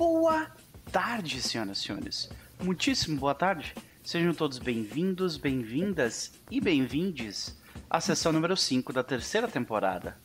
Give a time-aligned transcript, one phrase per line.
[0.00, 0.50] Boa
[0.90, 2.30] tarde, senhoras e senhores.
[2.58, 3.74] Muitíssimo boa tarde.
[4.02, 10.16] Sejam todos bem-vindos, bem-vindas e bem-vindes à sessão número 5 da terceira temporada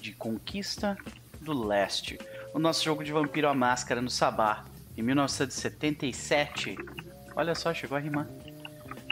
[0.00, 0.96] de Conquista
[1.40, 2.16] do Leste.
[2.54, 4.66] O nosso jogo de Vampiro à Máscara no Sabá,
[4.96, 6.76] em 1977.
[7.34, 8.28] Olha só, chegou a rimar.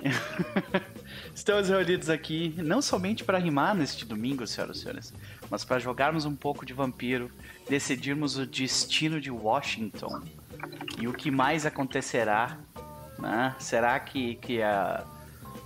[1.34, 5.14] Estamos reunidos aqui não somente para rimar neste domingo, senhoras e senhores,
[5.50, 7.30] mas para jogarmos um pouco de vampiro,
[7.68, 10.22] decidirmos o destino de Washington
[10.98, 12.58] e o que mais acontecerá.
[13.18, 13.54] Né?
[13.58, 15.04] Será que, que a,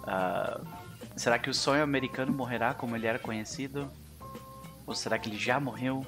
[0.04, 0.60] a,
[1.16, 3.90] será que o sonho americano morrerá como ele era conhecido?
[4.86, 6.06] Ou será que ele já morreu?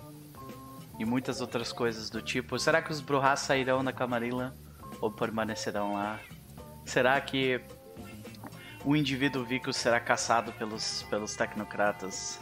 [0.98, 2.58] E muitas outras coisas do tipo.
[2.58, 4.54] Será que os Bruhás sairão da Camarilla
[5.00, 6.18] ou permanecerão lá?
[6.84, 7.60] Será que
[8.84, 12.40] o indivíduo Vico será caçado pelos, pelos tecnocratas?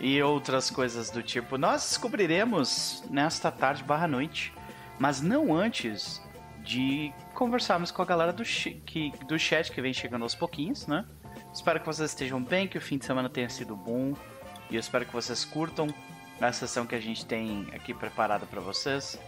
[0.00, 1.56] E outras coisas do tipo.
[1.56, 4.52] Nós descobriremos nesta tarde barra noite.
[4.98, 6.22] Mas não antes
[6.62, 11.04] de conversarmos com a galera do, que, do chat que vem chegando aos pouquinhos, né?
[11.52, 14.14] Espero que vocês estejam bem, que o fim de semana tenha sido bom.
[14.70, 15.88] E eu espero que vocês curtam
[16.40, 19.18] a sessão que a gente tem aqui preparada para vocês.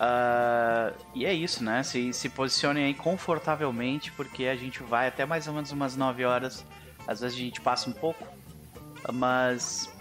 [0.00, 1.82] Uh, e é isso, né?
[1.82, 6.24] Se, se posicionem aí confortavelmente, porque a gente vai até mais ou menos umas 9
[6.24, 6.64] horas.
[7.06, 8.26] Às vezes a gente passa um pouco,
[9.12, 9.92] mas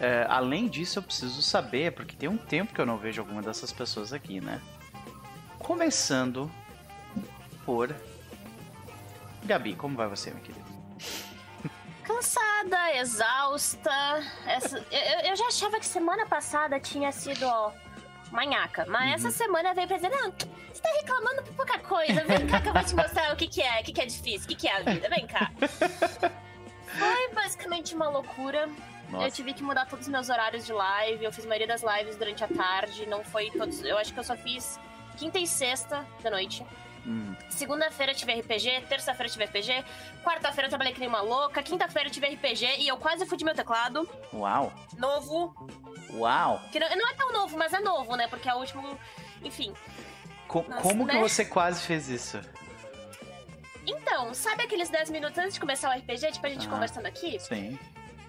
[0.00, 3.40] é, além disso eu preciso saber, porque tem um tempo que eu não vejo alguma
[3.40, 4.60] dessas pessoas aqui, né?
[5.58, 6.50] Começando
[7.64, 7.94] por
[9.44, 10.64] Gabi, como vai você, minha querida?
[12.02, 13.90] Cansada, exausta.
[14.46, 17.72] Essa, eu, eu, já achava que semana passada tinha sido ó,
[18.34, 18.84] manhaca.
[18.86, 19.28] Mas uhum.
[19.28, 22.24] essa semana veio pra dizer: não, você tá reclamando por pouca coisa.
[22.24, 24.06] Vem cá que eu vou te mostrar o que, que é, o que, que é
[24.06, 25.08] difícil, o que, que é a vida.
[25.08, 25.50] Vem cá.
[26.98, 28.68] Foi basicamente uma loucura.
[29.10, 29.26] Nossa.
[29.26, 31.24] Eu tive que mudar todos os meus horários de live.
[31.24, 33.06] Eu fiz a maioria das lives durante a tarde.
[33.06, 33.82] Não foi todos.
[33.82, 34.78] Eu acho que eu só fiz
[35.16, 36.64] quinta e sexta da noite.
[37.06, 37.34] Hum.
[37.50, 39.84] Segunda-feira tive RPG, terça-feira tive RPG,
[40.22, 43.44] quarta-feira eu trabalhei que nem uma louca, quinta-feira tive RPG e eu quase fui de
[43.44, 44.08] meu teclado.
[44.32, 44.72] Uau!
[44.96, 45.54] Novo.
[46.14, 46.60] Uau!
[46.72, 48.26] Que não, não é tão novo, mas é novo, né?
[48.28, 48.98] Porque é o último.
[49.42, 49.74] Enfim.
[50.48, 51.14] Co Nossa, como né?
[51.14, 52.40] que você quase fez isso?
[53.86, 57.06] Então, sabe aqueles 10 minutos antes de começar o RPG, tipo a gente ah, conversando
[57.06, 57.38] aqui?
[57.38, 57.78] Sim.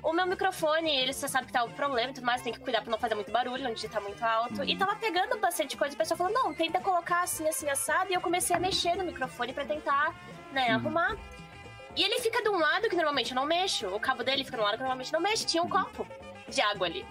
[0.06, 2.60] O meu microfone, ele você sabe que tá o problema e tudo mais, tem que
[2.60, 4.64] cuidar pra não fazer muito barulho, onde tá muito alto.
[4.64, 8.12] E tava pegando bastante coisa, e a pessoa falou, não, tenta colocar assim, assim, assado.
[8.12, 10.14] E eu comecei a mexer no microfone pra tentar,
[10.52, 10.76] né, uhum.
[10.76, 11.18] arrumar.
[11.96, 13.88] E ele fica de um lado que normalmente eu não mexo.
[13.88, 15.48] O cabo dele fica de um lado que normalmente eu não mexo.
[15.48, 16.06] Tinha um copo
[16.48, 17.04] de água ali.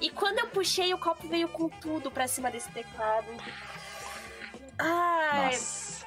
[0.00, 3.26] E quando eu puxei, o copo veio com tudo pra cima desse teclado.
[4.78, 5.58] Ai.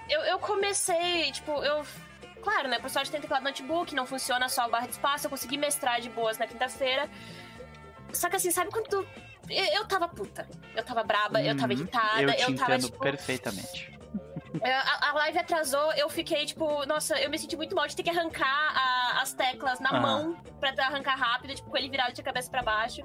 [0.08, 1.86] Eu, eu comecei, tipo, eu
[2.42, 2.80] Claro, né?
[2.80, 5.26] Por sorte tem teclado notebook, não funciona só o barra de espaço.
[5.26, 7.10] Eu consegui mestrar de boas na quinta-feira.
[8.14, 9.08] Só que assim, sabe quando tu.
[9.50, 10.48] Eu, eu tava puta.
[10.76, 11.80] Eu tava braba, eu tava uhum.
[11.80, 13.00] irritada, eu, te eu tava, tipo.
[13.00, 13.98] Perfeitamente.
[14.62, 17.96] É, a, a, live atrasou, eu fiquei, tipo, nossa, eu me senti muito mal de
[17.96, 22.14] ter que arrancar a, as teclas na mão pra arrancar rápido, tipo, com ele virado
[22.14, 23.02] de cabeça para baixo.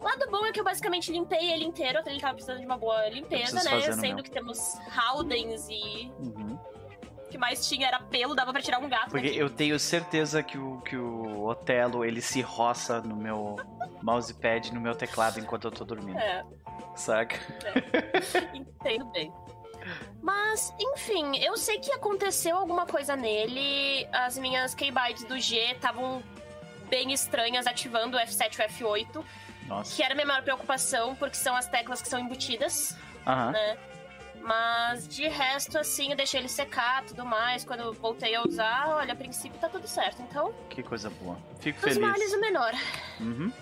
[0.00, 2.78] O lado bom é que eu basicamente limpei ele inteiro, ele tava precisando de uma
[2.78, 3.92] boa limpeza, né?
[3.92, 4.58] Sendo que temos
[4.96, 6.10] Haldens e.
[6.18, 6.58] Uhum
[7.40, 9.10] mais tinha era pelo, dava pra tirar um gato.
[9.10, 9.38] Porque daqui.
[9.38, 13.56] eu tenho certeza que o, que o Otelo, ele se roça no meu
[14.02, 16.18] mousepad, no meu teclado enquanto eu tô dormindo.
[16.18, 16.44] É.
[16.94, 17.36] Saca?
[17.64, 18.56] É.
[18.56, 19.32] Entendo bem.
[20.22, 24.06] Mas, enfim, eu sei que aconteceu alguma coisa nele.
[24.12, 26.22] As minhas keybytes do G estavam
[26.90, 29.24] bem estranhas ativando o F7 e o F8.
[29.66, 29.96] Nossa.
[29.96, 32.96] Que era a minha maior preocupação, porque são as teclas que são embutidas.
[33.26, 33.52] Aham.
[33.52, 33.78] Né?
[34.42, 37.64] Mas de resto, assim, eu deixei ele secar tudo mais.
[37.64, 40.22] Quando eu voltei a usar, olha, a princípio tá tudo certo.
[40.22, 40.52] Então.
[40.68, 41.36] Que coisa boa.
[41.60, 41.96] Fico Os feliz.
[41.98, 42.72] Os males o menor.
[43.20, 43.52] Uhum.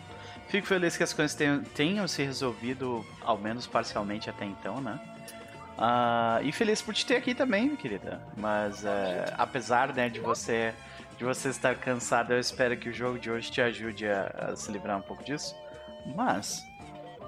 [0.48, 4.98] Fico feliz que as coisas tenham, tenham, se resolvido, ao menos parcialmente até então, né?
[5.76, 8.20] Uh, e feliz por te ter aqui também, minha querida.
[8.36, 10.74] Mas uh, apesar né, de você
[11.18, 14.56] de você estar cansado, eu espero que o jogo de hoje te ajude a, a
[14.56, 15.54] se livrar um pouco disso.
[16.14, 16.64] Mas,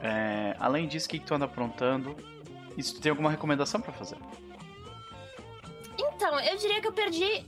[0.01, 2.17] é, além disso, o que, que tu anda aprontando?
[2.77, 4.17] E se tu tem alguma recomendação para fazer?
[5.99, 7.47] Então, eu diria que eu perdi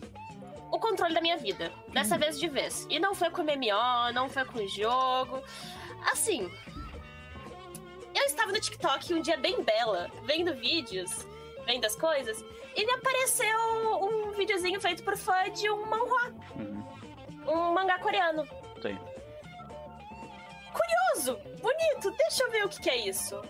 [0.70, 1.70] o controle da minha vida.
[1.88, 2.18] Dessa hum.
[2.18, 2.86] vez de vez.
[2.90, 5.42] E não foi com MMO, não foi com o jogo.
[6.10, 6.50] Assim.
[8.14, 11.26] Eu estava no TikTok um dia bem bela, vendo vídeos,
[11.64, 12.44] vendo as coisas,
[12.76, 13.58] e me apareceu
[14.02, 16.32] um videozinho feito por fã de um manhua.
[16.56, 16.82] Uhum.
[17.46, 18.46] Um mangá coreano.
[18.80, 18.98] Tem.
[20.72, 21.38] Curioso!
[21.60, 22.10] Bonito!
[22.18, 23.40] Deixa eu ver o que, que é isso.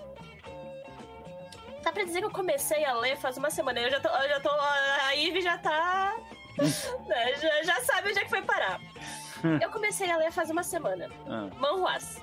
[1.83, 3.81] Dá pra dizer que eu comecei a ler faz uma semana.
[3.81, 4.09] Eu já tô.
[4.09, 6.17] Eu já tô a Ivy já tá.
[7.07, 8.81] né, já, já sabe onde é que foi parar.
[9.61, 11.11] eu comecei a ler faz uma semana.
[11.27, 11.49] Ah.
[11.59, 12.21] Manhuas.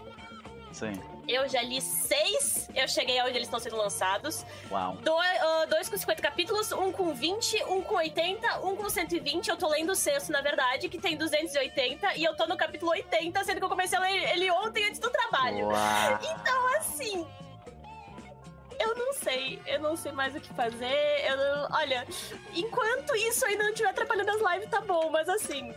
[0.71, 0.93] Sim.
[1.27, 4.45] Eu já li seis, eu cheguei aonde eles estão sendo lançados.
[4.71, 4.97] Uau.
[5.01, 9.47] Dois, uh, dois com 50 capítulos, um com 20, um com 80, um com 120.
[9.47, 12.91] Eu tô lendo o sexto, na verdade, que tem 280, e eu tô no capítulo
[12.91, 15.67] 80, sendo que eu comecei a ler ele ontem antes do trabalho.
[15.67, 16.19] Uau.
[16.23, 17.27] Então, assim.
[18.79, 21.25] Eu não sei, eu não sei mais o que fazer.
[21.27, 21.67] Eu não...
[21.71, 22.07] Olha,
[22.53, 25.73] enquanto isso ainda não estiver atrapalhando as lives, tá bom, mas assim,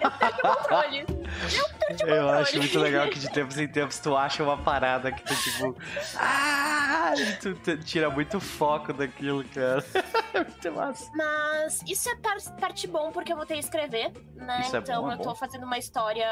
[0.00, 1.00] eu perdi o controle.
[1.00, 2.16] Eu perdi o controle.
[2.16, 5.34] Eu acho muito legal que de tempos em tempos tu acha uma parada que tu,
[5.34, 5.76] tipo.
[6.16, 7.12] Ah!
[7.40, 9.84] Tu, tu tira muito foco daquilo, cara.
[10.34, 11.10] É muito massa.
[11.14, 14.62] Mas isso é par parte bom porque eu voltei a escrever, né?
[14.64, 15.34] É então bom, é eu tô bom.
[15.36, 16.28] fazendo uma história.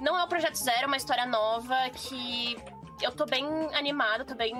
[0.00, 2.56] Não é o projeto zero, é uma história nova que
[3.00, 3.44] eu tô bem
[3.74, 4.54] animada, tô bem.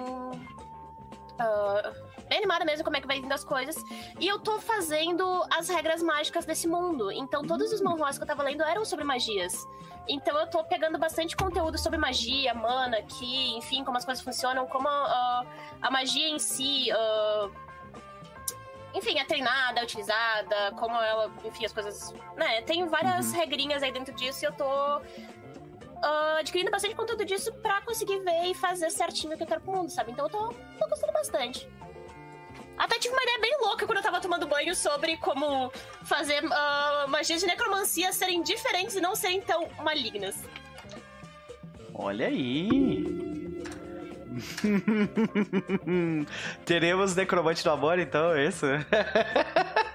[1.43, 1.93] Ah,
[2.29, 3.77] bem animada mesmo como é que vai vindo as coisas.
[4.19, 5.25] E eu tô fazendo
[5.59, 7.11] as regras mágicas desse mundo.
[7.13, 9.53] Então todos os manhwas que eu tava lendo eram sobre magias.
[10.09, 14.67] Então eu tô pegando bastante conteúdo sobre magia, mana, ki, enfim, como as coisas funcionam,
[14.67, 15.45] como ah,
[15.81, 16.91] a magia em si.
[16.91, 17.49] ah,
[18.95, 22.13] enfim, é treinada, é utilizada, como ela, enfim, as coisas.
[22.37, 23.39] Né, tem várias Uhum.
[23.39, 25.01] regrinhas aí dentro disso e eu tô
[26.03, 29.61] ah, adquirindo bastante conteúdo disso pra conseguir ver e fazer certinho o que eu quero
[29.61, 30.13] pro mundo, sabe?
[30.13, 31.69] Então eu tô, tô gostando bastante.
[32.77, 35.71] Até tive uma ideia bem louca quando eu tava tomando banho sobre como
[36.05, 40.37] fazer ah, magias de necromancia serem diferentes e não serem tão malignas.
[41.95, 42.69] Olha aí.
[46.65, 48.67] Teremos necromante do amor, então, é isso?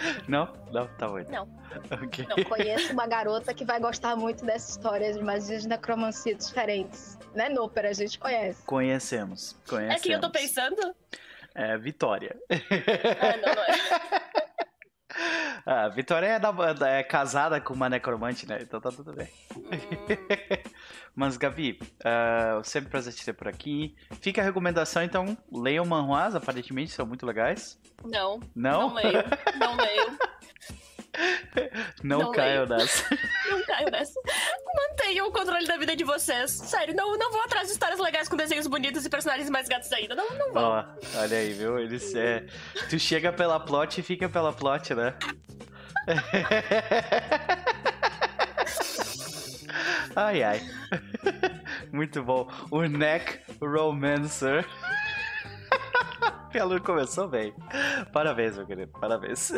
[0.28, 0.52] Não?
[0.72, 1.18] Não, tá bom.
[1.28, 1.48] Não.
[2.02, 2.26] Ok.
[2.28, 2.44] Não.
[2.44, 7.18] Conheço uma garota que vai gostar muito dessa história de magias de necromancia diferentes.
[7.34, 7.86] Né, Núper?
[7.86, 8.62] A gente conhece.
[8.64, 9.56] Conhecemos.
[9.68, 10.00] Conhecemos.
[10.00, 10.94] É quem eu tô pensando?
[11.54, 12.36] É, Vitória.
[12.50, 14.46] Ah, não, não é.
[15.66, 18.58] Ah, Vitória é, da- é casada com uma necromante, né?
[18.62, 19.28] Então tá tudo bem.
[19.56, 19.62] Hum,
[21.14, 23.94] Mas, Gabi, ah, sempre prazer te ter por aqui.
[24.20, 27.78] Fica a recomendação, então, leiam manhuas, aparentemente são muito legais.
[28.04, 28.88] não, Não?
[28.88, 29.24] não leio.
[29.58, 30.18] Não leio.
[32.02, 33.04] Não, Não caiam nessa.
[33.50, 34.20] Não caio nessa.
[34.74, 36.50] Mantenham o controle da vida de vocês.
[36.50, 39.92] Sério, não, não vou atrás de histórias legais com desenhos bonitos e personagens mais gatos
[39.92, 40.14] ainda.
[40.14, 40.62] Não, não vou.
[40.62, 40.84] Ó,
[41.16, 41.78] olha aí, viu?
[41.78, 42.46] Eles é.
[42.88, 45.14] Tu chega pela plot e fica pela plot, né?
[50.14, 50.60] ai, ai.
[51.92, 52.48] Muito bom.
[52.70, 54.66] O Neck Romancer.
[56.52, 57.54] Pelo começou bem.
[58.12, 58.92] Parabéns, meu querido.
[59.00, 59.52] Parabéns.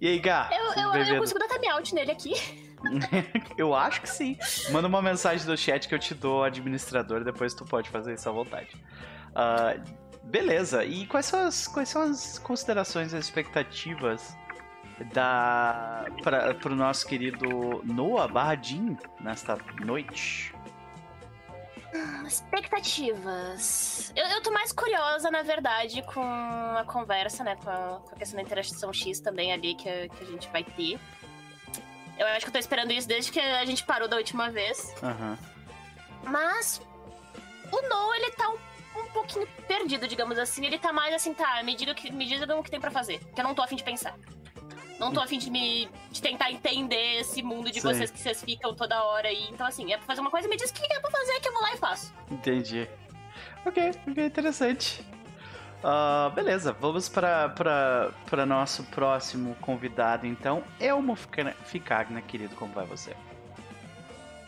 [0.00, 0.48] E aí, Gá?
[0.50, 2.32] Eu, eu, eu consigo dar time out nele aqui.
[3.58, 4.38] Eu acho que sim.
[4.70, 8.26] Manda uma mensagem no chat que eu te dou administrador, depois tu pode fazer isso
[8.26, 8.74] à vontade.
[9.34, 9.76] Ah,
[10.22, 14.34] beleza, e quais são, as, quais são as considerações e as expectativas
[15.12, 20.54] da, pra, pro nosso querido Noah Barradin nesta noite?
[22.26, 24.12] Expectativas.
[24.14, 27.56] Eu, eu tô mais curiosa, na verdade, com a conversa, né?
[27.56, 30.48] Com a, com a questão da interação X também ali que, a- que a gente
[30.50, 30.98] vai ter.
[32.18, 34.94] Eu acho que eu tô esperando isso desde que a gente parou da última vez.
[35.02, 35.38] Aham.
[36.24, 36.80] Mas
[37.72, 38.58] o No, ele tá um,
[39.00, 40.64] um pouquinho perdido, digamos assim.
[40.66, 42.90] Ele tá mais assim, tá, me diga, o que, me diga o que tem pra
[42.90, 43.18] fazer.
[43.34, 44.14] Que eu não tô afim de pensar.
[45.00, 45.88] Não tô afim de me.
[46.12, 47.88] de tentar entender esse mundo de Sim.
[47.88, 49.48] vocês que vocês ficam toda hora aí.
[49.50, 51.48] Então, assim, é pra fazer uma coisa, me diz o que é pra fazer que
[51.48, 52.12] eu vou lá e faço.
[52.30, 52.86] Entendi.
[53.64, 55.02] Ok, ok, interessante.
[55.82, 57.48] Ah, beleza, vamos para
[58.28, 60.62] para nosso próximo convidado, então.
[60.78, 63.16] Elmo Fica- Ficagna, querido, como vai você?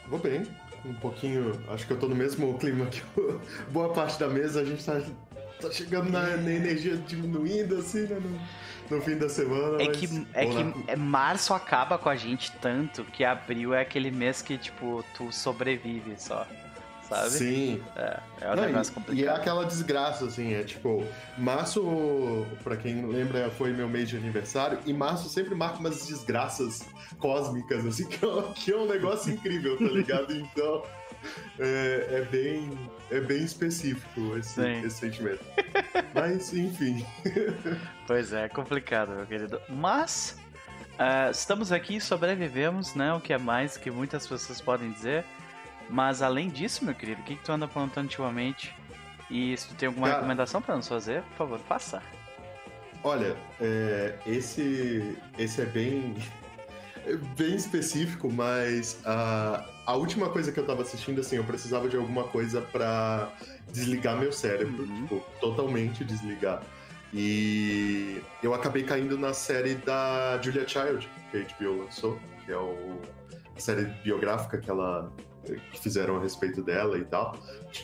[0.09, 0.47] Vou bem.
[0.85, 1.62] Um pouquinho.
[1.73, 4.61] Acho que eu tô no mesmo clima que o- boa parte da mesa.
[4.61, 5.00] A gente tá,
[5.61, 8.19] tá chegando na, na energia diminuindo, assim, né?
[8.21, 8.38] No,
[8.91, 9.83] no fim da semana.
[9.83, 13.81] É mas que, é que é- março acaba com a gente tanto que abril é
[13.83, 16.47] aquele mês que, tipo, tu sobrevive só,
[17.09, 17.31] sabe?
[17.31, 17.83] Sim.
[17.97, 19.37] É, é um Não, negócio e, e é complicado.
[19.37, 21.05] aquela desgraça, assim, é tipo,
[21.39, 26.83] março, pra quem lembra, foi meu mês de aniversário, e março sempre marca umas desgraças
[27.19, 30.33] cósmicas, assim, que é, um- que é um negócio incrível, tá ligado?
[30.35, 30.83] Então,
[31.59, 32.71] é, é bem,
[33.12, 35.45] é bem específico esse, esse sentimento.
[36.14, 37.04] Mas, enfim.
[38.07, 39.61] Pois é, é complicado, meu querido.
[39.69, 40.37] Mas
[40.99, 43.12] ah, estamos aqui, sobrevivemos, né?
[43.14, 45.25] O que é mais que muitas pessoas podem dizer.
[45.88, 48.75] Mas além disso, meu querido, o que, que tu anda aprontando ultimamente?
[49.31, 50.19] E se tu tem alguma Cara.
[50.19, 52.02] recomendação pra nos fazer, por favor, faça.
[53.02, 56.14] Olha, é, esse, esse é bem,
[57.37, 61.97] bem específico, mas a, a última coisa que eu tava assistindo, assim, eu precisava de
[61.97, 63.32] alguma coisa pra
[63.73, 65.02] desligar meu cérebro, Uhum.
[65.02, 66.62] tipo, totalmente desligar.
[67.14, 72.56] E eu acabei caindo na série da Julia Child, que a HBO lançou, que é
[72.56, 72.99] o,
[73.54, 75.12] a série biográfica que ela,
[75.44, 77.37] que fizeram a respeito dela e tal.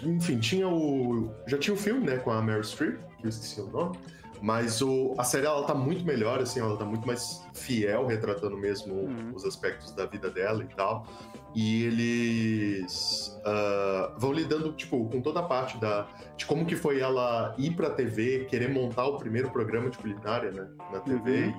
[0.02, 1.30] Enfim, tinha o.
[1.46, 3.98] Já tinha o filme, né, com a Meryl Streep, que eu esqueci o nome.
[4.40, 8.56] Mas o, a série ela tá muito melhor, assim, ela tá muito mais fiel, retratando
[8.56, 9.32] mesmo Uhum.
[9.34, 11.06] os aspectos da vida dela e tal.
[11.54, 17.00] E eles ah, vão lidando, tipo, com toda a parte da, de como que foi
[17.00, 21.52] ela ir pra TV, querer montar o primeiro programa de culinária, né, na TV.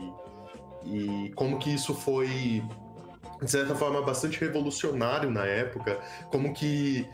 [0.85, 2.63] E, e como que isso foi,
[3.41, 5.99] de certa forma, bastante revolucionário na época.
[6.31, 7.07] Como que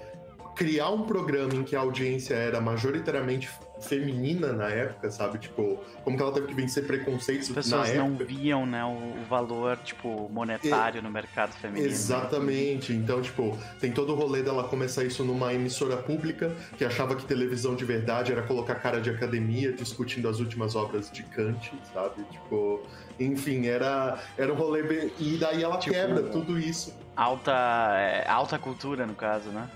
[0.56, 3.50] criar um programa em que a audiência era majoritariamente
[3.88, 5.38] feminina na época, sabe?
[5.40, 8.26] Tipo, como que ela teve que vencer preconceitos As pessoas na não época.
[8.26, 11.88] viam, né, o, o valor, tipo, monetário no mercado feminino.
[11.88, 12.94] Exatamente.
[12.94, 17.26] Então, tipo, tem todo o rolê dela começar isso numa emissora pública que achava que
[17.26, 22.24] televisão de verdade era colocar cara de academia discutindo as últimas obras de Kant, sabe?
[22.32, 22.82] Tipo,
[23.20, 25.12] enfim, era, era um rolê bem...
[25.20, 26.94] E daí ela Tipo, quebra tudo isso.
[27.16, 27.52] Alta,
[27.98, 29.70] é, alta cultura, no caso, né?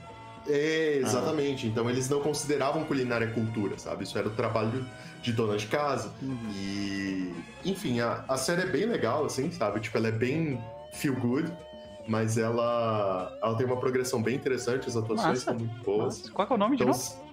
[0.50, 1.68] É, exatamente.
[1.68, 4.04] Então eles não consideravam culinária cultura, sabe?
[4.04, 4.86] Isso era o trabalho
[5.22, 6.12] de dona de casa.
[6.54, 9.80] E, enfim, a, a série é bem legal, assim, sabe?
[9.80, 10.62] Tipo, ela é bem
[10.94, 11.52] feel good,
[12.08, 15.42] mas ela, ela tem uma progressão bem interessante, as atuações Massa.
[15.46, 16.22] são muito boas.
[16.22, 17.30] Mas Qual é o nome de Então, novo?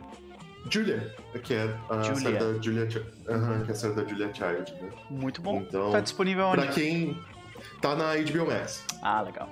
[0.69, 2.21] Julia, que é a Julia.
[2.21, 2.89] série da Julia,
[3.29, 4.91] Aham, que é a série da Julia Child, né?
[5.09, 5.59] Muito bom.
[5.59, 6.63] Então, Tá disponível onde?
[6.63, 7.17] pra quem
[7.81, 8.85] tá na HBO Max.
[9.01, 9.49] Ah, legal.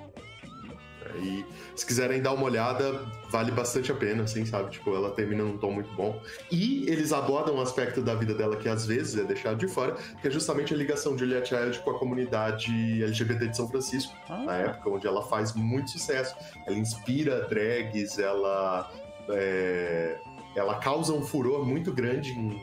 [1.18, 1.44] E
[1.76, 2.92] se quiserem dar uma olhada,
[3.30, 4.70] vale bastante a pena, assim, sabe?
[4.70, 6.20] Tipo, ela termina num tom muito bom.
[6.50, 9.96] E eles abordam um aspecto da vida dela que às vezes é deixado de fora,
[10.20, 12.70] que é justamente a ligação de Julia Child com a comunidade
[13.02, 16.34] LGBT de São Francisco, Ah, na época, onde ela faz muito sucesso.
[16.66, 18.90] Ela inspira drags, ela.
[19.28, 20.18] é,
[20.54, 22.60] ela causa um furor muito grande em-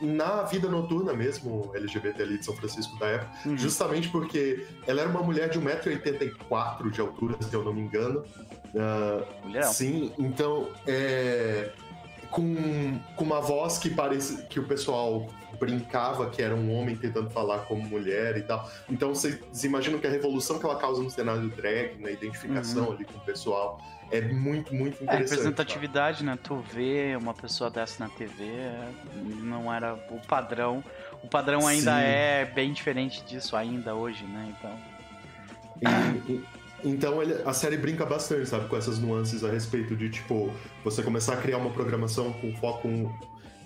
[0.00, 3.48] na vida noturna mesmo, LGBT ali de São Francisco da época.
[3.48, 3.56] Uhum.
[3.56, 8.24] Justamente porque ela era uma mulher de 1,84m de altura, se eu não me engano.
[8.76, 9.72] Ah, Mulherão.
[9.72, 11.70] sim, então é,
[12.30, 15.26] com, com uma voz que parece que o pessoal
[15.58, 18.68] brincava que era um homem tentando falar como mulher e tal.
[18.88, 23.04] Então vocês imaginam que a revolução que ela causa no cenário drag, na identificação ali
[23.04, 23.78] com o pessoal,
[24.10, 25.30] é muito, muito É, interessante.
[25.30, 26.38] representatividade, né?
[26.42, 28.88] Tu vê uma pessoa dessa na TV, é,
[29.42, 30.82] não era o padrão.
[31.22, 32.02] O padrão ainda Sim.
[32.04, 34.54] é bem diferente disso ainda hoje, né?
[34.58, 34.78] Então.
[35.82, 36.44] E- e-
[36.82, 40.52] então ele- a série brinca bastante, sabe, com essas nuances a respeito de, tipo,
[40.84, 42.88] você começar a criar uma programação com foco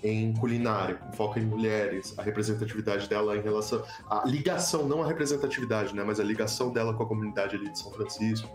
[0.03, 3.83] em culinária, com foco em mulheres, a representatividade dela em relação.
[4.07, 6.03] A ligação, não a representatividade, né?
[6.05, 8.47] Mas a ligação dela com a comunidade ali de São Francisco.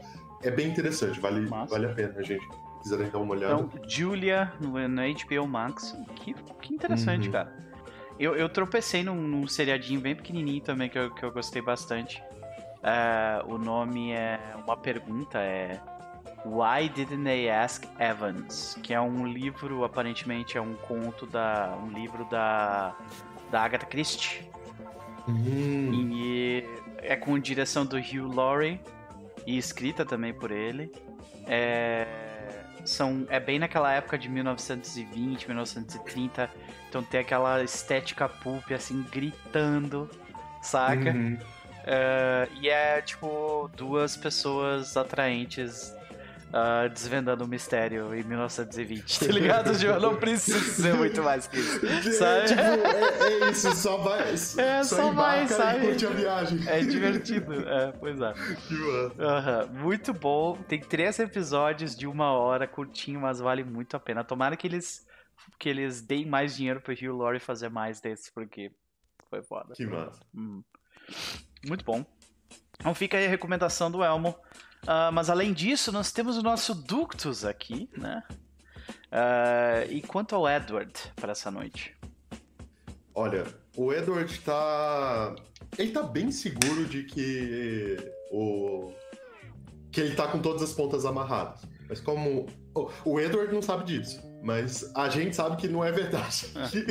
[0.43, 1.71] É bem interessante, vale, Massa.
[1.73, 2.45] vale a pena, gente.
[2.45, 3.55] Se quiserem dar uma olhada.
[3.63, 5.95] Então, Julia no, no HBO Max.
[6.17, 7.33] Que, que interessante, Uhum.
[7.33, 7.53] cara.
[8.19, 12.23] Eu, eu tropecei num, num seriadinho bem pequenininho também que eu, que eu gostei bastante.
[12.83, 15.79] É, o nome é uma pergunta, é
[16.47, 18.79] Why Didn't They Ask Evans?
[18.83, 21.77] Que é um livro, aparentemente é um conto da.
[21.83, 22.95] um livro da.
[23.51, 24.49] da Agatha Christie.
[25.29, 26.65] Hum, E
[26.99, 28.81] é com direção do Hugh Laurie
[29.47, 30.93] e escrita também por ele.
[31.47, 32.07] É,
[32.85, 36.51] são, é bem naquela época de 1920, 1930.
[36.89, 40.11] Então tem aquela estética pulp, assim, gritando,
[40.63, 41.11] saca?
[41.11, 41.39] uhum.
[41.85, 45.95] É, e é, tipo, duas pessoas atraentes
[46.53, 49.79] ah, desvendando o mistério em 1920, tá ligado?
[49.79, 51.81] Tipo, não precisa ser muito mais que isso.
[51.87, 52.47] É, Sabe?
[52.49, 54.33] tipo, é, é isso, só vai.
[54.33, 55.87] É, só vai, embarca sabe?
[55.87, 56.69] Curte a viagem.
[56.69, 58.33] É divertido, é, pois é.
[58.33, 59.23] Que massa.
[59.23, 60.57] Aham, Muito bom.
[60.57, 64.25] Tem três episódios de uma hora, curtinho, mas vale muito a pena.
[64.25, 65.07] Tomara que eles,
[65.59, 68.73] que eles deem mais dinheiro pro Hugh Laurie fazer mais desses, porque
[69.29, 69.75] foi foda.
[69.75, 70.21] Que massa.
[70.35, 70.63] Hum.
[71.67, 72.05] Muito bom.
[72.79, 74.35] Então fica aí a recomendação do Elmo.
[74.87, 78.23] Ah, mas além disso, nós temos o nosso Ductus aqui, né?
[79.11, 81.97] Ah, e quanto ao Edward para essa noite?
[83.15, 83.47] Olha,
[83.77, 85.35] o Edward tá.
[85.79, 87.97] Ele tá bem seguro de que
[88.31, 88.93] o.
[89.91, 91.63] que ele tá com todas as pontas amarradas.
[91.89, 92.47] Mas como.
[93.05, 94.21] O Edward não sabe disso.
[94.43, 96.47] Mas a gente sabe que não é verdade.
[96.71, 96.83] Que,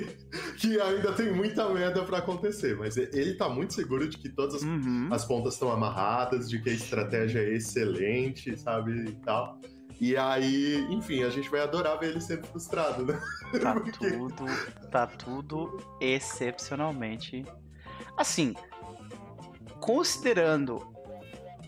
[0.57, 2.75] que ainda tem muita merda pra acontecer.
[2.77, 5.09] Mas ele tá muito seguro de que todas as, Uhum.
[5.11, 9.05] as pontas estão amarradas, de que a estratégia é excelente, sabe?
[9.09, 9.59] E tal.
[9.99, 13.19] E aí, enfim, a gente vai adorar ver ele sendo frustrado, né?
[13.61, 14.45] Tá Porque- tudo,
[14.91, 17.43] tá tudo excepcionalmente.
[18.15, 18.53] Assim,
[19.79, 20.87] considerando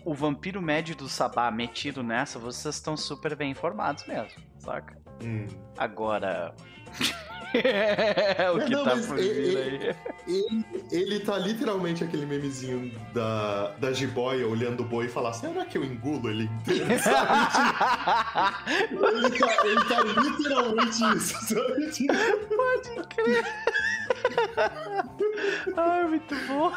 [0.04, 5.01] o vampiro médio do Sabá metido nessa, vocês estão super bem informados mesmo, saca?
[5.22, 5.46] Hum.
[5.76, 6.54] Agora.
[7.54, 9.94] É o que Não, tá mas por e- vir e- aí.
[10.26, 15.62] Ele, ele tá literalmente aquele memezinho da, da jiboia olhando o boi e falar: será
[15.66, 16.86] que eu engulo ele inteiro?
[18.90, 21.90] Ele, tá, ele tá literalmente isso, sabe?
[21.90, 22.14] Tipo,
[25.76, 26.72] Ai, muito bom.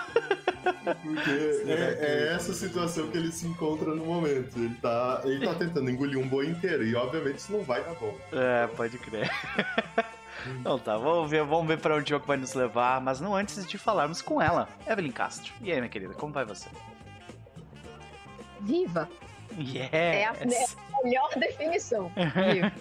[1.01, 4.57] Porque é, é essa situação que ele se encontra no momento.
[4.57, 7.93] Ele tá, ele tá tentando engolir um boi inteiro e, obviamente, isso não vai dar
[7.95, 8.17] bom.
[8.31, 9.29] É, pode crer.
[10.59, 13.33] Então tá, vamos ver, vamos ver pra onde o jogo vai nos levar, mas não
[13.35, 15.51] antes de falarmos com ela, Evelyn Castro.
[15.59, 16.69] E aí, minha querida, como vai você?
[18.61, 19.09] Viva!
[19.93, 20.75] É a, Yes!
[20.75, 22.11] é a melhor definição.
[22.15, 22.71] Viva.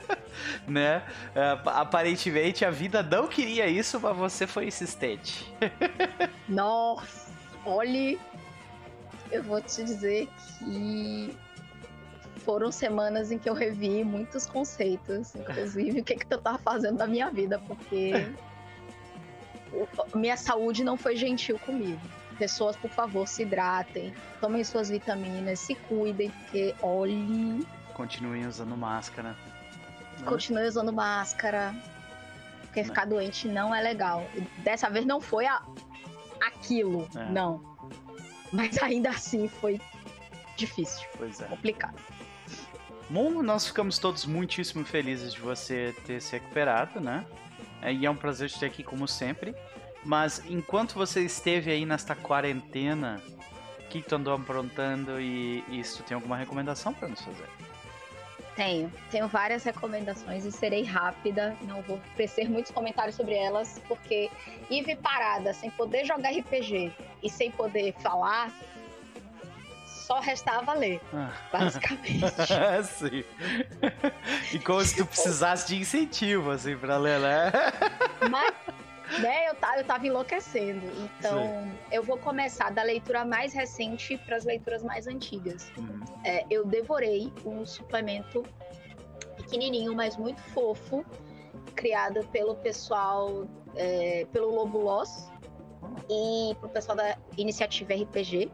[0.66, 1.02] né?
[1.34, 5.52] É, aparentemente a vida não queria isso, mas você foi insistente.
[6.48, 7.23] Nossa,
[7.66, 8.18] olhe,
[9.30, 10.28] eu vou te dizer
[10.58, 11.36] que
[12.38, 16.98] foram semanas em que eu revi muitos conceitos, inclusive o que, que eu tava fazendo
[16.98, 18.12] da minha vida, porque
[20.14, 22.00] minha saúde não foi gentil comigo.
[22.38, 29.36] Pessoas, por favor, se hidratem, tomem suas vitaminas, se cuidem, porque olhe, Continuem usando máscara.
[30.26, 31.72] continue usando máscara,
[32.62, 34.26] porque ficar doente não é legal.
[34.58, 35.62] Dessa vez não foi a,
[36.46, 37.24] aquilo, É.
[37.30, 37.62] não.
[38.52, 39.80] Mas ainda assim foi
[40.56, 41.44] difícil, Pois é.
[41.46, 41.96] complicado.
[43.10, 47.26] Bom, nós ficamos todos muitíssimo felizes de você ter se recuperado, né?
[47.82, 49.54] É, E é um prazer te ter aqui como sempre.
[50.04, 53.20] Mas enquanto você esteve aí nesta quarentena,
[53.80, 57.48] o que, tu andou aprontando e, e se tu tem alguma recomendação pra nos fazer?
[58.56, 64.30] Tenho, tenho várias recomendações e serei rápida, não vou tecer muitos comentários sobre elas, porque
[64.70, 66.92] Ive parada, sem poder jogar RPG
[67.22, 68.52] e sem poder falar,
[69.86, 71.32] só restava ler, Ah.
[71.52, 72.20] basicamente.
[72.86, 73.24] Sim.
[74.52, 77.52] E como se tu precisasse de incentivo, assim, pra ler, né?
[78.30, 78.54] Mas,
[79.20, 80.86] né, eu, eu tava enlouquecendo.
[81.18, 85.70] Então, eu vou começar da leitura mais recente para as leituras mais antigas.
[85.78, 88.42] Hum, É, eu devorei um suplemento
[89.36, 91.04] pequenininho, mas muito fofo,
[91.74, 95.30] criado pelo pessoal, é, pelo Lobo Loss
[96.08, 98.50] e pro pessoal da Iniciativa RPG.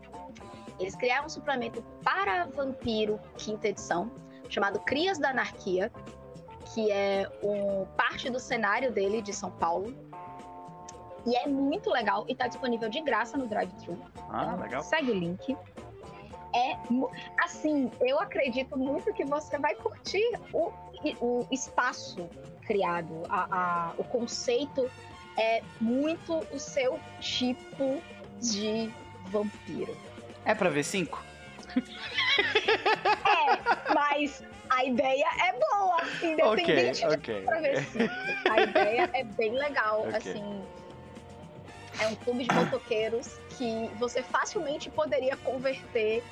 [0.78, 4.10] Eles criaram um suplemento para vampiro, quinta edição,
[4.48, 5.92] chamado Crias da Anarquia,
[6.74, 9.94] que é um, parte do cenário dele de São Paulo.
[11.26, 13.98] E é muito legal e tá disponível de graça no Drive-Thru.
[14.30, 14.82] Ah, Então, legal.
[14.82, 15.56] Segue o link.
[16.54, 16.76] É
[17.44, 20.72] assim, eu acredito muito que você vai curtir o,
[21.20, 22.28] o espaço
[22.66, 23.22] criado.
[23.28, 24.90] A, a- o conceito
[25.38, 28.02] é muito o seu tipo
[28.40, 28.90] de
[29.26, 29.96] vampiro.
[30.44, 31.22] É pra ver cinco?
[32.40, 37.42] É, mas a ideia é boa, independente de ok.
[37.42, 37.98] pra ver se
[38.48, 40.14] a ideia é bem legal, Ok.
[40.16, 40.62] assim.
[41.98, 46.22] É um clube de motoqueiros que você facilmente poderia converter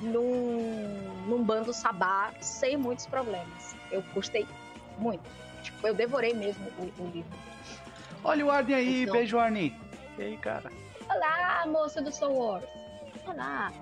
[0.00, 3.74] num, num bando sabá sem muitos problemas.
[3.90, 4.46] Eu gostei
[4.98, 5.22] muito.
[5.62, 7.30] Tipo, eu devorei mesmo o, o livro.
[8.24, 9.78] Olha o Arne aí, Então- beijo Arne.
[10.18, 10.70] E aí, cara?
[11.08, 12.64] Olá, moça do Soul Wars.
[13.26, 13.72] Olá.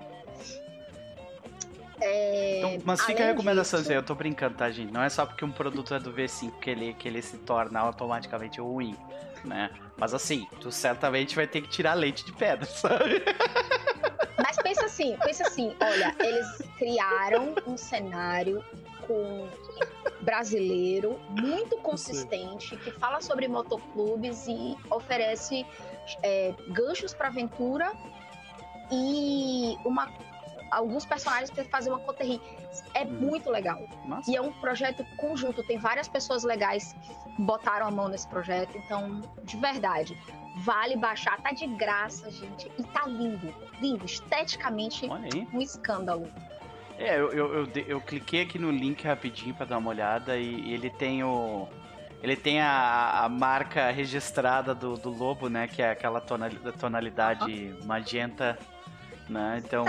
[2.01, 4.91] É, Então, mas fica a recomendação disso- aí, eu tô brincando, tá, gente?
[4.91, 7.79] Não é só porque um produto é do V5 que ele, que ele se torna
[7.81, 8.95] automaticamente ruim,
[9.45, 9.69] né?
[9.97, 13.23] Mas assim, tu certamente vai ter que tirar leite de pedra, sabe?
[14.37, 18.63] Mas pensa assim, pensa assim, olha, eles criaram um cenário
[19.05, 19.49] com
[20.21, 25.65] brasileiro muito consistente que fala sobre motoclubes e oferece
[26.23, 27.91] é, ganchos para aventura
[28.91, 30.07] e uma
[30.71, 32.41] alguns personagens para fazer uma coterri.
[32.93, 33.11] É Hum.
[33.11, 33.81] muito legal.
[34.05, 34.29] Nossa.
[34.29, 36.95] E é um projeto conjunto, tem várias pessoas legais
[37.35, 40.17] que botaram a mão nesse projeto, então, de verdade,
[40.57, 45.07] vale baixar, tá de graça, gente, e tá lindo, lindo, esteticamente
[45.53, 46.27] um escândalo.
[46.97, 50.43] É, eu, eu, eu, eu cliquei aqui no link rapidinho pra dar uma olhada e,
[50.61, 51.65] e ele tem o.
[52.21, 55.65] Ele tem a, a marca registrada do, do lobo, né?
[55.69, 58.59] Que é aquela tonali- tonalidade magenta,
[59.29, 59.61] né?
[59.63, 59.85] Então.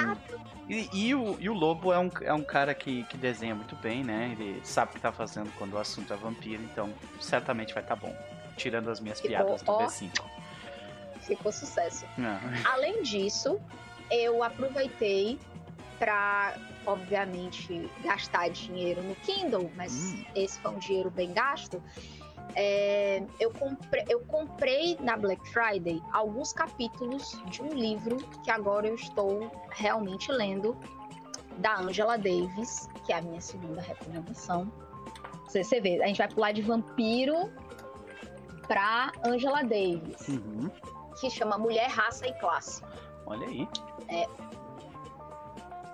[0.68, 3.74] E, e o, e o lobo é um, é um cara que, que desenha muito
[3.76, 4.36] bem, né?
[4.38, 7.96] Ele sabe o que tá fazendo quando o assunto é vampiro, então certamente vai estar
[7.96, 8.14] tá bom.
[8.56, 9.86] Tirando as minhas Ficou, piadas do ó.
[9.86, 10.22] V5.
[11.22, 12.06] Ficou sucesso.
[12.16, 12.38] Não.
[12.72, 13.60] Além disso,
[14.10, 15.38] eu aproveitei
[15.98, 16.54] para,
[16.86, 20.24] obviamente, gastar dinheiro no Kindle, mas Hum.
[20.34, 21.82] esse foi um dinheiro bem gasto.
[22.56, 28.86] É, eu, comprei, eu comprei na Black Friday alguns capítulos de um livro que agora
[28.86, 30.76] eu estou realmente lendo,
[31.58, 34.72] da Angela Davis, que é a minha segunda recomendação.
[35.46, 37.50] Você, você vê, a gente vai pular de vampiro
[38.66, 40.70] para Angela Davis, Uhum.
[41.20, 42.82] que chama Mulher, Raça e Classe.
[43.26, 43.68] Olha aí.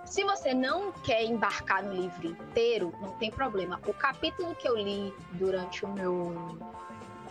[0.07, 3.81] Se você não quer embarcar no livro inteiro, não tem problema.
[3.87, 6.59] O capítulo que eu li durante o meu,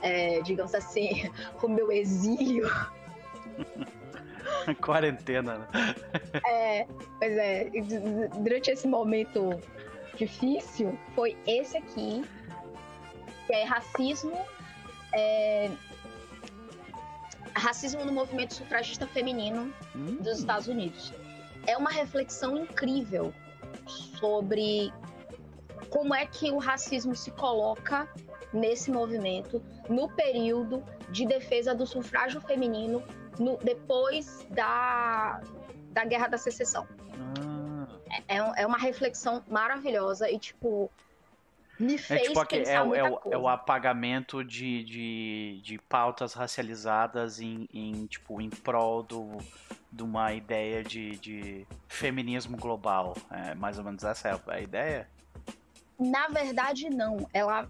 [0.02, 1.32] é, digamos assim,
[1.64, 2.70] o meu exílio,
[4.82, 5.68] Quarentena, né?
[6.46, 6.88] é,
[7.20, 7.70] pois é,
[8.40, 9.60] durante esse momento
[10.18, 12.24] difícil, foi esse aqui,
[13.48, 14.38] que é racismo,
[15.14, 15.72] é,
[17.56, 20.18] racismo no movimento sufragista feminino Hum.
[20.18, 21.14] dos Estados Unidos.
[21.68, 23.34] É uma reflexão incrível
[23.88, 24.94] sobre
[25.90, 28.08] como é que o racismo se coloca
[28.54, 33.04] nesse movimento no período de defesa do sufrágio feminino
[33.40, 35.42] no- depois da,
[35.92, 36.88] da Guerra da Secessão.
[37.40, 37.88] Ah.
[38.28, 40.90] É, um- é uma reflexão maravilhosa e, tipo,
[41.80, 43.36] me É fez tipo aqui, pensar é, o- muita é, coisa.
[43.36, 49.38] é o apagamento de, de, de pautas racializadas em, em, tipo, em prol do,
[49.92, 53.16] de uma ideia de, de feminismo global.
[53.32, 55.10] É, mais ou menos essa é a ideia?
[56.00, 57.28] Na verdade, não.
[57.34, 57.70] Ela,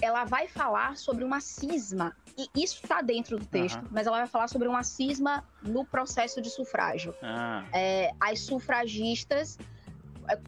[0.00, 2.14] ela vai falar sobre uma cisma.
[2.38, 3.88] E isso está dentro do texto, Aham.
[3.90, 7.14] mas ela vai falar sobre uma cisma no processo de sufrágio.
[7.22, 9.58] Ah, É, as sufragistas
[10.28, 10.38] é,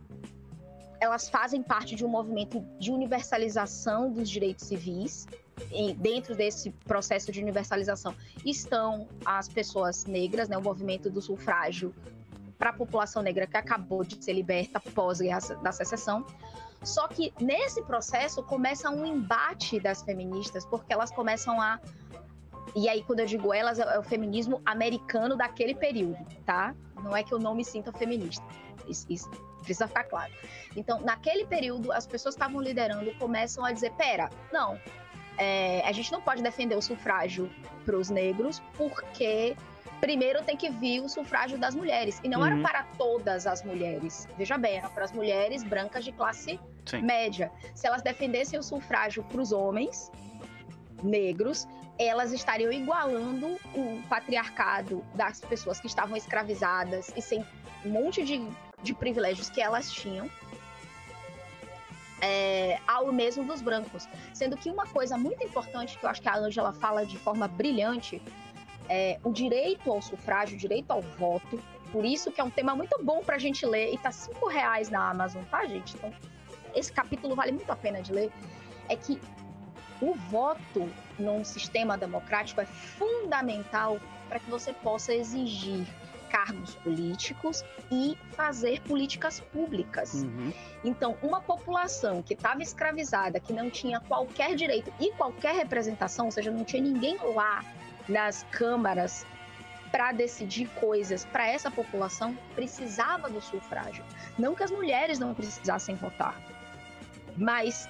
[1.03, 5.27] elas fazem parte de um movimento de universalização dos direitos civis.
[5.73, 8.15] E dentro desse processo de universalização
[8.47, 11.93] estão as pessoas negras, né, o movimento do sufrágio
[12.57, 16.25] para a população negra que acabou de ser liberta pós-guerra da secessão.
[16.85, 21.81] Só que nesse processo começa um embate das feministas, porque elas começam a.
[22.77, 26.77] E aí, quando eu digo elas, é o feminismo americano daquele período, tá?
[27.03, 28.47] Não é que eu não me sinta feminista.
[28.89, 30.33] Isso, isso precisa ficar claro.
[30.77, 34.79] Então, naquele período, as pessoas que estavam liderando começam a dizer: pera, não,
[35.39, 37.51] é, a gente não pode defender o sufrágio
[37.85, 39.57] para os negros, porque
[40.01, 42.21] primeiro tem que vir o sufrágio das mulheres.
[42.25, 42.63] E não era Uhum.
[42.63, 44.27] para todas as mulheres.
[44.37, 47.01] Veja bem, era para as mulheres brancas de classe sim.
[47.03, 47.51] média.
[47.75, 50.11] Se elas defendessem o sufrágio para os homens
[51.03, 51.67] negros,
[51.99, 57.45] elas estariam igualando o patriarcado das pessoas que estavam escravizadas e sem
[57.85, 58.45] um monte de,
[58.83, 60.31] de privilégios que elas tinham.
[62.23, 64.09] é, ao mesmo dos brancos.
[64.33, 67.49] Sendo que uma coisa muito importante que eu acho que a Angela fala de forma
[67.49, 68.23] brilhante
[68.89, 71.61] é o direito ao sufrágio, o direito ao voto.
[71.91, 73.93] Por isso que é um tema muito bom pra gente ler.
[73.93, 75.97] E tá cinco reais na Amazon, tá, gente?
[75.97, 76.13] Então,
[76.75, 78.31] esse capítulo vale muito a pena de ler.
[78.89, 79.21] É que
[80.01, 85.87] o voto num sistema democrático é fundamental para que você possa exigir
[86.33, 90.15] cargos políticos e fazer políticas públicas.
[90.15, 90.51] Uhum.
[90.83, 96.33] Então, uma população que estava escravizada, que não tinha qualquer direito e qualquer representação, ou
[96.33, 97.63] seja, não tinha ninguém lá
[98.09, 99.27] nas câmaras
[99.91, 104.03] para decidir coisas para essa população, precisava do sufrágio.
[104.39, 106.41] Não que as mulheres não precisassem votar,
[107.37, 107.87] mas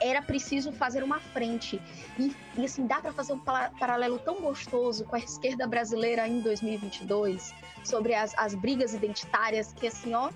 [0.00, 1.80] era preciso fazer uma frente.
[2.18, 6.40] E, e assim, dá para fazer um paralelo tão gostoso com a esquerda brasileira em
[6.40, 7.54] 2022,
[7.84, 10.30] sobre as, as brigas identitárias, que assim, ó,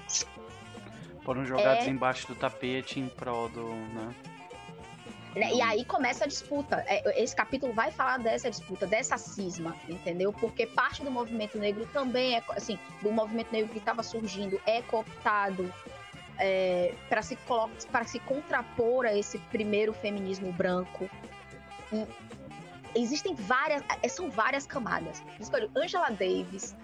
[1.22, 1.90] Foram jogados É.
[1.90, 3.66] embaixo do tapete em prol do.
[3.68, 4.14] Né?
[5.34, 5.54] Né?
[5.54, 6.84] E aí começa a disputa.
[6.88, 10.32] É, Esse capítulo vai falar dessa disputa, dessa cisma, entendeu?
[10.32, 14.82] Porque parte do movimento negro também é, assim, do movimento negro que estava surgindo, é
[14.82, 15.72] cooptado
[16.40, 17.38] é, para se,
[17.92, 21.09] pra se contrapor a esse primeiro feminismo branco.
[21.92, 22.07] E
[22.94, 25.22] existem várias, é, são várias camadas.
[25.76, 26.74] Angela Davis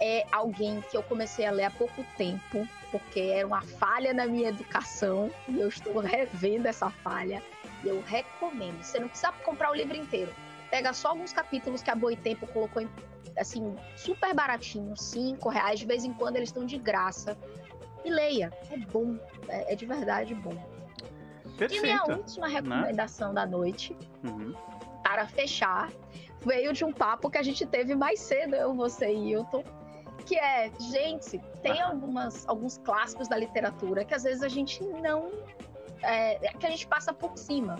[0.00, 4.26] é alguém que eu comecei a ler há pouco tempo, porque era uma falha na
[4.26, 7.42] minha educação, e eu estou revendo essa falha.
[7.82, 8.82] E eu recomendo.
[8.82, 10.32] Você não precisa comprar o livro inteiro.
[10.70, 12.88] Pega só alguns capítulos que a Boitempo colocou em,
[13.38, 15.78] assim, super baratinho, cinco reais.
[15.80, 17.36] De vez em quando eles estão de graça.
[18.04, 18.52] E leia.
[18.70, 19.16] É bom.
[19.48, 20.50] É, é de verdade bom.
[20.52, 22.12] E minha Perfeito.
[22.12, 24.54] última recomendação da noite, Uhum.
[25.02, 25.90] para fechar,
[26.44, 29.62] veio de um papo que a gente teve mais cedo, eu, você e Hilton.
[30.26, 35.30] Que é, gente, tem algumas, alguns clássicos da literatura que às vezes a gente não.
[36.02, 37.76] é, que a gente passa por cima.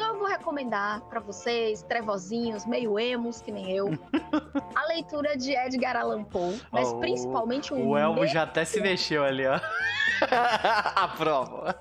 [0.00, 3.90] Então eu vou recomendar para vocês, trevozinhos, meio emos, que nem eu,
[4.74, 8.80] a leitura de Edgar Allan Poe, mas Oh, principalmente o, O Elmo já até se
[8.80, 9.60] mexeu ali, ó.
[10.96, 11.64] Aprovo.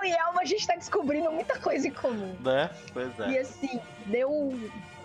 [0.00, 2.34] Eu e Elma, a gente tá descobrindo muita coisa em comum.
[2.40, 2.68] né?
[2.92, 3.40] Pois E é.
[3.40, 4.58] assim, meu,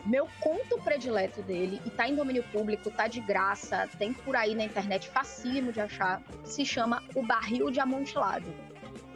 [0.03, 4.55] meu conto predileto dele, e tá em domínio público, tá de graça, tem por aí
[4.55, 8.51] na internet, facílimo de achar, se chama O Barril de Amontilado.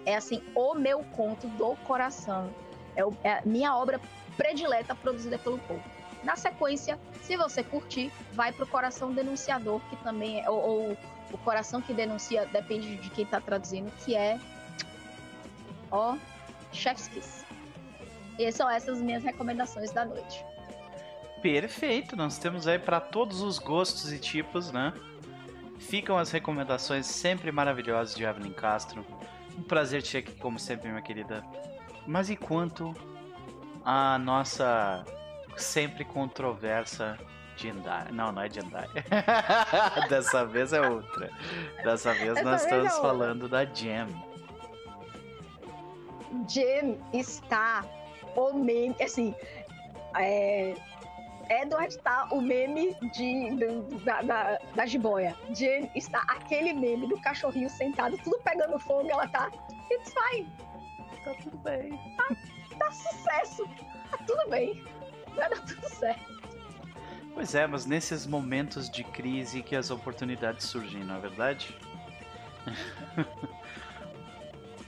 [0.05, 2.49] É assim, o meu conto do coração.
[2.95, 3.99] É, o- é a minha obra
[4.35, 5.83] predileta produzida pelo povo.
[6.23, 10.49] Na sequência, se você curtir, vai pro Coração Denunciador, que também é.
[10.49, 10.97] Ou, ou
[11.31, 14.39] o Coração que Denuncia, depende de quem tá traduzindo, que é.
[15.89, 16.15] Ó,
[16.71, 17.45] Chef's Kiss.
[18.37, 20.45] E são essas minhas recomendações da noite.
[21.41, 24.93] Perfeito, nós temos aí para todos os gostos e tipos, né?
[25.79, 29.03] Ficam as recomendações sempre maravilhosas de Evelyn Castro.
[29.57, 31.43] Um prazer te aqui, como sempre, minha querida.
[32.07, 32.93] Mas e quanto
[33.85, 35.03] a nossa
[35.57, 37.17] sempre controversa
[37.55, 38.11] Jendai?
[38.11, 38.87] Não, não é Jendai.
[40.09, 41.29] Dessa vez é outra.
[41.83, 43.01] Dessa vez Dessa nós vez é estamos outra.
[43.09, 44.07] falando da Gem.
[46.47, 47.83] Jim está
[48.35, 49.35] o meme, assim,
[50.17, 50.73] é,
[51.51, 55.35] Edward tá o meme de, do- da, da, da jiboia.
[55.53, 59.51] Jim está aquele meme do cachorrinho sentado, tudo pegando fogo, ela tá,
[59.91, 60.49] it's fine,
[61.25, 61.99] Tá tudo bem.
[62.79, 63.65] tá sucesso,
[64.09, 64.81] tá tudo bem,
[65.35, 66.41] vai dar tudo certo.
[67.33, 71.75] Pois é, mas nesses momentos de crise que as oportunidades surgem, não é verdade?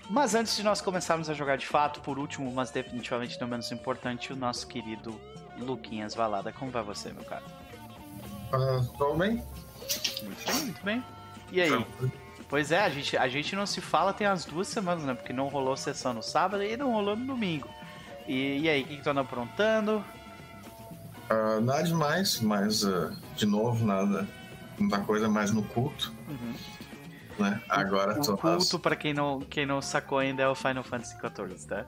[0.10, 3.72] mas antes de nós começarmos a jogar de fato, por último, mas definitivamente não menos
[3.72, 5.20] importante, o nosso querido
[5.60, 6.52] Luquinhas Valada.
[6.52, 7.44] Como vai você, meu caro?
[8.52, 9.44] Ah, tô bem?
[10.24, 11.04] Muito bem, muito bem.
[11.52, 11.86] E aí?
[12.50, 15.14] Pois é, a gente, a gente não se fala tem as duas semanas, né?
[15.14, 17.68] Porque não rolou sessão no sábado e não rolou no domingo.
[18.28, 20.04] E, e aí, o que, que tu anda aprontando?
[21.30, 24.28] Ah, nada demais, mas ah, de novo, nada.
[24.78, 26.54] Muita coisa mais no culto, Uhum.
[27.40, 27.62] Né?
[27.70, 31.68] Agora O culto, pra quem não, quem não sacou ainda, é o Final Fantasy XIV,
[31.68, 31.86] tá?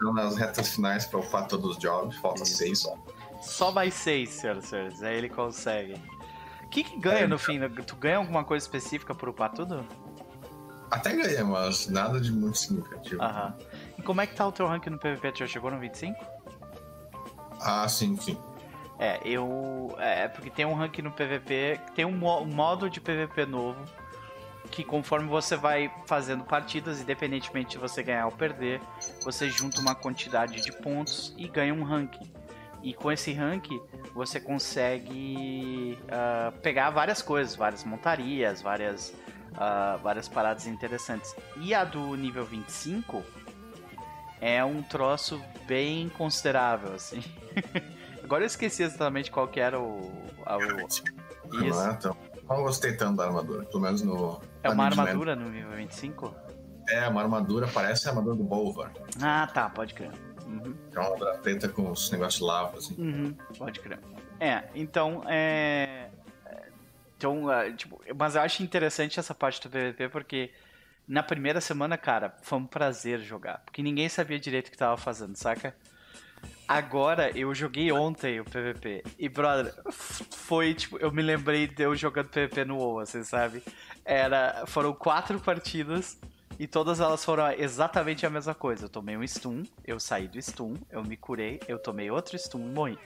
[0.00, 2.56] nas, nas retas finais pra upar todos os jobs, falta Isso.
[2.56, 2.94] seis só.
[3.40, 5.02] Só mais seis, senhoras e senhores.
[5.02, 5.94] Aí ele consegue.
[6.64, 7.60] O que, que ganha É, no fim?
[7.68, 9.86] Tu ganha alguma coisa específica por upar tudo?
[10.90, 13.22] Até ganhei, mas nada de muito significativo.
[13.22, 13.54] Aham.
[13.96, 15.32] E como é que tá o teu rank no PVP?
[15.36, 16.18] Já chegou no 25?
[17.60, 18.38] Ah, sim, sim.
[18.98, 19.94] É, eu.
[19.98, 21.80] É, porque tem um rank no PVP.
[21.94, 23.80] Tem um, mo- modo de PVP novo.
[24.70, 28.80] Que conforme você vai fazendo partidas, independentemente de você ganhar ou perder,
[29.22, 32.16] você junta uma quantidade de pontos e ganha um rank.
[32.82, 33.68] E com esse rank
[34.14, 39.14] você consegue ah, pegar várias coisas, várias montarias, várias,
[39.56, 41.34] ah, várias paradas interessantes.
[41.56, 43.22] E a do nível 25
[44.40, 47.22] é um troço bem considerável, assim.
[48.28, 50.12] Agora eu esqueci exatamente qual que era o.
[50.44, 51.02] a- o- Isso.
[51.50, 51.92] Não, é?
[51.94, 54.38] então, não gostei tanto da armadura, pelo menos no.
[54.62, 56.36] É uma armadura no nível 25?
[56.90, 58.92] É, uma armadura, parece a armadura do Bolvar.
[59.22, 60.10] Ah, tá, pode crer.
[60.46, 62.94] Uhum, é uma armadura preta com os negócios lava, assim.
[62.98, 63.98] uhum, pode crer.
[64.38, 66.10] É, então, é.
[66.44, 66.68] é,
[67.16, 70.52] Então, é, tipo, mas eu acho interessante essa parte do PVP porque
[71.08, 73.62] na primeira semana, cara, foi um prazer jogar.
[73.64, 75.74] Porque ninguém sabia direito o que tava fazendo, saca?
[76.68, 79.02] Agora, eu joguei ontem o PVP.
[79.18, 83.62] E, brother, foi tipo, eu me lembrei de eu jogando PVP no WoW, você sabe?
[84.04, 86.18] Era, foram quatro partidas
[86.58, 88.84] e todas elas foram exatamente a mesma coisa.
[88.84, 92.60] Eu tomei um stun, eu saí do stun, eu me curei, eu tomei outro stun
[92.60, 92.98] e morri.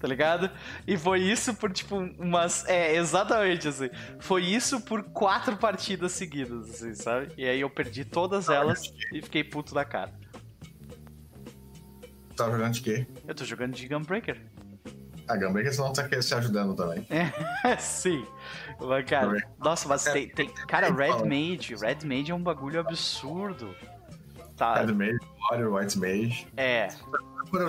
[0.00, 0.50] Tá ligado?
[0.86, 2.66] E foi isso por, tipo, umas.
[2.66, 3.88] É, exatamente assim.
[4.18, 7.32] Foi isso por quatro partidas seguidas, assim, sabe?
[7.36, 10.12] E aí eu perdi todas elas e fiquei puto da cara.
[12.36, 13.06] Tá jogando de quê?
[13.26, 14.40] Eu tô jogando de Gunbreaker.
[15.28, 17.06] A Gambler não tá aqui se ajudando também.
[17.80, 18.24] Sim.
[18.80, 20.48] Mas, cara, nossa, mas tem, tem.
[20.68, 21.74] Cara, Red Mage.
[21.74, 23.74] Red Mage é um bagulho absurdo.
[24.56, 24.74] Tá.
[24.74, 25.18] Red Mage,
[25.50, 26.46] Warrior, White Mage.
[26.56, 26.88] É.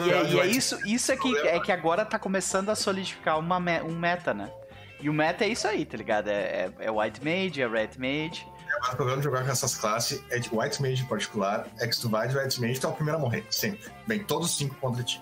[0.06, 3.39] E, é, e é isso, isso é que, é que agora tá começando a solidificar
[3.39, 4.51] uma, um meta, né?
[4.99, 6.27] E o meta é isso aí, tá ligado?
[6.30, 8.45] É, é, é White Mage, é Red Mage.
[8.77, 11.95] O problema de jogar com essas classes é de White Mage em particular, é que
[11.95, 13.89] se tu vai de White Mage, tu é o primeiro a morrer, sempre.
[14.05, 15.21] Vem todos os cinco contra ti.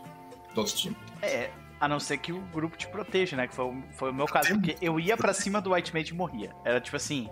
[0.53, 0.97] Todos os times.
[1.21, 3.47] É, a não ser que o grupo te proteja, né?
[3.47, 4.49] Que foi, o- foi o meu caso.
[4.49, 6.51] Porque eu ia pra cima do White Mage e morria.
[6.63, 7.29] Era tipo assim.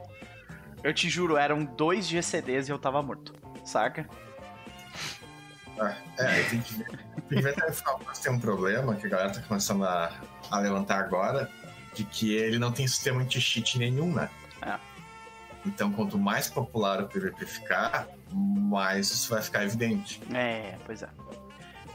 [0.83, 3.33] Eu te juro, eram dois GCDs e eu tava morto.
[3.65, 4.05] Saca?
[6.19, 6.87] É, aí tem que ver.
[7.29, 9.83] Tem que ver até o final, mas tem um problema que a galera tá começando
[9.85, 10.11] a,
[10.51, 11.49] a levantar agora,
[11.95, 14.29] de que ele não tem sistema anti-cheat nenhum, né?
[14.61, 14.77] É.
[15.65, 20.21] Então, quanto mais popular o PVP ficar, mais isso vai ficar evidente.
[20.33, 21.09] É, pois é.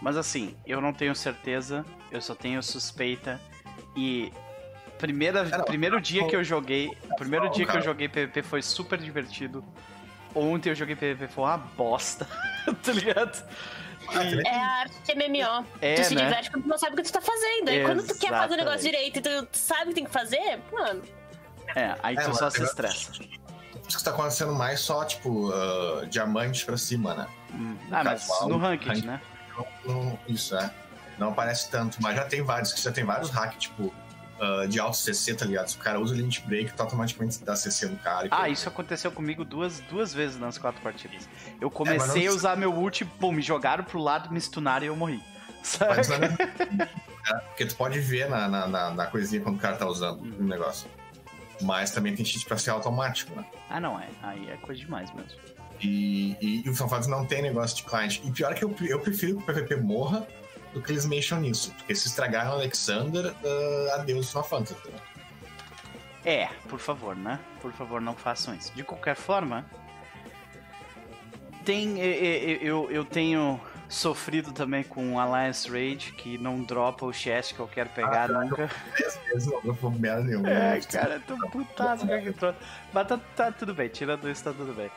[0.01, 3.41] Mas assim, eu não tenho certeza, eu só tenho suspeita.
[3.97, 4.33] E
[4.99, 8.63] primeira, Cara, primeiro dia que eu joguei, o primeiro dia que eu joguei PVP foi
[8.63, 9.65] super divertido.
[10.35, 12.27] Ontem eu joguei PVP foi uma bosta,
[12.83, 13.43] tá ligado?
[14.13, 15.67] E- É a arte de MMO.
[15.83, 16.25] É, tu se né?
[16.25, 17.71] diverte quando tu não sabe o que tu tá fazendo.
[17.71, 20.11] E quando tu quer fazer o negócio direito e tu sabe o que tem que
[20.11, 21.03] fazer, mano.
[21.75, 23.13] É, aí É, tu mas só se eu- estressa.
[23.89, 27.27] Isso que tá acontecendo mais só, tipo, uh, diamante pra cima, né?
[27.53, 27.77] Hum.
[27.91, 29.07] Ah, mas Casual, no ranked, ranked.
[29.07, 29.21] né?
[29.87, 30.71] Não- isso, é.
[31.19, 33.93] Não aparece tanto, mas já tem vários, que já tem vários hacks, tipo,
[34.41, 35.69] ah, de alto CC, tá ligado?
[35.69, 38.27] Se o cara usa o limit break, tu automaticamente dá CC no cara.
[38.27, 41.29] e Ah, isso aconteceu comigo duas, duas vezes nas quatro partidas.
[41.61, 44.41] Eu É, comecei mas não- a usar meu ult, pum, me jogaram pro lado, me
[44.41, 45.21] stunaram e eu morri.
[45.63, 45.97] Sabe?
[45.97, 46.21] Mas não é...
[47.33, 50.21] é, Porque tu pode ver na, na, na- na coisinha quando o cara tá usando
[50.21, 50.37] Uhum.
[50.39, 50.89] o negócio.
[51.61, 53.45] Mas também tem cheat pra ser automático, né?
[53.69, 54.09] Ah, não, é.
[54.23, 55.39] Aí é coisa demais mesmo.
[55.81, 58.21] E, e, e o Final Fantasy não tem negócio de client.
[58.25, 60.27] E pior que eu, eu prefiro que o PVP morra
[60.73, 61.73] do que eles mexam nisso.
[61.79, 64.75] Porque se estragaram o Alexander, ah, adeus Final Fantasy.
[64.89, 64.99] né?
[66.25, 67.39] É, por favor, né?
[67.61, 68.73] Por favor, não façam isso.
[68.75, 69.65] De qualquer forma,
[71.65, 71.99] tem.
[72.01, 77.55] e- e- Eu, eu tenho sofrido também com Alliance Raid, que não dropa o chest
[77.55, 78.69] que eu quero pegar nunca.
[78.95, 80.51] Três vezes não deu pra merda nenhuma.
[80.51, 82.59] É, cara, eu tô putaço com aquele troço.
[82.93, 84.91] Mas tá, tá tudo bem, tirando isso, tá tudo bem.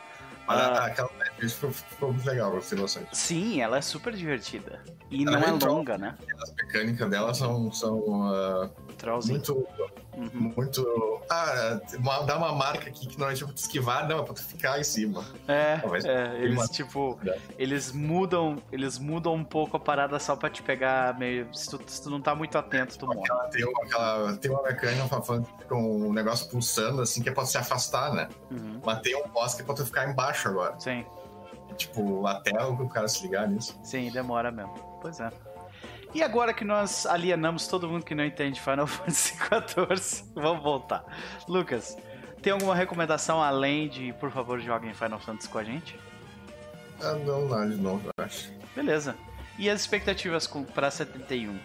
[0.48, 0.86] Mas Ah.
[0.88, 3.16] aquela isso ficou, ficou muito legal, gostei bastante.
[3.18, 4.84] Sim, ela é super divertida.
[5.10, 6.18] E Ela não é é longa, né?
[6.42, 9.36] As mecânicas dela são, são ah, Trollzinho.
[9.36, 9.68] muito,
[10.16, 10.54] Uhum.
[10.56, 11.22] muito.
[11.30, 11.80] Ah,
[12.26, 14.80] dá uma marca aqui que normalmente é pra tu esquivar, não, é pra tu ficar
[14.80, 15.24] em cima.
[15.48, 16.04] É, Talvez.
[16.06, 17.18] é, eles uma- tipo,
[17.58, 21.80] eles mudam, eles mudam um pouco a parada só pra te pegar meio, se tu,
[21.88, 23.28] se tu não tá muito atento, tu morre.
[23.52, 25.22] Tem uma, aquela, tem uma mecânica
[25.70, 28.28] com um negócio pulsando, assim, que é pra se afastar, né?
[28.52, 28.82] Uhum.
[28.86, 30.76] Mas tem um boss que é pra tu ficar embaixo agora.
[30.80, 31.06] Sim,
[31.78, 33.80] Tipo, até o cara se ligar nisso.
[33.82, 34.74] sim, demora mesmo.
[35.02, 35.30] Pois é.
[36.14, 41.04] E agora que nós alienamos todo mundo que não entende Final Fantasy XIV, vamos voltar.
[41.48, 41.98] Lucas,
[42.42, 45.98] tem alguma recomendação além de, por favor, joguem Final Fantasy com a gente?
[47.02, 48.52] Ah, não, não, de novo, eu acho.
[48.76, 49.16] Beleza.
[49.58, 51.58] E as expectativas pra 71?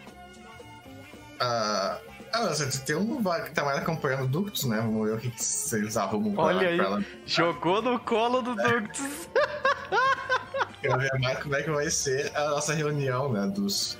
[1.40, 1.98] Ah,
[2.32, 4.78] ah, você tem um que tá mais acompanhando o Ductus, né?
[4.78, 6.76] Vamos ver o que, que eles arrumam pra, Olha aí.
[6.76, 7.04] pra ela.
[7.24, 9.28] Jogou no colo do Ductus.
[10.80, 13.46] Quero ver mais como é que vai ser a nossa reunião, né?
[13.46, 13.98] Dos,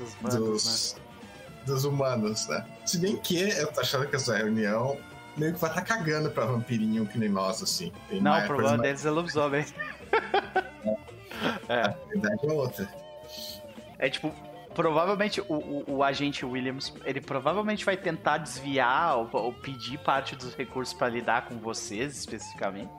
[0.00, 0.40] Dos bandos, né?
[0.42, 0.96] dos,
[1.66, 2.64] dos humanos, né?
[2.86, 4.96] Se bem que eu tô achando que essa reunião
[5.36, 7.92] meio que vai estar cagando pra vampirinho que nem nós, assim.
[8.08, 9.64] Tem Não, mais o problema coisa deles é lobisomem.
[11.68, 11.82] é.
[11.82, 12.94] mais- A verdade é outra.
[13.98, 14.32] É tipo,
[14.74, 20.34] provavelmente o, o, o agente Williams, ele provavelmente vai tentar desviar ou, ou pedir parte
[20.34, 22.90] dos recursos pra lidar com vocês especificamente.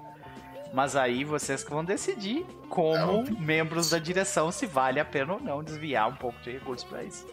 [0.73, 3.39] Mas aí vocês que vão decidir como Não.
[3.39, 7.03] membros da direção se vale a pena ou não desviar um pouco de recursos pra
[7.03, 7.27] isso.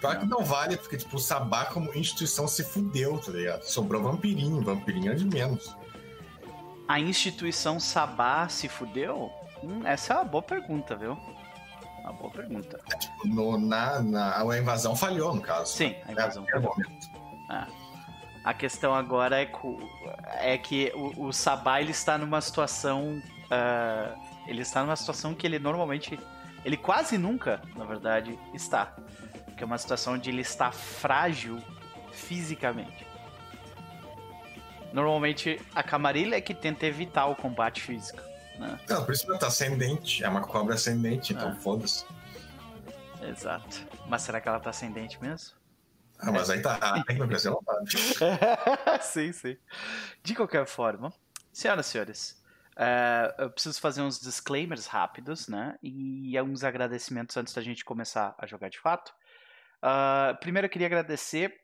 [0.00, 3.62] Claro que não vale, porque, tipo, o Sabá como instituição se fudeu, tá ligado?
[3.62, 5.76] Sobrou vampirinho, vampirinho é de menos.
[6.88, 9.30] A instituição Sabá se fudeu?
[9.62, 11.16] Hum, essa é uma boa pergunta, viu?
[12.02, 12.80] Uma boa pergunta.
[12.98, 15.76] Tipo, no, na, na, a invasão falhou, no caso.
[15.76, 16.44] Sim, a invasão.
[16.52, 17.06] É, é momento.
[18.44, 19.50] A questão agora é,
[20.40, 23.22] é que o, o Sabá ele está numa situação.
[23.50, 24.14] ah,
[24.46, 26.18] ele está numa situação que ele normalmente.
[26.64, 28.94] Ele quase nunca, na verdade, está.
[29.56, 31.58] Que é uma situação onde ele está frágil
[32.12, 33.06] fisicamente.
[34.92, 38.20] Normalmente a Camarilha é que tenta evitar o combate físico.
[38.58, 38.78] Né?
[38.88, 40.24] Não, por isso que ela tá ascendente.
[40.24, 41.54] É uma cobra ascendente, então Ah.
[41.56, 42.04] foda-se.
[43.22, 43.86] Exato.
[44.08, 45.54] Mas será que ela tá ascendente mesmo?
[46.20, 46.78] Ah, mas aí tá.
[46.80, 49.00] Ah, tem que me ela tá.
[49.00, 49.56] sim, sim.
[50.22, 51.12] De qualquer forma,
[51.52, 52.42] senhoras e senhores,
[52.76, 55.76] eh, eu preciso fazer uns disclaimers rápidos, né?
[55.82, 59.12] E uns agradecimentos antes da gente começar a jogar de fato.
[59.82, 61.58] Ah, primeiro eu queria agradecer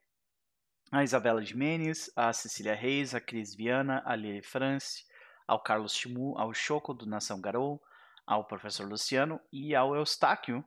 [0.90, 5.04] a Isabela Jimenez, a Cecília Reis, a Cris Viana, a Lili France,
[5.46, 7.82] ao Carlos Chimu, ao Choco do Nação Garou,
[8.26, 10.64] ao professor Luciano e ao Eustáquio,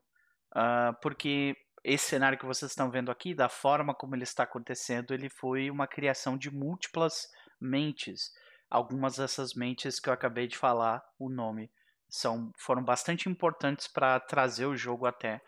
[0.54, 1.56] ah, porque
[1.90, 5.72] esse cenário que vocês estão vendo aqui, da forma como ele está acontecendo, ele foi
[5.72, 7.28] uma criação de múltiplas
[7.60, 8.32] mentes.
[8.70, 11.72] Algumas dessas mentes que eu acabei de falar, o nome,
[12.08, 15.42] são, foram bastante importantes para trazer o jogo até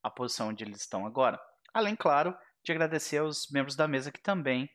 [0.00, 1.40] a posição onde eles estão agora.
[1.74, 2.32] Além, claro,
[2.64, 4.70] de agradecer aos membros da mesa que também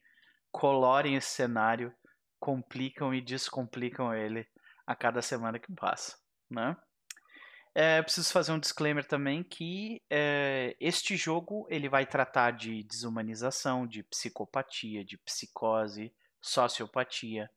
[0.52, 1.94] colorem esse cenário,
[2.38, 4.46] complicam e descomplicam ele
[4.86, 6.18] a cada semana que passa,
[6.52, 6.76] né?
[7.76, 13.88] É, preciso fazer um disclaimer também que é, este jogo ele vai tratar de desumanização,
[13.88, 17.50] de psicopatia, de psicose, sociopatia.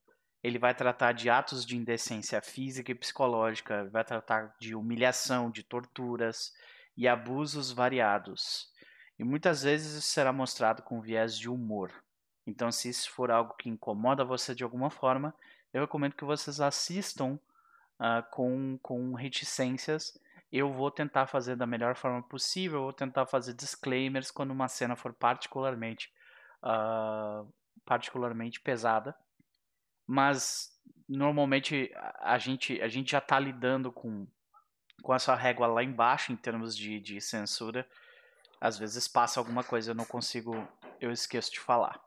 [0.43, 5.63] Ele vai tratar de atos de indecência física e psicológica, vai tratar de humilhação, de
[5.63, 6.53] torturas
[6.97, 8.71] e abusos variados.
[9.19, 11.93] E muitas vezes isso será mostrado com viés de humor.
[12.47, 15.35] Então, se isso for algo que incomoda você de alguma forma,
[15.75, 17.39] eu recomendo que vocês assistam
[17.99, 20.19] ah, com, com reticências.
[20.53, 24.97] Eu vou tentar fazer da melhor forma possível, vou tentar fazer disclaimers quando uma cena
[24.97, 26.13] for particularmente,
[26.63, 27.45] ah,
[27.85, 29.17] particularmente pesada.
[30.07, 30.73] mas
[31.09, 34.27] normalmente a gente, a gente já tá lidando com,
[35.03, 37.89] com essa régua lá embaixo em termos de, de censura.
[38.61, 40.67] Às vezes passa alguma coisa, eu não consigo,
[41.01, 42.01] eu esqueço de falar.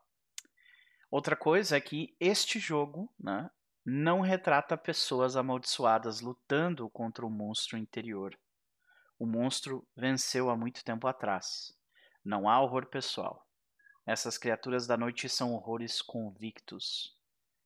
[1.10, 3.50] Outra coisa é que este jogo né,
[3.92, 8.38] não retrata pessoas amaldiçoadas lutando contra o monstro interior.
[9.18, 11.76] O monstro venceu há muito tempo atrás.
[12.24, 13.44] Não há horror pessoal.
[14.06, 17.16] Essas criaturas da noite são horrores convictos.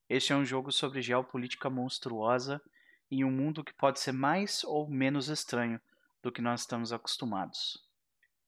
[0.08, 2.58] Este é um jogo sobre geopolítica monstruosa
[3.10, 5.78] em um mundo que pode ser mais ou menos estranho
[6.22, 7.86] do que nós estamos acostumados.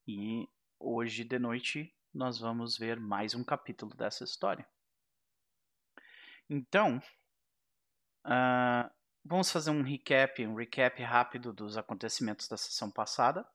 [0.07, 0.49] E
[0.79, 4.67] hoje de noite nós vamos ver mais um capítulo dessa história.
[6.49, 6.99] Então,
[8.23, 8.91] ah,
[9.23, 13.47] vamos fazer um recap, um recap rápido dos acontecimentos da sessão passada.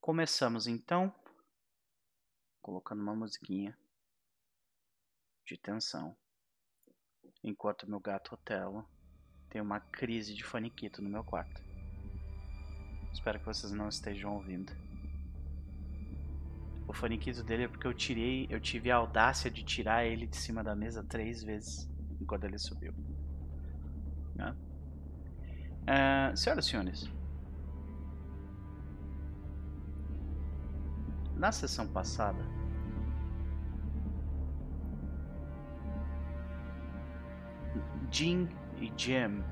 [0.00, 1.14] Começamos então
[2.60, 3.76] colocando uma musiquinha
[5.46, 6.16] de tensão.
[7.42, 8.88] Enquanto meu gato Otelo
[9.50, 11.62] tem uma crise de faniquito no meu quarto.
[13.12, 14.72] Espero que vocês não estejam ouvindo.
[16.88, 20.36] O faniquito dele é porque eu tirei, eu tive a audácia de tirar ele de
[20.36, 21.88] cima da mesa três vezes
[22.20, 22.94] enquanto ele subiu.
[24.34, 24.54] Né?
[25.86, 27.10] Ah, senhoras e senhores,
[31.36, 32.44] na sessão passada,
[38.10, 39.42] Jin e Jim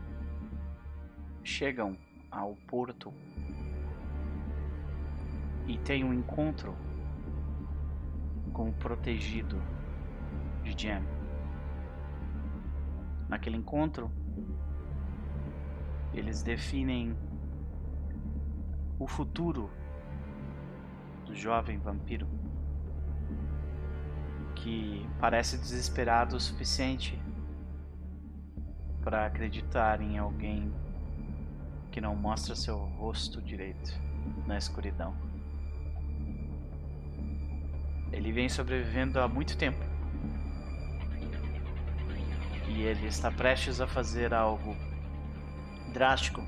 [1.43, 1.97] chegam
[2.31, 3.12] ao porto
[5.66, 6.76] e têm um encontro
[8.53, 9.61] com o protegido
[10.62, 11.03] de Jim.
[13.28, 14.11] Naquele encontro,
[16.12, 17.16] eles definem
[18.98, 19.70] o futuro
[21.24, 22.26] do jovem vampiro
[24.54, 27.18] que parece desesperado o suficiente
[29.02, 30.72] para acreditar em alguém
[31.90, 33.98] que não mostra seu rosto direito
[34.46, 35.14] na escuridão.
[38.12, 39.80] Ele vem sobrevivendo há muito tempo.
[42.68, 44.76] E ele está prestes a fazer algo
[45.91, 46.43] drástico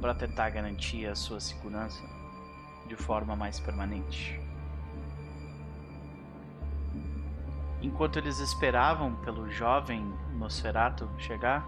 [0.00, 2.02] para tentar garantir a sua segurança
[2.86, 4.40] de forma mais permanente.
[7.80, 10.04] Enquanto eles esperavam pelo jovem
[10.34, 11.66] Nosferatu chegar,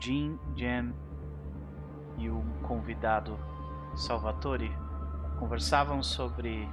[0.00, 0.94] Jin, Jen
[2.18, 3.38] e o convidado
[3.94, 4.72] Salvatore
[5.38, 6.68] conversavam sobre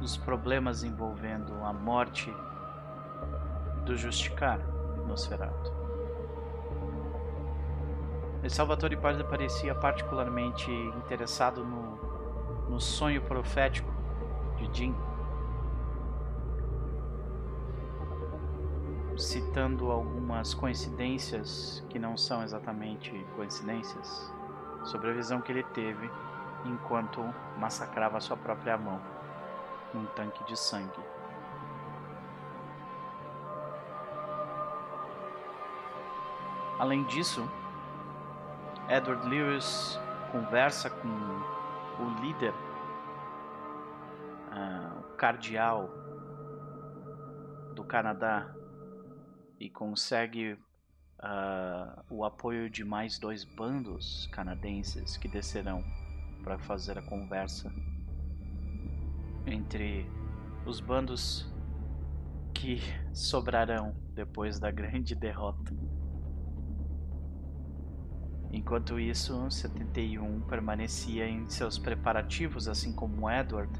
[0.00, 2.32] os problemas envolvendo a morte
[3.84, 4.60] do Justicar
[5.06, 5.85] Nosferatu.
[8.48, 11.98] Salvatore parecia particularmente interessado no,
[12.68, 13.90] no sonho profético
[14.56, 14.94] de Jin
[19.18, 24.30] citando algumas coincidências que não são exatamente coincidências
[24.84, 26.10] sobre a visão que ele teve
[26.64, 27.22] enquanto
[27.58, 29.00] massacrava sua própria mão
[29.94, 31.00] num tanque de sangue.
[36.78, 37.48] Além disso,
[38.88, 39.98] Edward Lewis
[40.30, 42.52] conversa com o líder,
[44.52, 45.90] uh, o cardeal
[47.74, 48.54] do Canadá,
[49.58, 55.82] e consegue uh, o apoio de mais dois bandos canadenses que descerão
[56.44, 57.72] para fazer a conversa
[59.46, 60.06] entre
[60.64, 61.52] os bandos
[62.54, 62.80] que
[63.12, 65.85] sobrarão depois da grande derrota.
[68.52, 73.72] Enquanto isso, 71 permanecia em seus preparativos, assim como Edward,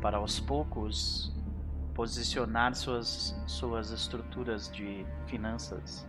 [0.00, 1.34] para aos poucos
[1.94, 6.06] posicionar suas, suas estruturas de finanças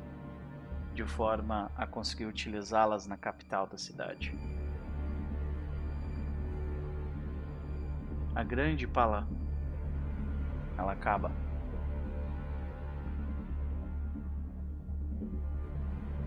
[0.94, 4.34] de forma a conseguir utilizá-las na capital da cidade.
[8.34, 9.28] A grande pala
[10.78, 11.45] ela acaba.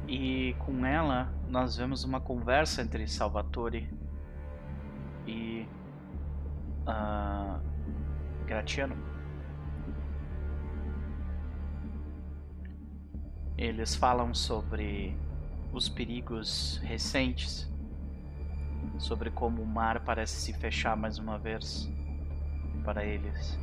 [0.08, 3.86] E com ela nós vemos uma conversa entre Salvatore
[5.26, 5.68] e
[6.88, 7.60] uh,
[8.46, 8.96] Gratiano.
[13.58, 15.14] Eles falam sobre
[15.74, 17.70] os perigos recentes,
[18.98, 21.86] sobre como o mar parece se fechar mais uma vez
[22.82, 23.58] para eles,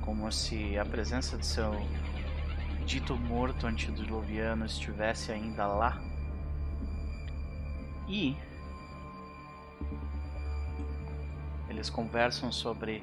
[0.00, 1.72] como se a presença de seu
[2.84, 6.00] dito morto antediluviano estivesse ainda lá.
[8.06, 8.36] E
[11.68, 13.02] eles conversam sobre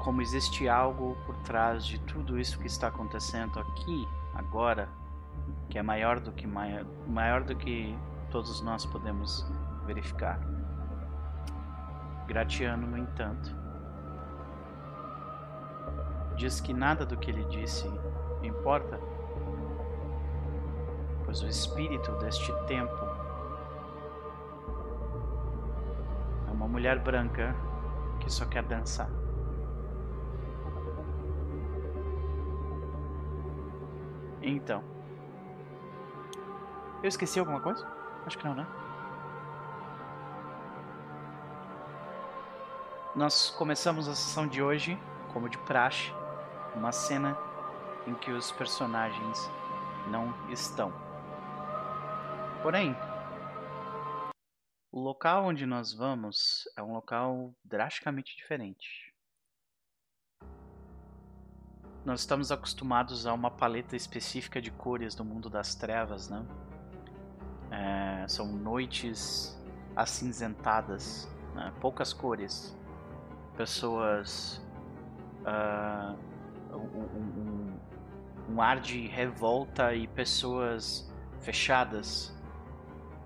[0.00, 4.88] como existe algo por trás de tudo isso que está acontecendo aqui, agora,
[5.70, 7.96] que é maior do que maior, maior do que
[8.30, 9.46] todos nós podemos
[9.86, 10.40] verificar.
[12.26, 13.61] Gratiano, no entanto,
[16.36, 17.86] diz que nada do que ele disse
[18.42, 18.98] importa,
[21.24, 23.04] pois o espírito deste tempo
[26.48, 27.54] é uma mulher branca
[28.20, 29.08] que só quer dançar.
[34.42, 34.82] Então.
[37.02, 37.86] Eu esqueci alguma coisa?
[38.26, 38.66] Acho que não, né?
[43.14, 44.98] Nós começamos a sessão de hoje,
[45.32, 46.12] como de praxe,
[46.74, 47.36] uma cena
[48.06, 49.50] em que os personagens
[50.08, 50.92] não estão.
[52.62, 52.96] Porém,
[54.90, 59.12] o local onde nós vamos é um local drasticamente diferente.
[62.04, 66.44] Nós estamos acostumados a uma paleta específica de cores do mundo das trevas, né?
[67.70, 69.58] É, são noites
[69.94, 71.72] acinzentadas, né?
[71.80, 72.76] poucas cores,
[73.56, 74.60] pessoas,
[75.40, 76.18] uh,
[76.76, 82.34] um, um, um ar de revolta e pessoas fechadas.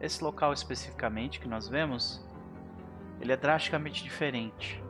[0.01, 2.25] Esse local especificamente que nós vemos,
[3.21, 4.83] ele é drasticamente diferente.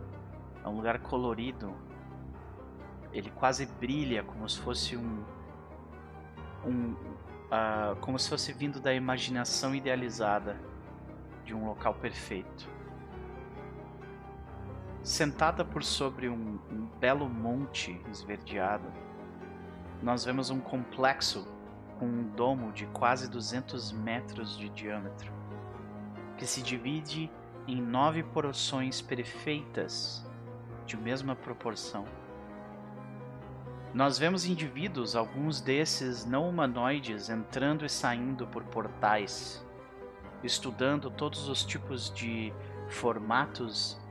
[0.65, 1.75] É um lugar colorido,
[3.13, 5.25] ele quase brilha como se fosse um,
[6.65, 6.97] um
[7.47, 10.57] uh, como se fosse vindo da imaginação idealizada
[11.45, 12.76] de um local perfeito.
[15.07, 18.93] Sentada por sobre um, um belo monte esverdeado,
[20.03, 21.47] nós vemos um complexo
[21.97, 25.33] com um domo de quase 200 metros de diâmetro,
[26.37, 27.31] que se divide
[27.69, 30.29] em nove porções perfeitas
[30.85, 32.05] de mesma proporção.
[33.95, 39.65] Nós vemos indivíduos, alguns desses não humanoides, entrando e saindo por portais,
[40.43, 42.53] estudando todos os tipos de
[42.89, 44.05] formatos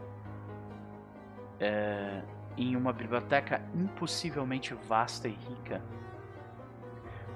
[1.65, 2.21] é,
[2.55, 5.81] em uma biblioteca impossivelmente vasta e rica,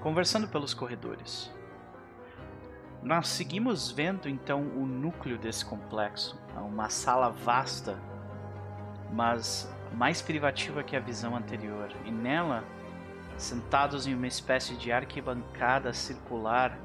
[0.02, 1.52] conversando pelos corredores.
[3.02, 7.98] Nós seguimos vendo então o núcleo desse complexo, uma sala vasta,
[9.12, 12.64] mas mais privativa que a visão anterior, e nela,
[13.38, 16.78] sentados em uma espécie de arquibancada circular,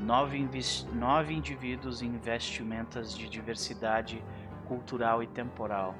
[0.00, 0.48] nove,
[0.92, 4.24] nove indivíduos em vestimentas de diversidade
[4.64, 5.94] cultural e temporal.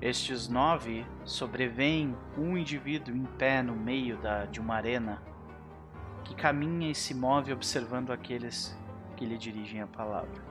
[0.00, 5.22] Estes nove sobrevêm um indivíduo em pé no meio da, de uma arena,
[6.24, 8.74] que caminha e se move observando aqueles
[9.14, 10.42] que lhe dirigem a palavra.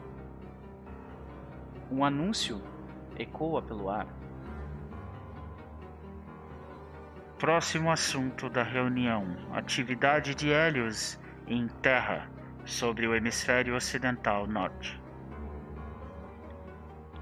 [1.91, 2.61] Um anúncio
[3.17, 4.05] ecoa pelo ar.
[7.39, 12.29] Próximo assunto da reunião: atividade de Hélios em Terra
[12.65, 15.01] sobre o hemisfério ocidental norte.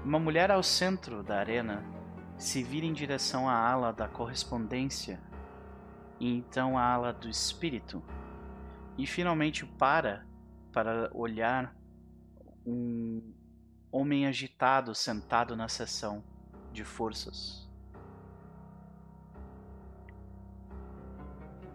[0.04, 1.96] Uma mulher ao centro da arena
[2.38, 5.20] se vira em direção à ala da correspondência
[6.20, 8.02] e então à ala do espírito
[8.96, 10.26] e finalmente para
[10.72, 11.74] para olhar
[12.64, 13.34] um
[13.90, 16.22] homem agitado sentado na seção
[16.72, 17.68] de forças.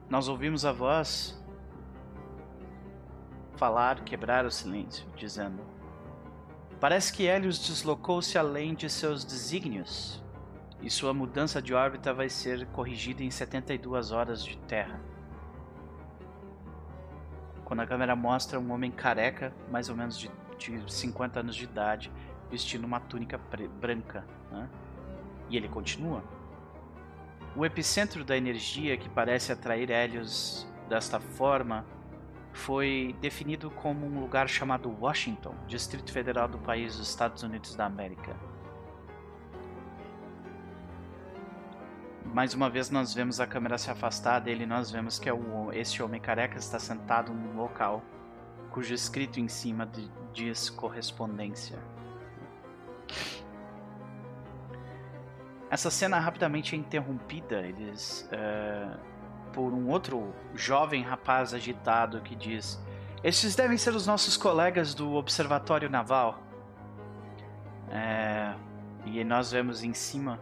[0.10, 1.44] Nós ouvimos a voz
[3.58, 5.62] falar, quebrar o silêncio, dizendo:
[6.80, 10.23] Parece que Helios deslocou-se além de seus desígnios,
[10.84, 15.00] e sua mudança de órbita vai ser corrigida em 72 horas de Terra.
[17.64, 21.64] Quando a câmera mostra um homem careca, mais ou menos de, de 50 anos de
[21.64, 22.12] idade,
[22.52, 23.40] vestindo uma túnica
[23.80, 24.70] branca, né?
[25.50, 26.22] e ele continua.
[27.56, 31.86] O epicentro da energia que parece atrair Hélios desta forma
[32.52, 37.86] foi definido como um lugar chamado Washington, Distrito Federal do país dos Estados Unidos da
[37.86, 38.36] América.
[42.26, 45.34] Mais uma vez nós vemos a câmera se afastar dele e nós vemos que é
[45.34, 48.02] o, esse homem careca está sentado num local
[48.74, 49.88] cujo escrito em cima
[50.34, 51.78] diz correspondência.
[55.70, 59.00] Essa cena rapidamente é interrompida eles, uh,
[59.52, 62.84] por um outro jovem rapaz agitado que diz:
[63.24, 66.42] Esses devem ser os nossos colegas do Observatório Naval.
[67.90, 68.56] É,
[69.06, 70.40] e nós vemos em cima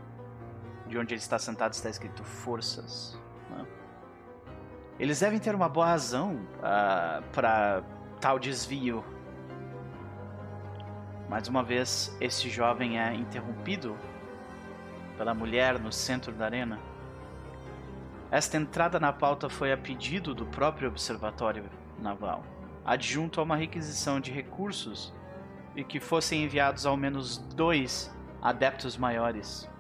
[0.92, 3.18] de onde ele está sentado está escrito Forças.
[3.50, 3.66] Né?
[5.00, 7.82] Eles devem ter uma boa razão uh, ah, para
[8.20, 9.04] tal desvio.
[11.30, 13.98] Mais uma vez, esse jovem é interrompido
[15.18, 16.78] pela mulher no centro da arena.
[18.30, 21.70] Esta entrada na pauta foi a pedido do próprio Observatório
[22.00, 22.44] Naval,
[22.84, 25.14] adjunto a uma requisição de recursos
[25.74, 29.71] e que fossem enviados ao menos dois adeptos maiores.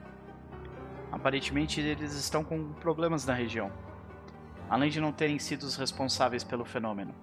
[1.12, 3.72] Aparentemente, eles estão com problemas na região,
[4.70, 7.14] além de não terem sido os responsáveis pelo fenômeno.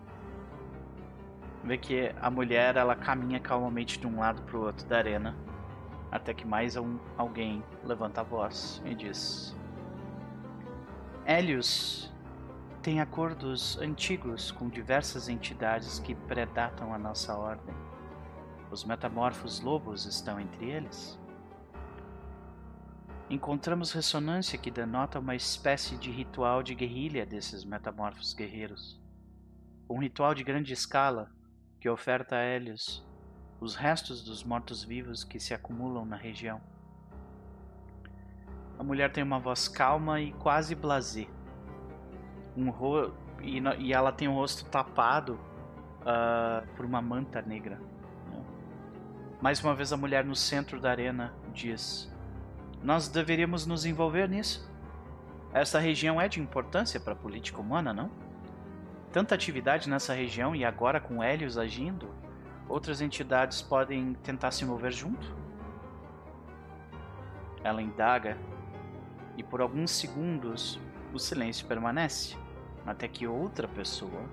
[1.65, 5.37] Vê que a mulher ela caminha calmamente de um lado para o outro da arena,
[6.11, 9.57] até que mais um, alguém levanta a voz e diz:
[11.25, 12.13] Hélios
[12.83, 17.75] tem acordos antigos com diversas entidades que predatam a nossa ordem.
[18.71, 21.18] Os metamorfos lobos estão entre eles?
[23.31, 28.99] Encontramos ressonância que denota uma espécie de ritual de guerrilha desses metamorfos guerreiros.
[29.89, 31.31] Um ritual de grande escala
[31.79, 33.07] que oferta a Hélios
[33.61, 36.61] os restos dos mortos-vivos que se acumulam na região.
[38.79, 41.27] A mulher tem uma voz calma e quase blasé.
[42.57, 43.13] Um ro...
[43.43, 45.35] e, e ela tem o rosto tapado
[46.01, 47.79] uh, por uma manta negra.
[49.41, 52.11] Mais uma vez a mulher no centro da arena diz:
[52.83, 54.69] Nós deveríamos nos envolver nisso.
[55.53, 58.11] Essa região é de importância para a política humana, não?
[59.13, 62.09] Tanta atividade nessa região e agora com Hélios agindo,
[62.69, 65.35] outras entidades podem tentar se mover junto?
[67.65, 68.37] Ela indaga
[69.37, 70.79] e por alguns segundos
[71.13, 72.37] o silêncio permanece,
[72.87, 74.29] até que outra pessoa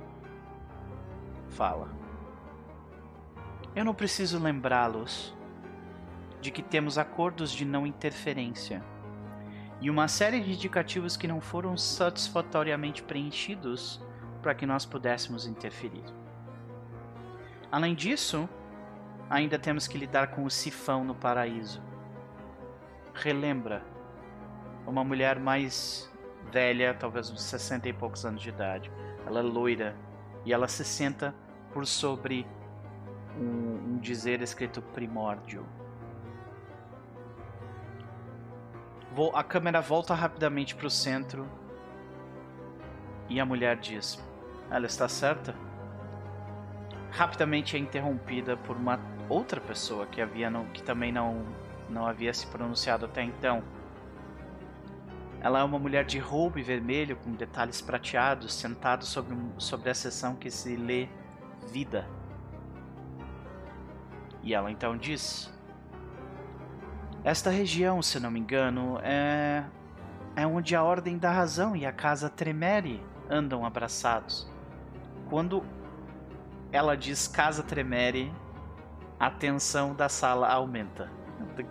[1.50, 1.90] fala.
[3.76, 5.35] Eu não preciso lembrá-los
[6.46, 8.84] de que temos acordos de não interferência
[9.82, 14.00] e uma série de indicativos que não foram satisfatoriamente preenchidos
[14.44, 16.04] para que nós pudéssemos interferir.
[17.72, 18.48] Além disso,
[19.28, 21.82] ainda temos que lidar com o sifão no paraíso.
[23.16, 23.84] Relembra
[24.86, 26.08] uma mulher mais
[26.52, 28.92] velha, talvez uns 60 e poucos anos de idade.
[29.26, 29.96] Ela é loira
[30.46, 31.34] e ela se senta
[31.74, 32.46] por sobre
[33.36, 35.66] um, um dizer escrito primórdio.
[39.34, 41.48] A câmera volta rapidamente para o centro
[43.30, 44.22] e a mulher diz:
[44.70, 45.56] Ela está certa?
[47.12, 49.00] Rapidamente é interrompida por uma
[49.30, 51.46] outra pessoa que havia não, que também não
[51.88, 53.64] não havia se pronunciado até então.
[55.40, 59.94] Ela é uma mulher de roubo e vermelho com detalhes prateados, sentada sobre, sobre a
[59.94, 61.08] seção que se lê
[61.72, 62.06] vida.
[64.44, 65.55] E ela então diz:
[67.26, 69.66] Esta região, se não me engano, é
[70.36, 74.48] é onde a Ordem da Razão e a Casa Tremere andam abraçados.
[75.30, 75.64] Quando
[76.72, 78.32] ela diz Casa Tremere,
[79.18, 81.10] a tensão da sala aumenta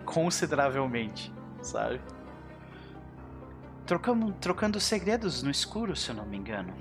[0.06, 2.00] consideravelmente, sabe?
[3.84, 6.72] Trocando, trocando segredos no escuro, se não me engano.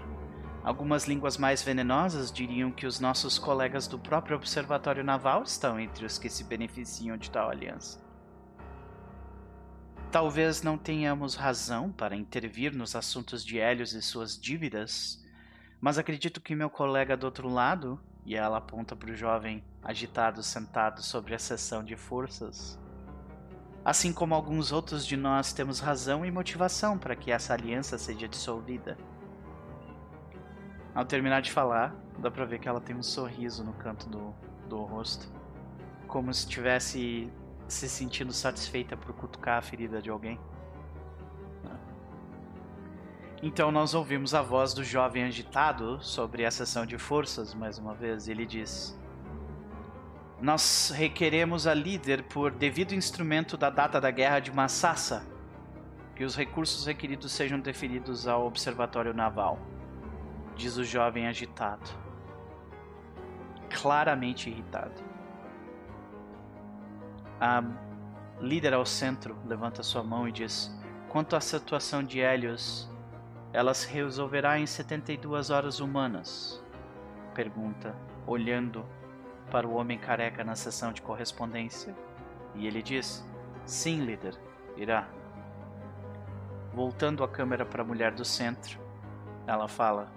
[0.63, 6.05] Algumas línguas mais venenosas diriam que os nossos colegas do próprio Observatório Naval estão entre
[6.05, 8.02] os que se beneficiam de tal aliança.
[10.13, 15.19] Talvez não tenhamos razão para intervir nos assuntos de Hélios e suas dívidas,
[15.81, 20.43] mas acredito que meu colega do outro lado, e ela aponta para o jovem agitado
[20.43, 22.79] sentado sobre a seção de forças,
[23.83, 28.27] assim como alguns outros de nós temos razão e motivação para que essa aliança seja
[28.27, 28.95] dissolvida.
[30.93, 34.31] Ao terminar de falar, dá pra ver que ela tem um sorriso no canto do,
[34.69, 35.27] do rosto.
[36.05, 37.33] Como se estivesse
[37.67, 40.39] se sentindo satisfeita por cutucar a ferida de alguém.
[43.41, 47.93] Então nós ouvimos a voz do jovem agitado sobre a sessão de forças mais uma
[47.93, 48.27] vez.
[48.27, 48.97] Ele diz:
[50.41, 55.25] Nós requeremos a líder por devido instrumento da data da guerra de Massassa
[56.15, 59.59] que os recursos requeridos sejam deferidos ao Observatório Naval
[60.55, 61.89] diz o jovem agitado,
[63.69, 65.12] claramente irritado.
[67.45, 67.61] A
[68.39, 70.73] líder ao centro levanta sua mão e diz:
[71.09, 72.89] Quanto à situação de Helios,
[73.51, 76.63] ela se resolverá em 72 horas humanas?
[77.35, 77.93] Pergunta,
[78.25, 78.85] olhando
[79.51, 81.93] para o homem careca na sessão de correspondência.
[82.55, 83.27] E ele diz:
[83.65, 84.39] Sim, líder,
[84.77, 85.05] irá.
[86.73, 88.79] Voltando a câmera para a mulher do centro,
[89.45, 90.09] ela fala: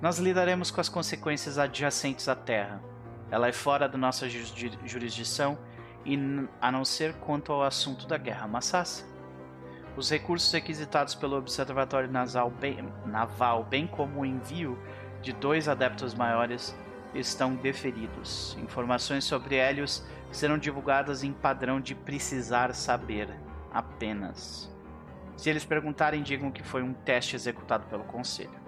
[0.00, 2.82] nós lidaremos com as consequências adjacentes à Terra.
[3.30, 5.56] Ela é fora da nossa jurisdição
[6.04, 6.18] e
[6.60, 9.04] a não ser quanto ao assunto da guerra massassa.
[9.96, 14.78] Os recursos requisitados pelo Observatório Naval bem, Naval, bem como o envio
[15.20, 16.74] de dois adeptos maiores,
[17.14, 18.56] estão deferidos.
[18.62, 23.28] Informações sobre Hélios serão divulgadas em padrão de precisar saber.
[23.72, 24.70] apenas.
[25.36, 28.60] Se eles perguntarem, digam que foi um teste executado pelo conselho.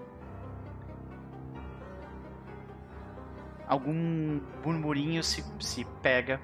[3.69, 6.41] Algum murmurinho se, se pega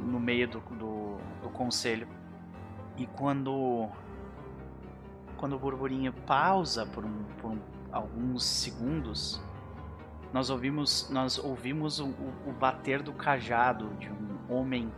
[0.00, 2.08] no meio do, do, do conselho.
[2.96, 3.88] E quando.
[5.36, 7.58] Quando o burburinho pausa por, um, por um,
[7.90, 9.42] alguns segundos,
[10.32, 12.08] nós ouvimos, nós ouvimos o,
[12.46, 14.92] o, bater do cajado de um homem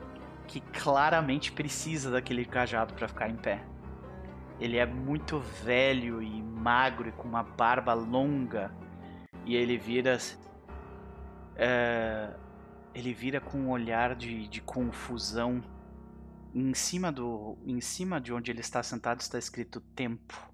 [0.49, 3.63] que claramente precisa daquele cajado para ficar em pé.
[4.61, 8.73] Ele é muito velho e magro e com uma barba longa.
[9.47, 10.19] E ele vira.
[11.57, 12.31] É,
[12.95, 15.62] ele vira com um olhar de, de confusão.
[16.55, 20.53] Em cima, do, em cima de onde ele está sentado está escrito tempo.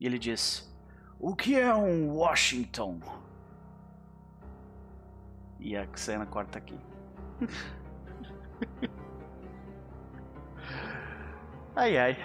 [0.00, 0.74] E ele diz:
[1.18, 3.00] O que é um Washington?
[5.60, 6.78] E a cena corta aqui.
[11.76, 12.16] ai ai.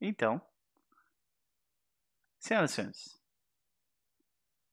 [0.00, 0.40] Então,
[2.38, 3.13] senhoras e senhores,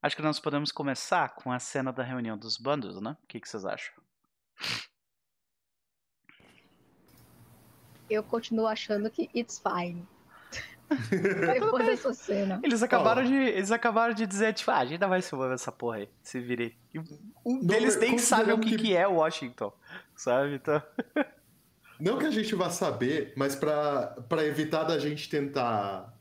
[0.01, 3.15] acho que nós podemos começar com a cena da reunião dos bandos, né?
[3.23, 3.93] O que, que vocês acham?
[8.09, 10.05] Eu continuo achando que it's fine.
[11.53, 12.59] Depois dessa cena.
[12.63, 15.51] Eles acabaram, de, eles acabaram de dizer, tipo, ah, a gente ainda vai se envolver
[15.51, 16.75] nessa porra aí, se virei.
[16.93, 16.99] E
[17.45, 18.77] um deles nem sabe o que, que...
[18.77, 19.73] que é Washington,
[20.15, 20.55] sabe?
[20.55, 20.81] Então...
[21.99, 26.11] Não que a gente vá saber, mas para evitar da gente tentar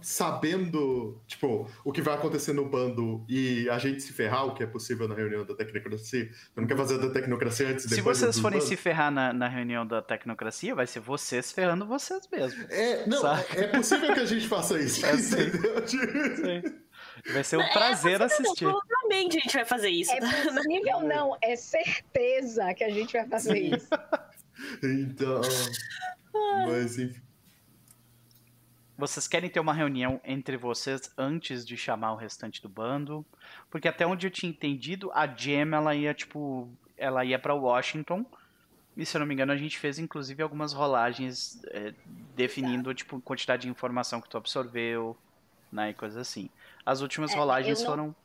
[0.00, 4.62] sabendo, tipo, o que vai acontecer no bando e a gente se ferrar, o que
[4.62, 6.30] é possível na reunião da tecnocracia.
[6.30, 9.86] Você não quer fazer da tecnocracia antes Se vocês forem se ferrar na, na reunião
[9.86, 12.66] da tecnocracia, vai ser vocês ferrando vocês mesmos.
[12.70, 13.44] É, não, sabe?
[13.50, 15.04] é possível que a gente faça isso.
[15.04, 15.86] É, entendeu?
[15.86, 16.86] Sim.
[17.32, 18.64] Vai ser um é, prazer é assistir.
[18.64, 20.12] Provavelmente a gente vai fazer isso.
[20.12, 21.36] É possível, não.
[21.42, 23.88] É certeza que a gente vai fazer isso.
[24.82, 25.40] então.
[26.66, 27.25] Mas enfim.
[28.96, 33.24] Vocês querem ter uma reunião entre vocês antes de chamar o restante do bando?
[33.70, 38.24] Porque até onde eu tinha entendido, a Gem ela ia tipo, ela ia para Washington.
[38.96, 41.92] E se eu não me engano, a gente fez inclusive algumas rolagens é,
[42.34, 45.16] definindo tipo quantidade de informação que tu absorveu,
[45.70, 46.48] né, e coisas assim.
[46.84, 47.86] As últimas é, rolagens não...
[47.86, 48.16] foram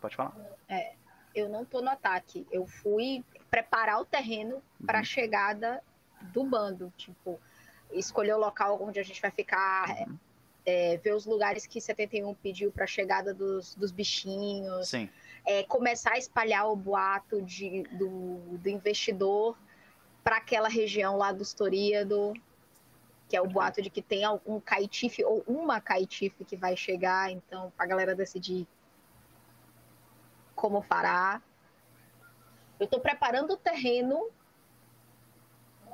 [0.00, 0.36] Pode falar.
[0.68, 0.94] É,
[1.34, 2.46] eu não tô no ataque.
[2.50, 4.86] Eu fui preparar o terreno uhum.
[4.86, 5.82] para a chegada
[6.32, 7.40] do bando, tipo,
[7.92, 10.18] escolher o local onde a gente vai ficar, uhum.
[10.64, 14.92] é, ver os lugares que 71 pediu para a chegada dos, dos bichinhos,
[15.44, 19.56] é, começar a espalhar o boato de, do, do investidor
[20.24, 22.32] para aquela região lá do Storíado,
[23.28, 27.30] que é o boato de que tem algum caitife ou uma caitife que vai chegar,
[27.30, 28.66] então a galera decidir
[30.54, 31.40] como fará.
[32.78, 34.28] Eu estou preparando o terreno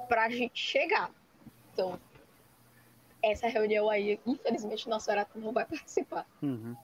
[0.08, 1.10] para a gente chegar.
[1.72, 1.98] Então,
[3.22, 6.26] essa reunião aí, infelizmente, nosso Arato não vai participar.
[6.42, 6.76] Uhum.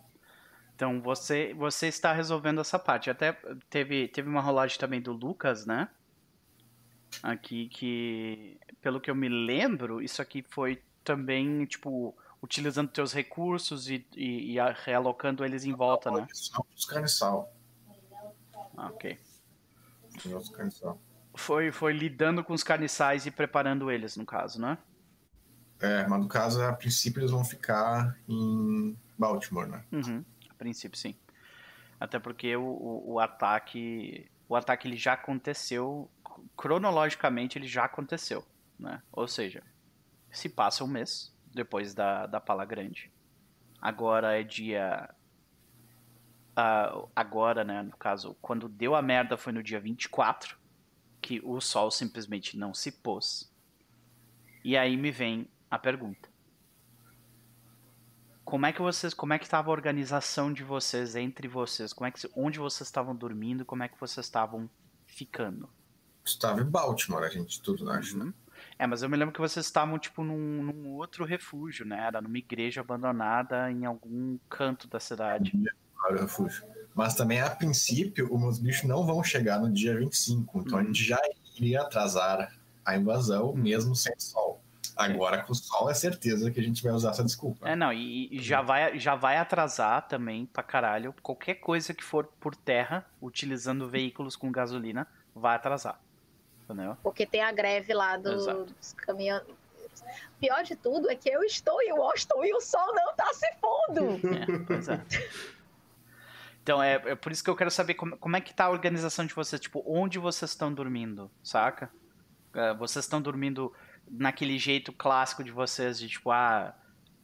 [0.74, 3.10] Então, você, você está resolvendo essa parte.
[3.10, 3.32] Até
[3.68, 5.88] teve, teve uma rolagem também do Lucas, né?
[7.22, 13.90] Aqui que, pelo que eu me lembro, isso aqui foi também, tipo, utilizando teus recursos
[13.90, 16.26] e, e, e realocando eles em volta, né?
[16.76, 17.52] Os carniçal.
[18.76, 19.18] Ah, ok.
[20.24, 21.00] Os carniçal
[21.38, 24.76] foi, foi lidando com os carniçais e preparando eles, no caso, né?
[25.80, 29.84] É, mas no caso, a princípio eles vão ficar em Baltimore, né?
[29.92, 31.14] Uhum, a princípio, sim.
[32.00, 34.28] Até porque o, o, o, ataque.
[34.48, 36.10] O ataque ele já aconteceu.
[36.56, 38.44] Cronologicamente ele já aconteceu.
[38.78, 39.00] Né?
[39.12, 39.62] Ou seja,
[40.30, 43.10] se passa um mês depois da, da Pala Grande.
[43.80, 45.08] Agora é dia.
[46.58, 47.82] Uh, agora, né?
[47.82, 50.58] No caso, quando deu a merda foi no dia 24
[51.28, 53.52] que o Sol simplesmente não se pôs.
[54.64, 56.26] E aí me vem a pergunta.
[58.46, 61.92] Como é que vocês, como é que estava a organização de vocês entre vocês?
[61.92, 63.62] Como é que onde vocês estavam dormindo?
[63.62, 64.70] Como é que vocês estavam
[65.04, 65.68] ficando?
[66.24, 68.00] Estava em Baltimore, a gente tudo, né?
[68.14, 68.32] Uhum.
[68.78, 72.06] É, mas eu me lembro que vocês estavam tipo num, num, outro refúgio, né?
[72.06, 75.52] Era numa igreja abandonada em algum canto da cidade.
[75.94, 76.64] Claro, refúgio.
[76.98, 80.58] Mas também, a princípio, os meus bichos não vão chegar no dia 25.
[80.58, 80.82] Então uhum.
[80.82, 81.20] a gente já
[81.56, 82.52] iria atrasar
[82.84, 84.60] a invasão, mesmo sem sol.
[84.96, 87.68] Agora, com o sol, é certeza que a gente vai usar essa desculpa.
[87.68, 91.14] É, não, e, e, já, vai, já vai atrasar também pra caralho.
[91.22, 96.00] Qualquer coisa que for por terra, utilizando veículos com gasolina, vai atrasar.
[96.64, 96.96] Entendeu?
[97.00, 99.44] Porque tem a greve lá do, dos caminhões.
[100.40, 103.46] Pior de tudo é que eu estou em Washington e o sol não tá se
[103.60, 104.20] pondo.
[104.34, 105.00] É, pois é.
[106.68, 108.70] Então é, é por isso que eu quero saber como, como é que tá a
[108.70, 111.90] organização de vocês, tipo, onde vocês estão dormindo, saca?
[112.52, 113.72] É, vocês estão dormindo
[114.06, 116.76] naquele jeito clássico de vocês, de tipo, ah,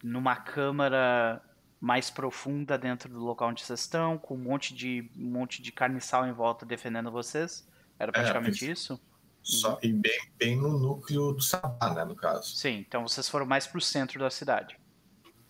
[0.02, 1.42] numa câmara
[1.78, 5.70] mais profunda dentro do local onde vocês estão, com um monte de, um monte de
[5.70, 7.68] carniçal em volta defendendo vocês?
[7.98, 8.98] Era praticamente É, isso?
[9.42, 12.56] Só, e bem, bem no núcleo do Sabá, né, no caso.
[12.56, 14.80] Sim, então vocês foram mais pro centro da cidade.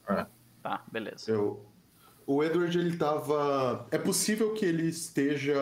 [0.09, 0.27] É.
[0.61, 1.31] Tá, beleza.
[1.31, 1.73] Eu,
[2.27, 3.87] o Edward, ele tava.
[3.91, 5.55] É possível que ele esteja.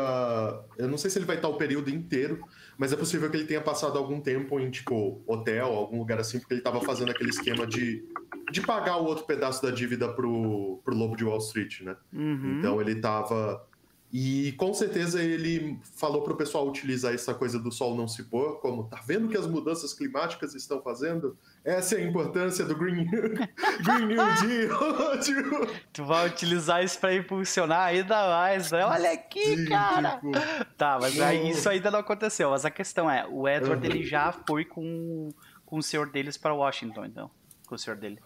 [0.76, 2.44] Eu não sei se ele vai estar o período inteiro,
[2.78, 6.38] mas é possível que ele tenha passado algum tempo em, tipo, hotel, algum lugar assim,
[6.38, 8.04] porque ele tava fazendo aquele esquema de,
[8.50, 11.96] de pagar o outro pedaço da dívida pro, pro Lobo de Wall Street, né?
[12.12, 12.58] Uhum.
[12.58, 13.66] Então ele tava.
[14.12, 18.60] E com certeza ele falou pro pessoal utilizar essa coisa do sol não se pôr,
[18.60, 21.34] como tá vendo o que as mudanças climáticas estão fazendo?
[21.64, 23.06] Essa é a importância do Green,
[23.80, 25.66] Green New Deal.
[25.92, 28.84] Tu vai utilizar isso pra impulsionar ainda mais, né?
[28.84, 30.16] Olha aqui, sim, cara!
[30.16, 30.30] tipo,
[30.76, 32.50] Tá, mas aí isso ainda não aconteceu.
[32.50, 33.94] Mas a questão é, o Edward Uhum.
[33.94, 35.30] ele já foi com,
[35.64, 37.30] com o senhor deles pra Washington, então.
[37.66, 38.18] Com o senhor dele.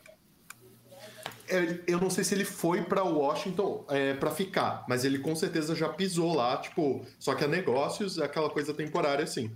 [1.49, 5.35] É, eu não sei se ele foi pra Washington é, para ficar, mas ele com
[5.37, 9.51] certeza já pisou lá, tipo, só que a negócios é aquela coisa temporária assim.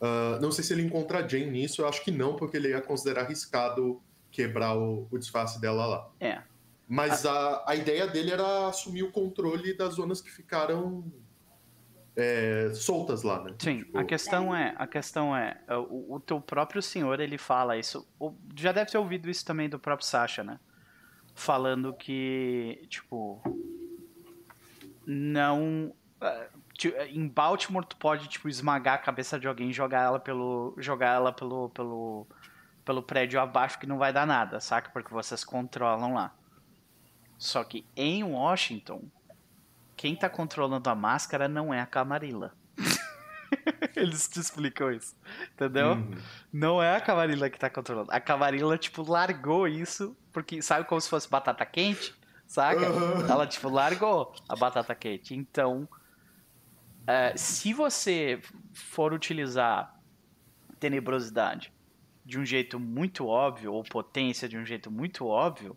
[0.00, 2.68] Ah, não sei se ele encontra a Jane nisso, eu acho que não, porque ele
[2.70, 4.00] ia considerar arriscado
[4.30, 6.08] quebrar o, o disfarce dela lá.
[6.18, 6.40] É.
[6.88, 11.04] Mas a, a ideia dele era assumir o controle das zonas que ficaram
[12.16, 13.54] é, soltas lá, né?
[13.58, 17.76] Sim, Tipo, a questão é, a questão é, o, o teu próprio senhor, ele fala
[17.78, 20.58] isso, o- já deve ter ouvido isso também do próprio Sasha, né?
[21.40, 23.42] Falando que, tipo,
[25.06, 25.90] não,
[26.76, 30.74] ti- em Baltimore tu pode, tipo, esmagar a cabeça de alguém e jogar ela pelo,
[30.76, 32.26] jogar ela pelo, pelo,
[32.84, 34.90] pelo prédio abaixo que não vai dar nada, saca?
[34.90, 36.34] Porque vocês controlam lá.
[37.38, 39.04] Só que em Washington,
[39.96, 42.52] quem tá controlando a máscara não é a Camarilla.
[43.96, 45.16] Eles te explicam isso.
[45.54, 45.92] Entendeu?
[45.92, 46.14] uhum.
[46.52, 48.10] Não é a Camarilla que tá controlando.
[48.10, 52.14] A Camarilla, tipo, largou isso, porque sabe como se fosse batata quente?
[52.46, 52.88] Saca?
[52.88, 53.26] Aham.
[53.28, 55.34] Ela, tipo, largou a batata quente.
[55.34, 55.88] Então,
[57.06, 58.40] é, se você
[58.72, 59.94] for utilizar
[60.78, 61.72] tenebrosidade
[62.24, 65.76] de um jeito muito óbvio, ou potência de um jeito muito óbvio,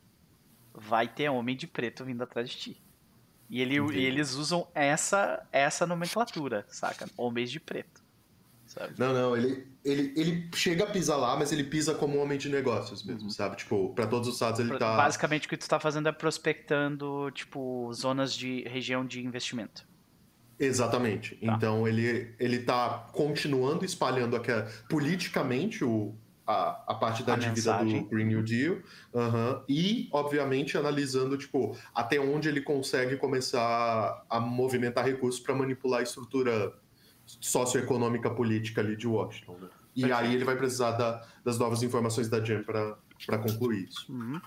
[0.73, 2.83] vai ter homem de preto vindo atrás de ti.
[3.53, 7.07] E, ele, e eles usam essa, essa nomenclatura, saca?
[7.15, 8.01] Homens de preto.
[8.65, 8.95] Sabe?
[8.97, 12.39] Não, não, ele, ele, ele chega a pisar lá, mas ele pisa como um homem
[12.39, 13.57] de negócios mesmo, sabe?
[13.57, 14.97] Tipo, pra todos os lados ele tá.
[14.97, 19.85] Basicamente o que tu tá fazendo é prospectando, tipo, zonas de região de investimento.
[20.59, 21.35] Exatamente.
[21.35, 21.53] Tá.
[21.53, 26.15] Então ele, ele tá continuando espalhando aquela, politicamente o,
[26.45, 28.03] a, a parte da A dívida mensagem.
[28.03, 28.77] do Green New Deal
[29.15, 36.01] aham, e, obviamente, analisando tipo, até onde ele consegue começar a movimentar recursos para manipular
[36.01, 36.73] a estrutura
[37.25, 39.53] socioeconômica política ali de Washington.
[39.61, 39.69] né?
[39.95, 40.21] E Perfeito.
[40.25, 44.11] aí ele vai precisar da- das novas informações da Jam para concluir isso.
[44.11, 44.41] Uhum.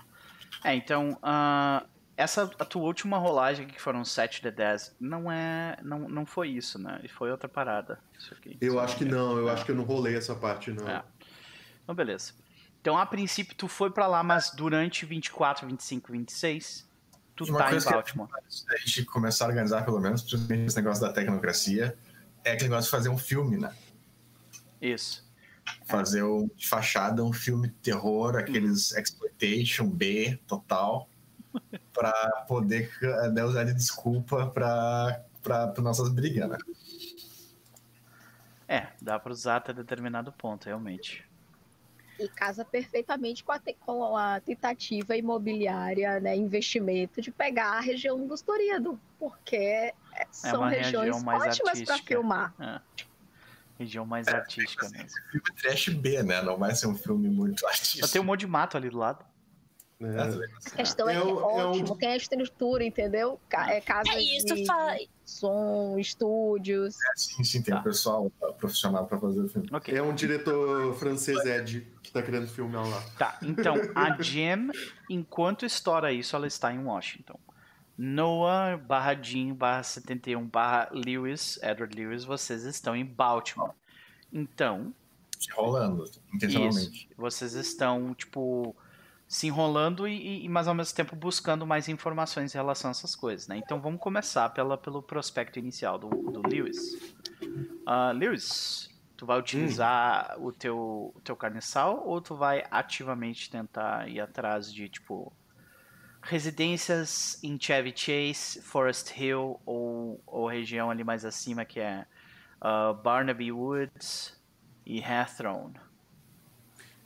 [0.63, 1.85] É, então, ah,
[2.17, 5.77] essa a tua última rolagem, que foram 7 de 10, não é.
[5.83, 6.99] Não, não foi isso, né?
[7.03, 7.99] E foi outra parada.
[8.17, 8.57] Isso aqui.
[8.59, 9.53] Eu acho que não, eu É.
[9.53, 10.87] acho que eu não rolei essa parte, não.
[10.87, 11.03] É.
[11.87, 12.33] Então, beleza.
[12.81, 16.85] Então, a princípio, tu foi pra lá, mas durante 24, 25, 26,
[17.33, 18.29] tu Uma tá em coisa que- Baltimore.
[18.69, 21.97] a gente começar a organizar, pelo menos, principalmente esse negócio da tecnocracia,
[22.43, 23.73] é aquele negócio de fazer um filme, né?
[24.81, 25.25] Isso.
[25.85, 31.09] Fazer um, de fachada um filme de terror, aqueles exploitation B total,
[31.93, 32.11] pra
[32.49, 32.91] poder
[33.31, 35.23] né, usar de desculpa pra
[35.79, 36.57] nossas brigas, né?
[38.67, 41.25] É, dá pra usar até determinado ponto, realmente.
[42.19, 47.79] E casa perfeitamente com a, te- com a tentativa imobiliária, né, investimento de pegar a
[47.79, 49.93] região dos Toledo, porque é-
[50.31, 52.53] são uma regiões região mais ótimas para filmar.
[52.59, 52.81] É.
[53.77, 55.09] Região mais artística mesmo.
[55.31, 56.41] Filme trash B, né?
[56.41, 58.07] Não vai ser um filme muito artístico.
[58.07, 59.23] Só tem um monte de mato ali do lado.
[59.99, 60.19] É.
[60.21, 63.39] A questão é, É que é é ótimo, um- tem a estrutura, entendeu?
[63.49, 64.95] Ca- É casa É isso, de fa...
[65.25, 66.95] som, estúdios.
[67.15, 67.81] Sim, sim, tem Tá.
[67.81, 68.29] pessoal
[68.59, 69.67] profissional pra fazer o filme.
[69.71, 69.95] Ok.
[69.95, 73.01] É um diretor francês, Ed, que tá querendo filmar lá.
[73.17, 74.69] Tá, então a Jam,
[75.09, 77.39] enquanto estoura isso, ela está em Washington.
[77.97, 83.71] Noah, barra Jean, barra 71, barra Lewis, Edward Lewis, vocês estão em Baltimore.
[84.31, 84.93] Então,
[85.55, 87.07] rolando, intencionalmente.
[87.07, 88.75] isso, vocês estão, tipo,
[89.27, 93.15] se enrolando e, e- mas ao mesmo tempo buscando mais informações em relação a essas
[93.15, 93.57] coisas, né?
[93.57, 97.13] Então vamos começar pela, pelo prospecto inicial do, do Lewis.
[97.85, 104.07] Ah, Lewis, tu vai utilizar o, teu, o teu carniçal ou tu vai ativamente tentar
[104.07, 105.33] ir atrás de, tipo,
[106.21, 112.05] residências em Chevy Chase, Forest Hill ou, ou região ali mais acima que é
[112.61, 114.39] uh, Barnaby Woods
[114.85, 115.75] e Hathorne.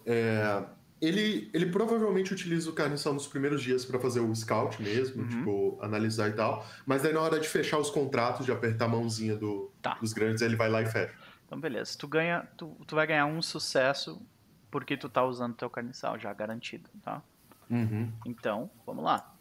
[0.06, 0.64] É,
[1.02, 5.30] ele, ele provavelmente utiliza o carniçal nos primeiros dias para fazer o scout mesmo, Uhum.
[5.30, 6.66] tipo, analisar e tal.
[6.86, 9.96] Mas daí na hora de fechar os contratos, de apertar a mãozinha do, Tá.
[9.96, 11.14] dos grandes, ele vai lá e fecha.
[11.48, 14.22] Então beleza, tu ganha, tu, tu vai ganhar um sucesso
[14.70, 17.22] porque tu tá usando teu carniçal já garantido, tá?
[17.70, 18.12] Uhum.
[18.26, 19.34] Então, vamos lá.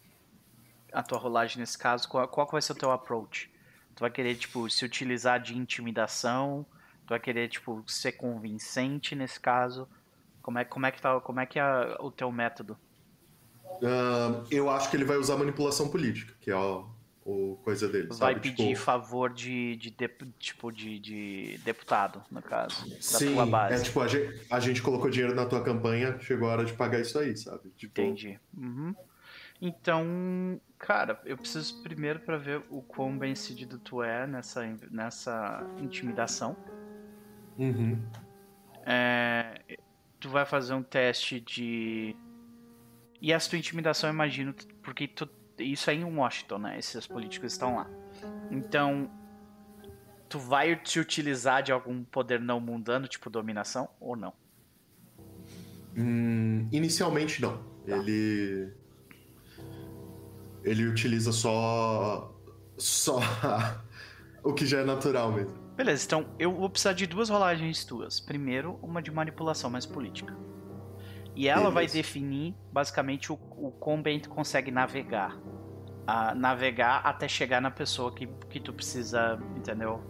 [0.93, 3.49] A tua rolagem nesse caso, qual, qual vai ser o teu approach?
[3.95, 6.65] Tu vai querer, tipo, se utilizar de intimidação?
[7.07, 9.89] Tu vai querer, tipo, ser convincente nesse caso?
[10.43, 11.65] Como é, como é que tá, como é que é
[12.01, 12.77] o teu método?
[13.83, 16.87] Ahn, eu acho que ele vai usar manipulação política, que é o,
[17.25, 18.09] o coisa dele.
[18.09, 18.51] Vai sabe?
[18.51, 23.47] pedir Tipo, favor de, de, dep- tipo, de, de deputado, no caso, da Sim, tua
[23.47, 23.81] base.
[23.81, 26.73] é tipo, a gente, a gente colocou dinheiro na tua campanha, chegou a hora de
[26.75, 27.71] pagar isso aí, sabe?
[27.77, 28.39] Tipo, Entendi.
[28.57, 28.95] Uhum.
[29.63, 35.71] Então, cara, eu preciso primeiro pra ver o quão bem decidido tu é nessa, nessa
[35.79, 36.57] intimidação.
[37.59, 37.99] Uhum.
[38.87, 39.50] É,
[40.21, 42.15] tu vai fazer um teste de.
[43.21, 46.79] E essa tua intimidação, eu imagino, porque tu- isso é em Washington, né?
[46.79, 47.91] Esses políticos estão lá.
[48.51, 49.11] Então,
[50.29, 54.33] tu vai te utilizar de algum poder não mundano, tipo dominação, ou não?
[55.97, 57.63] Hum, inicialmente não.
[57.87, 58.73] Ele.
[60.63, 62.35] Ele utiliza só.
[62.79, 63.19] Só
[64.43, 65.60] o que já é natural mesmo.
[65.81, 68.21] Beleza, então eu vou precisar de duas rolagens tuas.
[68.21, 70.37] Primeiro, uma de manipulação mais política.
[71.35, 71.95] E ela vai Beleza.
[71.95, 75.41] definir, basicamente, o, o quão bem tu consegue navegar.
[76.07, 80.03] A navegar até chegar na pessoa que, que tu precisa, entendeu?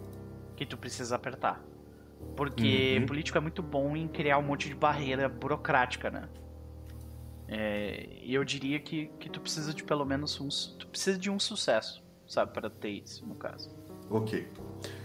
[0.57, 1.63] Que tu precisa apertar.
[2.35, 3.05] Porque Uhum.
[3.05, 6.27] político é muito bom em criar um monte de barreira burocrática, né?
[7.47, 10.49] É, E eu diria que, que tu precisa de pelo menos um.
[10.77, 12.51] Tu precisa de um sucesso, sabe?
[12.51, 13.73] Para ter isso, no caso.
[14.09, 14.45] Ok.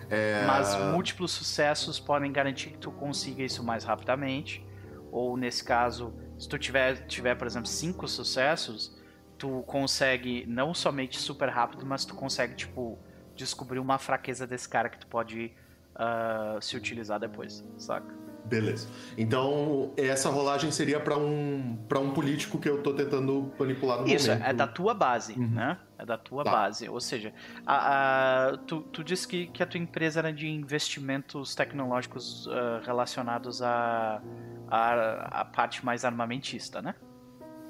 [0.09, 4.65] É, Mas múltiplos sucessos podem garantir que tu consiga isso mais rapidamente.
[5.11, 8.97] Ou nesse caso, se tu tiver, tiver por exemplo, cinco sucessos,
[9.39, 12.99] tu consegue não somente super rápido, mas tu consegue, tipo,
[13.35, 15.53] descobrir uma fraqueza desse cara que tu pode
[15.95, 18.15] ah, se utilizar depois, saca?
[18.49, 18.89] Beleza.
[19.19, 24.09] Então, essa rolagem seria pra um, pra um político que eu tô tentando manipular no
[24.09, 24.47] Isso, momento.
[24.47, 25.49] é da tua base, Uhum.
[25.49, 25.79] né?
[25.99, 26.51] É da tua Tá.
[26.53, 26.89] base.
[26.89, 27.33] Ou seja,
[27.67, 32.81] a, a- tu, tu disse que, que a tua empresa era de investimentos tecnológicos ah,
[32.85, 34.23] relacionados à
[34.71, 36.95] a, a, parte mais armamentista, né?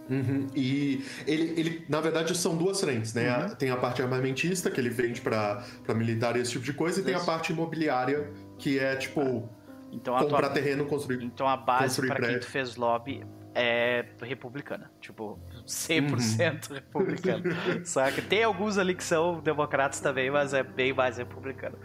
[0.08, 0.46] Uhum.
[0.54, 3.38] E ele, ele, na verdade, são duas frentes, né?
[3.44, 3.54] Uhum.
[3.56, 5.64] Tem a parte armamentista, que ele vende pra
[5.94, 7.26] militar e esse tipo de coisa, e tem a Isso.
[7.26, 9.48] parte imobiliária, que é tipo
[9.96, 11.24] Então a, comprar tua, terreno, construir.
[11.24, 13.24] então a base para quem tu fez lobby
[13.54, 14.90] é republicana.
[15.00, 16.74] Tipo, 100% Uhum.
[16.76, 17.42] republicana.
[17.84, 18.20] saca?
[18.22, 21.78] Tem alguns ali que são democratas também, mas é bem mais republicano.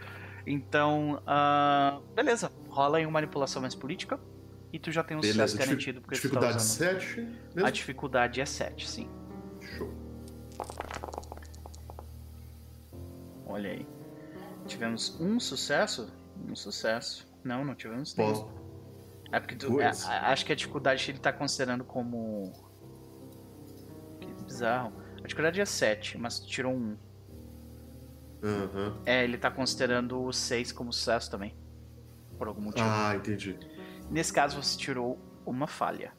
[0.46, 2.50] Então, ah, beleza.
[2.68, 4.20] Rola aí uma manipulação mais política.
[4.72, 5.48] E tu já tem um Beleza.
[5.48, 7.00] sucesso garantido porque tu tá Dificuldade usando.
[7.00, 7.20] 7
[7.54, 7.66] mesmo?
[7.66, 9.08] A dificuldade é 7, sim.
[9.76, 9.92] Show.
[13.46, 13.86] Olha aí.
[14.66, 16.10] Tivemos um sucesso?
[16.48, 17.26] Um sucesso.
[17.44, 18.12] Não, não tivemos.
[18.14, 18.48] Posso.
[19.30, 22.52] É porque tu, é, acho que a dificuldade ele tá considerando como.
[24.20, 24.92] Que bizarro.
[25.18, 26.96] A dificuldade é 7, mas tu tirou um.
[28.42, 29.00] Aham.
[29.06, 31.54] É, ele tá considerando o 6 como sucesso também.
[32.36, 32.86] Por algum motivo.
[32.88, 33.58] Ah, entendi.
[34.10, 36.12] Nesse caso você tirou uma falha.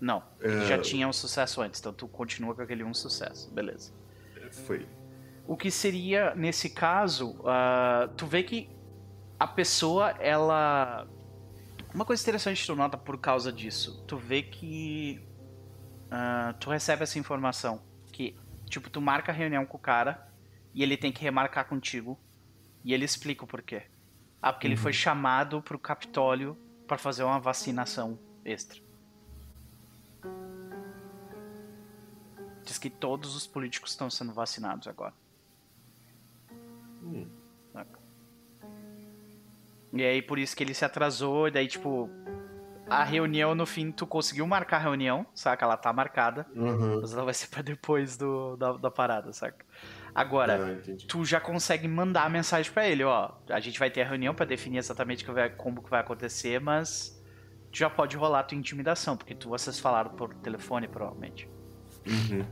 [0.00, 0.66] Não, ele É.
[0.66, 3.52] já tinha um sucesso antes, então tu continua com aquele um sucesso.
[3.52, 3.92] Beleza.
[4.66, 4.86] Foi.
[5.46, 8.68] O que seria, nesse caso, ah, tu vê que
[9.38, 11.06] a pessoa, ela.
[11.94, 14.02] Uma coisa interessante que tu nota por causa disso.
[14.06, 15.20] Tu vê que.
[16.10, 17.82] ah, tu recebe essa informação.
[18.12, 18.34] Que,
[18.68, 20.26] tipo, tu marca a reunião com o cara
[20.74, 22.18] e ele tem que remarcar contigo.
[22.84, 23.82] E ele explica o porquê.
[24.40, 26.56] Ah, porque ele foi chamado pro Capitólio
[26.86, 28.80] para fazer uma vacinação extra.
[32.64, 35.14] Diz que todos os políticos estão sendo vacinados agora.
[37.02, 37.26] Hum.
[40.00, 42.10] E aí por isso que ele se atrasou, e daí tipo.
[42.88, 45.64] A reunião no fim, tu conseguiu marcar a reunião, saca?
[45.64, 47.00] Ela tá marcada, Aham.
[47.00, 49.66] mas ela vai ser pra depois do, da, da parada, saca?
[50.14, 53.32] Agora, Ah, tu já consegue mandar a mensagem pra ele, ó.
[53.50, 56.60] A gente vai ter a reunião pra definir exatamente que vai- como que vai acontecer,
[56.60, 57.20] mas
[57.72, 61.50] tu já pode rolar a tua intimidação, porque tu, vocês falaram por telefone, provavelmente.
[62.06, 62.46] Uhum.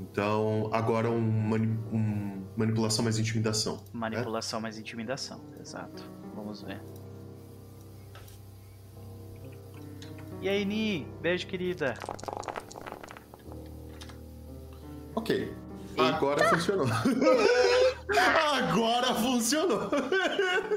[0.00, 3.82] Então, agora um, mani- um manipulação mais intimidação.
[3.92, 6.02] Manipulação mais intimidação, exato.
[6.34, 6.80] Vamos ver.
[10.40, 11.06] E aí, Ni?
[11.20, 11.94] Beijo, querida.
[15.14, 15.52] Ok.
[15.98, 16.86] Agora funcionou.
[18.56, 19.90] Agora funcionou.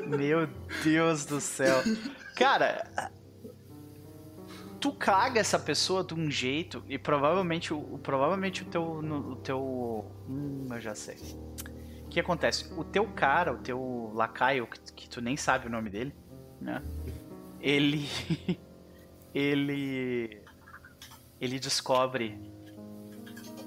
[0.08, 0.48] Meu
[0.84, 1.82] Deus do céu.
[2.36, 3.12] Cara,
[4.82, 9.36] tu caga essa pessoa de um jeito e provavelmente o, provavelmente o teu no, o
[9.36, 11.18] teu hum, eu já sei.
[12.04, 12.74] O que acontece?
[12.74, 16.14] O teu cara, o teu lacaio que, que tu nem sabe o nome dele,
[16.60, 16.82] né?
[17.62, 18.10] Ele
[19.34, 20.42] ele
[21.40, 22.40] ele descobre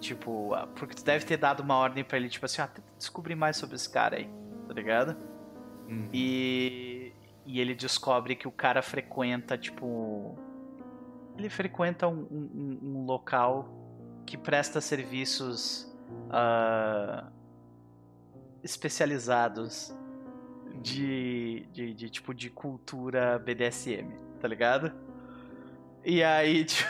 [0.01, 3.35] tipo, porque tu deve ter dado uma ordem para ele tipo assim, ah, tenta descobrir
[3.35, 4.29] mais sobre esse cara aí,
[4.67, 5.17] tá ligado?
[5.89, 6.09] Hum.
[6.13, 7.13] E
[7.47, 10.37] e ele descobre que o cara frequenta tipo
[11.37, 13.69] ele frequenta um, um, um local
[14.27, 15.93] que presta serviços
[16.29, 17.31] uh,
[18.63, 19.95] especializados
[20.81, 24.93] de, de, de, tipo de cultura BDSM, tá ligado?
[26.05, 26.89] E aí, tipo,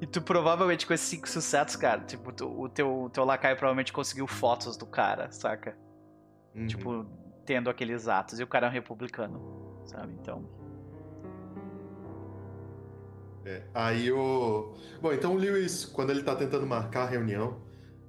[0.00, 3.92] e tu provavelmente com esses cinco sucessos, cara, tipo, tu, o teu, teu lacaio provavelmente
[3.92, 5.76] conseguiu fotos do cara, saca?
[6.54, 6.66] Uhum.
[6.66, 7.06] Tipo,
[7.44, 8.40] tendo aqueles atos.
[8.40, 10.12] E o cara é um republicano, sabe?
[10.20, 10.59] Então.
[13.44, 14.74] É, aí o.
[15.00, 17.60] Bom, então o Lewis, quando ele tá tentando marcar a reunião,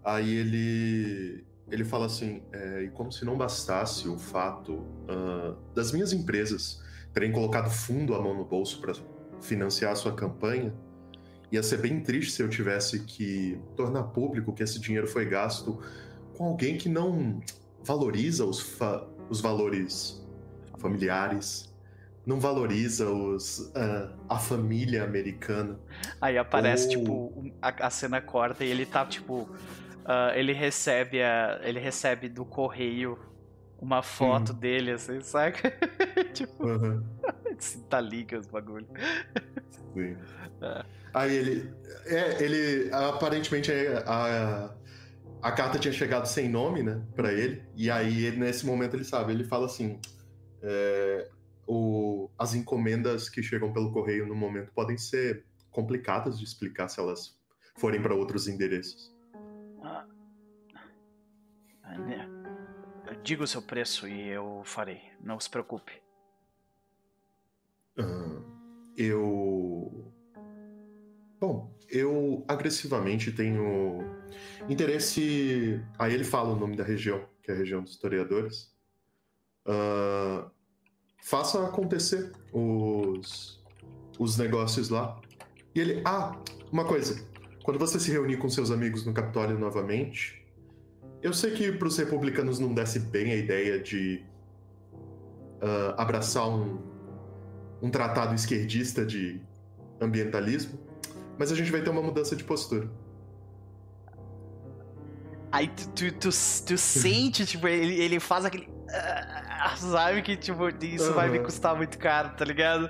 [0.03, 1.45] aí ele.
[1.69, 6.84] Ele fala assim, é, e como se não bastasse o fato uh, das minhas empresas
[7.13, 8.93] terem colocado fundo a mão no bolso para
[9.39, 10.73] financiar a sua campanha,
[11.49, 15.79] ia ser bem triste se eu tivesse que tornar público que esse dinheiro foi gasto
[16.36, 17.39] com alguém que não
[17.84, 18.77] valoriza os,
[19.29, 20.21] os valores
[20.77, 21.70] familiares
[22.26, 25.80] não valoriza os uh, a família americana.
[26.19, 26.89] Aí aparece, Ou...
[26.89, 29.43] tipo, a, a, cena corta e ele tá, tipo.
[30.01, 31.59] Uh, ele recebe a.
[31.63, 33.17] Ele recebe do correio
[33.80, 34.59] uma foto uhum.
[34.59, 35.72] dele, assim, saca?
[36.34, 36.65] tipo.
[36.65, 37.03] Uhum.
[37.89, 38.88] tá liga os bagulho.
[39.93, 40.15] Sim.
[40.61, 40.86] É.
[41.13, 41.74] Aí ele.
[42.05, 42.93] É, ele.
[42.93, 43.72] Aparentemente
[44.05, 44.72] a,
[45.41, 47.01] a carta tinha chegado sem nome, né?
[47.15, 47.63] Pra ele.
[47.76, 49.99] E aí, ele, nesse momento, ele sabe, ele fala assim.
[50.61, 51.28] É,
[51.74, 56.99] o, as encomendas que chegam pelo correio no momento podem ser complicadas de explicar se
[56.99, 57.39] elas
[57.78, 59.15] forem para outros endereços.
[59.82, 60.05] Ah,
[61.97, 62.28] né.
[63.24, 65.01] diga o seu preço e eu farei.
[65.24, 65.93] Não se preocupe.
[67.97, 68.43] Uh,
[68.97, 70.13] eu.
[71.39, 73.99] Bom, eu agressivamente tenho
[74.67, 75.82] interesse.
[75.97, 78.76] Aí ele fala o nome da região, que é a região dos historiadores.
[79.65, 80.51] Uh,
[81.22, 83.61] faça acontecer os,
[84.19, 85.19] os negócios lá.
[85.74, 86.36] E ele, ah,
[86.72, 87.24] uma coisa.
[87.63, 90.43] Quando você se reunir com seus amigos no Capitólio novamente,
[91.22, 94.24] eu sei que para os republicanos não desce bem a ideia de
[95.61, 96.80] uh, abraçar um,
[97.82, 99.39] um tratado esquerdista de
[99.99, 100.80] ambientalismo,
[101.38, 102.89] mas a gente vai ter uma mudança de postura.
[105.51, 106.30] Aí tu, tu, tu,
[106.65, 108.67] tu sente, tipo, ele, ele faz aquele.
[108.94, 111.14] Ah, sabe que, tipo, isso uhum.
[111.14, 112.89] vai me custar muito caro, tá ligado?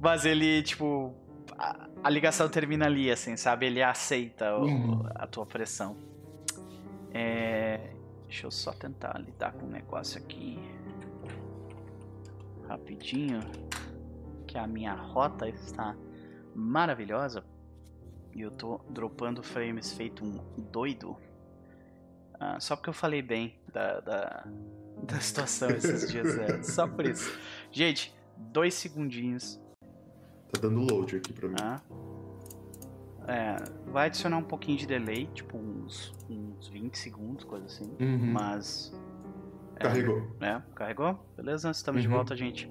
[0.00, 1.14] Mas ele, tipo.
[1.58, 3.66] A, a ligação termina ali, assim, sabe?
[3.66, 5.06] Ele aceita o, uhum.
[5.14, 5.96] a tua pressão.
[7.12, 7.90] É.
[8.26, 10.58] Deixa eu só tentar lidar com um negócio aqui.
[12.66, 13.40] Rapidinho.
[14.46, 15.94] Que a minha rota está
[16.54, 17.44] maravilhosa.
[18.34, 20.38] E eu tô dropando frames feito um
[20.70, 21.16] doido.
[22.40, 24.44] Ah, só porque eu falei bem da, da,
[25.02, 26.38] da situação esses dias.
[26.38, 27.36] É, só por isso.
[27.70, 29.60] Gente, dois segundinhos.
[30.52, 31.56] Tá dando load aqui pra mim.
[31.60, 31.80] Ah.
[33.26, 37.94] É, vai adicionar um pouquinho de delay, tipo uns, uns 20 segundos, coisa assim.
[38.00, 38.32] Uhum.
[38.32, 38.92] Mas.
[39.76, 40.36] É, carregou.
[40.40, 41.18] É, carregou?
[41.36, 41.70] Beleza?
[41.70, 42.08] Estamos uhum.
[42.10, 42.70] de volta, gente.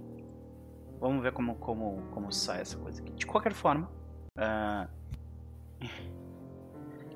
[0.99, 3.11] Vamos ver como, como, como sai essa coisa aqui.
[3.13, 3.89] De qualquer forma.
[4.37, 4.87] Uh...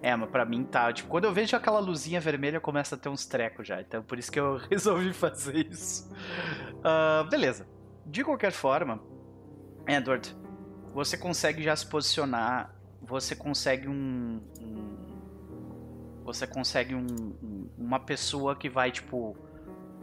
[0.01, 0.91] É, mas pra mim tá.
[0.93, 3.81] Tipo, quando eu vejo aquela luzinha vermelha, começa a ter uns trecos já.
[3.81, 6.11] Então por isso que eu resolvi fazer isso.
[6.79, 7.67] Uh, beleza.
[8.05, 9.01] De qualquer forma,
[9.87, 10.35] Edward,
[10.93, 12.75] você consegue já se posicionar.
[13.01, 14.41] Você consegue um.
[14.61, 14.95] um
[16.23, 17.05] você consegue um,
[17.43, 19.37] um, uma pessoa que vai, tipo,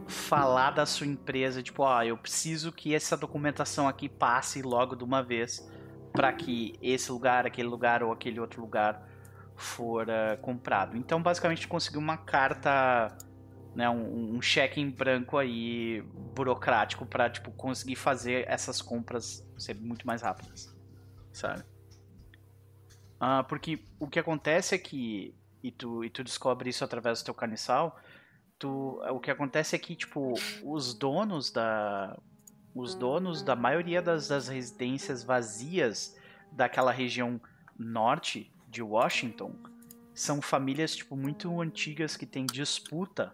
[0.07, 5.03] falar da sua empresa, tipo, ó, eu preciso que essa documentação aqui passe logo de
[5.03, 5.69] uma vez
[6.13, 9.05] para que esse lugar, aquele lugar ou aquele outro lugar
[9.55, 10.97] for uh, comprado.
[10.97, 13.15] Então, basicamente, conseguiu uma carta,
[13.75, 16.01] né, um, um, cheque em branco aí
[16.33, 20.75] burocrático para tipo conseguir fazer essas compras ser muito mais rápidas,
[21.31, 21.63] sabe?
[23.21, 27.25] Uh, porque o que acontece é que e tu, e tu descobre isso através do
[27.25, 27.97] teu caniçal,
[28.59, 32.19] tu, o que acontece é que tipo os donos da
[32.75, 36.17] os donos da maioria das, das residências vazias
[36.51, 37.39] daquela região
[37.77, 39.53] norte de Washington,
[40.13, 43.33] são famílias, tipo, muito antigas que tem disputa.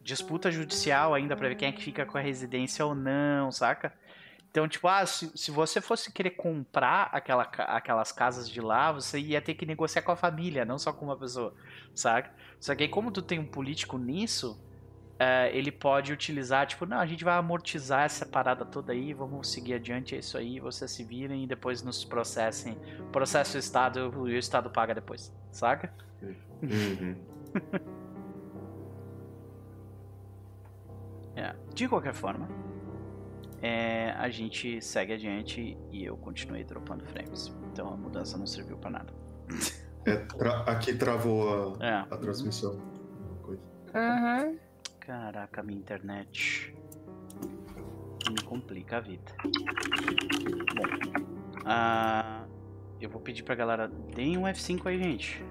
[0.00, 3.92] Disputa judicial ainda pra ver quem é que fica com a residência ou não, saca?
[4.50, 9.18] Então, tipo, ah, se, se você fosse querer comprar aquela, aquelas casas de lá, você
[9.18, 11.52] ia ter que negociar com a família, não só com uma pessoa,
[11.92, 12.32] saca?
[12.60, 14.63] Só que aí, como tu tem um político nisso,
[15.18, 19.48] é, ele pode utilizar, tipo, não, a gente vai amortizar essa parada toda aí, vamos
[19.50, 22.76] seguir adiante, é isso aí, vocês se virem e depois nos processem.
[23.12, 25.92] Processa o Estado e o Estado paga depois, saca?
[26.62, 27.16] Uhum.
[31.36, 31.54] É.
[31.74, 32.48] De qualquer forma,
[33.60, 37.52] é, a gente segue adiante e eu continuei dropando frames.
[37.72, 39.12] Então a mudança não serviu pra nada.
[40.06, 41.94] É, tra- aqui travou a, É.
[42.10, 42.78] a transmissão.
[43.42, 43.62] Coisa.
[43.94, 44.58] Uhum.
[45.06, 46.74] Caraca, minha internet
[48.30, 49.32] me complica a vida.
[50.74, 51.22] Bom,
[51.64, 52.44] ah,
[53.00, 55.44] eu vou pedir pra galera deem um F5 aí, gente.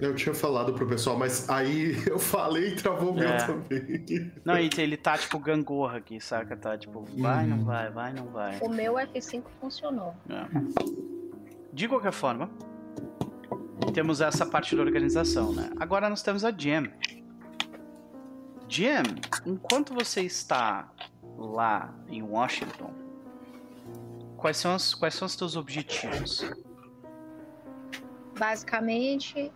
[0.00, 3.46] Eu tinha falado pro pessoal, mas aí eu falei e travou o meu É.
[3.46, 4.32] também.
[4.44, 6.54] Não, ele, ele tá tipo gangorra aqui, saca?
[6.56, 8.58] Tá tipo, vai, não vai, vai, não vai.
[8.60, 10.14] O meu F5 funcionou.
[10.28, 10.44] É.
[11.72, 12.50] De qualquer forma,
[13.92, 15.70] temos essa parte da organização, né?
[15.78, 16.88] Agora nós temos a Jam.
[18.68, 19.02] Jam,
[19.46, 20.90] enquanto você está
[21.36, 22.92] lá em Washington,
[24.36, 26.50] quais são os, quais são os teus objetivos?
[28.38, 29.52] Basicamente,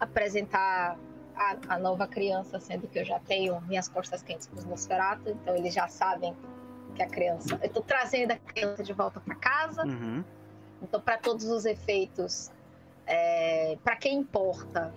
[0.00, 0.98] apresentar
[1.36, 5.28] a, a nova criança, sendo que eu já tenho minhas costas quentes com os Nosferatu,
[5.30, 6.34] então eles já sabem
[6.94, 7.58] que a criança.
[7.62, 10.24] Eu tô trazendo a criança de volta para casa, Uhum.
[10.82, 12.50] então, para todos os efeitos,
[13.08, 14.94] é, para quem importa,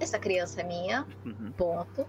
[0.00, 1.52] essa criança é minha, Uhum.
[1.52, 2.06] ponto.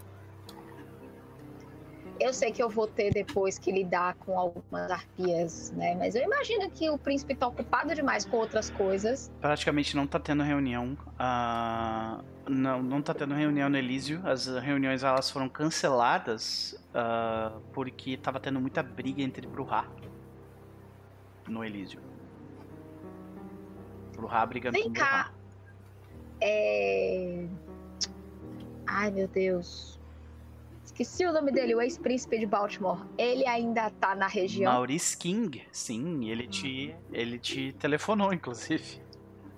[2.19, 5.95] Eu sei que eu vou ter depois que lidar com algumas arpias, né?
[5.95, 9.31] Mas eu imagino que o príncipe tá ocupado demais com outras coisas.
[9.39, 10.97] Praticamente não tá tendo reunião.
[11.17, 14.19] ah, não, não tá tendo reunião no Elísio.
[14.25, 19.87] As reuniões elas foram canceladas ah, porque tava tendo muita briga entre Bruhá
[21.47, 22.01] no Elísio.
[24.19, 25.31] Bruhá brigando Vem com cá.
[26.41, 27.45] É...
[28.85, 29.99] Ai, meu Deus.
[30.83, 33.05] Esqueci o nome dele, o ex-príncipe de Baltimore.
[33.17, 34.73] Ele ainda tá na região.
[34.73, 39.01] Maurice King, sim, ele te, ele te telefonou, inclusive.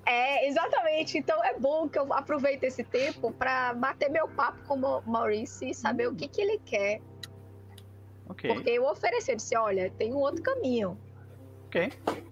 [0.05, 1.17] É, exatamente.
[1.17, 5.69] Então é bom que eu aproveite esse tempo pra bater meu papo com o Maurice
[5.69, 7.01] e saber o que, que ele quer.
[8.29, 10.97] Ok, Porque eu ofereci, eu disse, olha, tem um outro caminho.
[11.65, 11.91] ok.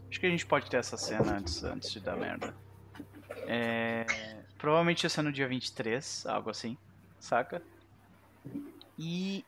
[0.09, 2.55] Acho que a gente pode ter essa cena antes, antes de dar merda.
[3.47, 4.05] É,
[4.57, 6.77] provavelmente ia ser no dia 23, algo assim,
[7.19, 7.61] saca?
[8.97, 9.45] E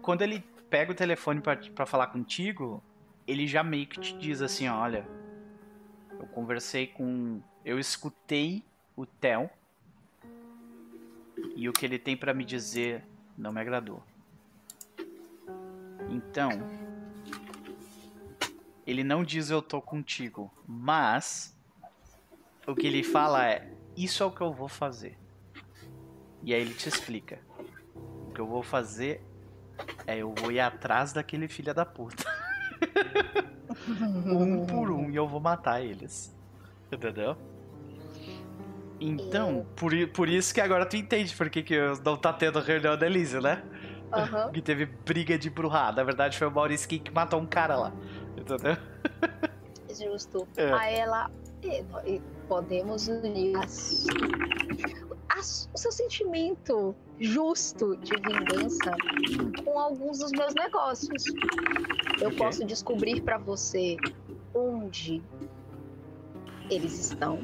[0.00, 2.82] quando ele pega o telefone pra falar contigo,
[3.26, 5.06] ele já meio que te diz assim, olha,
[6.18, 8.62] eu conversei com, eu escutei
[8.96, 9.50] o Theo
[11.56, 13.04] e o que ele tem pra me dizer
[13.36, 14.02] não me agradou.
[16.08, 16.50] Então,
[18.86, 21.56] ele não diz eu tô contigo, mas
[22.66, 25.18] o que ele fala é isso é o que eu vou fazer.
[26.42, 27.38] E aí ele te explica.
[28.28, 29.22] O que eu vou fazer
[30.06, 32.24] é eu vou ir atrás daquele filho da puta.
[34.26, 36.34] um por um e eu vou matar eles.
[36.92, 37.36] Entendeu?
[39.00, 42.96] Então, por, por isso que agora tu entende por que, que não tá tendo reunião
[42.96, 43.62] da Elise, né?
[44.12, 44.50] Aham.
[44.52, 45.94] Que teve briga de bruxar.
[45.94, 47.92] Na verdade foi o Maurice King que matou um cara lá.
[48.36, 48.76] Entendeu?
[49.90, 50.46] Justo.
[50.56, 50.72] É.
[50.72, 51.30] Aí ela.
[52.46, 54.06] Podemos unir as-
[55.30, 58.94] as- o seu sentimento justo de vingança
[59.64, 61.24] com alguns dos meus negócios.
[62.20, 62.36] Eu Ok.
[62.38, 63.96] posso descobrir pra você
[64.54, 65.22] onde
[66.70, 67.38] eles estão.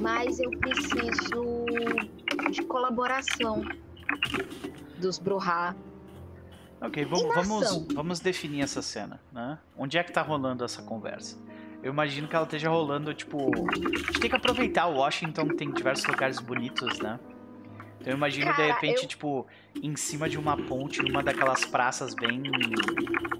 [0.00, 1.66] Mas eu preciso
[2.50, 3.62] de colaboração
[4.98, 5.74] dos Bruhá.
[6.80, 9.58] Ok, vamos, vamos, vamos definir essa cena, né?
[9.76, 11.36] Onde é que tá rolando essa conversa?
[11.82, 13.68] Eu imagino que ela esteja rolando, tipo.
[13.68, 17.18] A gente tem que aproveitar o Washington, que tem diversos lugares bonitos, né?
[18.00, 19.46] Então eu imagino, de Cara, repente, eu- tipo,
[19.82, 22.42] em cima de uma ponte, numa daquelas praças bem.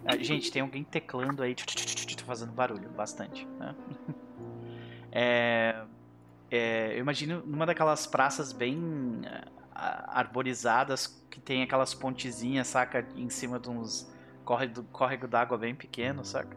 [0.04, 1.54] Ah, Gente, tem alguém teclando aí,
[2.26, 3.74] fazendo barulho, bastante, né?
[5.10, 5.84] É,
[6.50, 8.78] é, eu imagino numa daquelas praças bem
[9.24, 9.46] ah,
[10.08, 13.06] arborizadas que tem aquelas pontezinhas, saca?
[13.16, 14.10] Em cima de uns
[14.44, 16.56] córrego, córrego d'água bem pequeno, saca?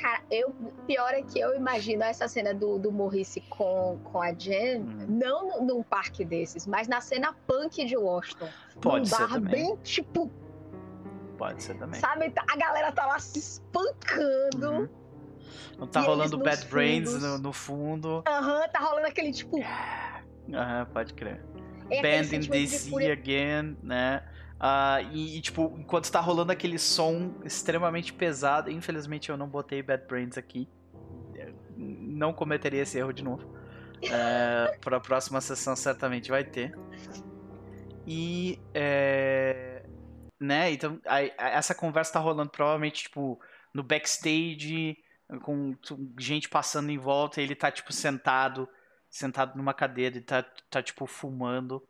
[0.00, 0.52] Cara, eu,
[0.86, 5.06] pior é que eu imagino essa cena do, do Morrice com, com a Jen, Uhum.
[5.08, 8.48] não num- parque desses, mas na cena punk de Washington.
[8.80, 9.52] Pode num ser bar também.
[9.66, 10.30] bem tipo.
[11.38, 12.00] Pode ser também.
[12.00, 14.70] Sabe, tá- a galera tá lá se espancando.
[14.70, 14.88] Uhum.
[15.78, 18.22] Não tá rolando Bad Brains no, no fundo.
[18.26, 19.58] Aham, tá rolando aquele tipo.
[20.52, 21.40] Aham, pode crer.
[21.90, 23.12] É Band in DC fúria.
[23.12, 24.22] again, né?
[24.58, 29.82] Ah, e, e, tipo, enquanto tá rolando aquele som extremamente pesado, infelizmente eu não botei
[29.82, 30.68] Bad Brains aqui.
[31.34, 33.46] Eu Não cometeria esse erro de novo.
[34.02, 36.74] É, pra próxima sessão certamente vai ter.
[38.06, 38.58] E.
[38.72, 39.82] É,
[40.40, 43.40] né, então aí, essa conversa tá rolando provavelmente, tipo,
[43.72, 44.96] no backstage,
[45.42, 48.68] com tu- gente passando em volta, e ele tá, tipo, sentado,
[49.14, 51.86] sentado numa cadeira e tá, tá tipo, fumando.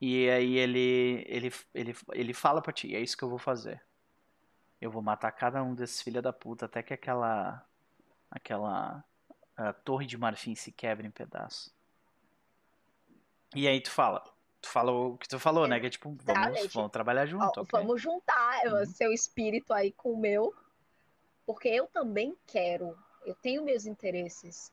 [0.00, 3.80] E aí ele, ele, ele, ele fala pra ti, é isso que eu vou fazer.
[4.80, 7.64] Eu vou matar cada um desses filha da puta até que aquela
[8.30, 9.04] aquela
[9.84, 11.72] torre de marfim se quebre em pedaços.
[13.54, 14.22] E aí tu fala,
[14.60, 15.78] tu fala o que tu falou, né?
[15.80, 17.80] Que é tipo, vamos, vamos trabalhar Ó, junto, ok?
[17.80, 18.84] Vamos juntar Uhum.
[18.86, 20.52] seu espírito aí com o meu.
[21.46, 22.96] Porque eu também quero.
[23.24, 24.72] Eu tenho meus interesses.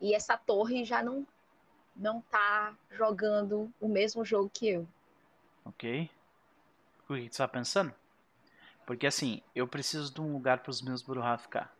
[0.00, 1.26] E essa torre já não,
[1.94, 4.88] não tá jogando o mesmo jogo que eu.
[5.64, 6.10] Ok?
[7.08, 7.94] O que tu tá pensando?
[8.84, 11.74] Porque assim, eu preciso de um lugar pros meus Buruhá ficar.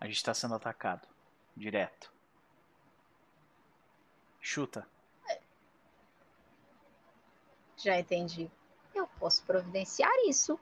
[0.00, 1.06] A gente tá sendo atacado.
[1.56, 2.12] Direto.
[4.40, 4.86] Chuta.
[7.76, 8.50] Já entendi.
[8.94, 10.58] Eu posso providenciar isso.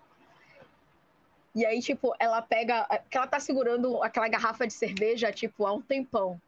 [1.54, 2.86] E aí, tipo, ela pega.
[3.10, 6.40] Que ela tá segurando aquela garrafa de cerveja, tipo, há um tempão.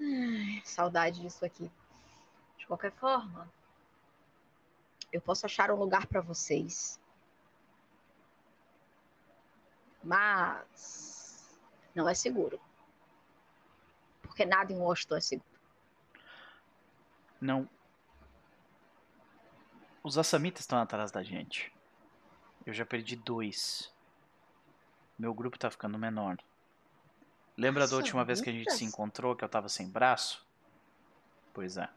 [0.00, 1.70] Ai, saudade disso aqui.
[2.58, 3.48] De qualquer forma,
[5.12, 6.98] eu posso achar um lugar pra vocês.
[10.02, 11.58] Mas
[11.94, 12.60] não é seguro.
[14.22, 15.60] Porque nada em Washington é seguro.
[17.40, 17.68] Não.
[20.02, 21.73] Os Assamitas estão atrás da gente.
[22.66, 23.92] Eu já perdi dois.
[25.18, 26.38] Meu grupo tá ficando menor.
[27.56, 30.44] Lembra da última vez que a gente se encontrou que eu tava sem braço?
[31.52, 31.88] Pois é.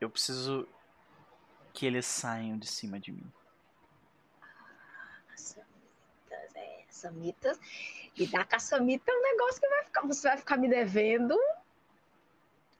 [0.00, 0.68] Eu preciso
[1.72, 3.32] que eles saiam de cima de mim.
[5.28, 7.58] Caçamitas, é, Caçamitas.
[8.16, 10.06] E da caçamita é um negócio que vai ficar.
[10.06, 11.36] Você vai ficar me devendo.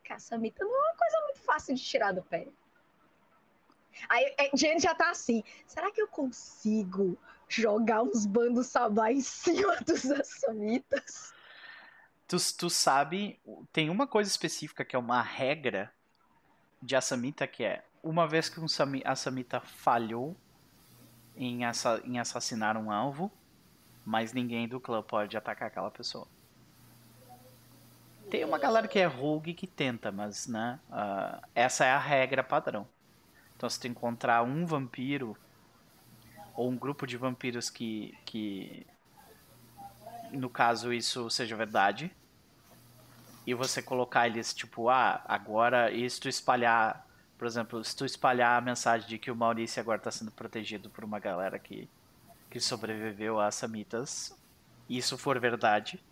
[0.05, 2.47] Caçamita não é uma coisa muito fácil de tirar do pé.
[4.09, 5.43] Aí a gente já tá assim.
[5.67, 7.19] Será que eu consigo
[7.49, 11.35] jogar uns bandos sabá em cima dos assamitas?
[12.27, 13.41] Tu, tu sabe,
[13.73, 15.93] tem uma coisa específica que é uma regra
[16.83, 20.41] de Assamita que é uma vez que um Sami- Assamita falhou
[21.35, 23.33] em, assa, em assassinar um alvo,
[24.05, 26.29] mas ninguém do clã pode atacar aquela pessoa.
[28.29, 32.43] Tem uma galera que é rogue que tenta, mas né, ah, essa é a regra
[32.43, 32.89] padrão.
[33.57, 35.37] Então se tu encontrar um vampiro
[36.55, 38.87] ou um grupo de vampiros que, que
[40.31, 42.15] no caso isso seja verdade,
[43.47, 47.07] e você colocar eles tipo, ah, agora e se tu espalhar,
[47.37, 50.89] por exemplo, se tu espalhar a mensagem de que o Maurício agora está sendo protegido
[50.89, 51.89] por uma galera que,
[52.51, 54.35] que sobreviveu a Samitas,
[54.89, 56.03] e isso for verdade,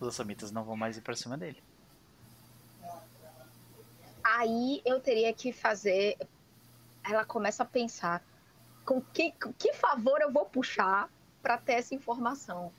[0.00, 1.62] os Samitas não vão mais ir pra cima dele.
[4.22, 6.16] Aí eu teria que fazer.
[7.08, 8.24] Ela começa a pensar
[8.84, 11.08] com que, com que favor eu vou puxar
[11.42, 12.72] para ter essa informação.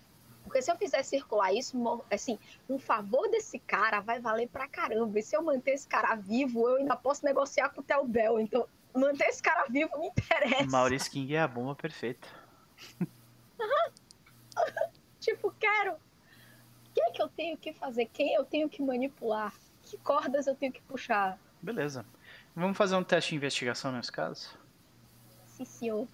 [0.43, 1.75] Porque se eu fizer circular isso,
[2.11, 2.37] assim,
[2.69, 5.17] um favor desse cara vai valer pra caramba.
[5.19, 8.39] E se eu manter esse cara vivo, eu ainda posso negociar com o Theo Bell.
[8.39, 10.65] Então, manter esse cara vivo me interessa.
[10.69, 12.27] Maurício King é a bomba perfeita.
[15.19, 15.93] Tipo, quero.
[15.93, 18.05] O que é que eu tenho que fazer?
[18.05, 19.51] Quem eu tenho que manipular?
[19.81, 21.39] Que cordas eu tenho que puxar?
[21.59, 22.05] Beleza.
[22.55, 24.57] Vamos fazer um teste de investigação nesse caso?
[25.45, 26.07] Sim, senhor.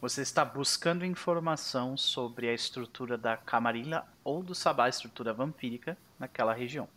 [0.00, 5.96] Você está buscando informação sobre a estrutura da Camarilla ou do Sabá, a estrutura vampírica
[6.18, 6.88] naquela região.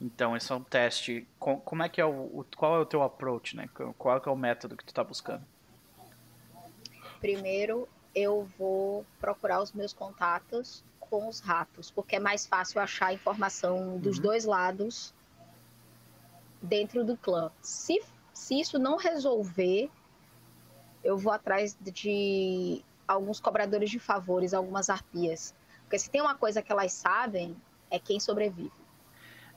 [0.00, 1.26] Então, esse é um teste.
[1.38, 3.68] co- Como é que é o, qual é o teu approach, né?
[3.96, 5.44] Qual é é o método que tu está buscando?
[7.20, 13.12] Primeiro, eu vou procurar os meus contatos com os ratos, porque é mais fácil achar
[13.12, 14.22] informação dos Uhum.
[14.22, 15.14] dois lados
[16.62, 17.50] dentro do clã.
[17.60, 18.00] Se,
[18.32, 19.90] se isso não resolver,
[21.02, 25.54] eu vou atrás de alguns cobradores de favores, algumas arpias.
[25.82, 27.56] Porque se tem uma coisa que elas sabem,
[27.90, 28.72] é quem sobrevive.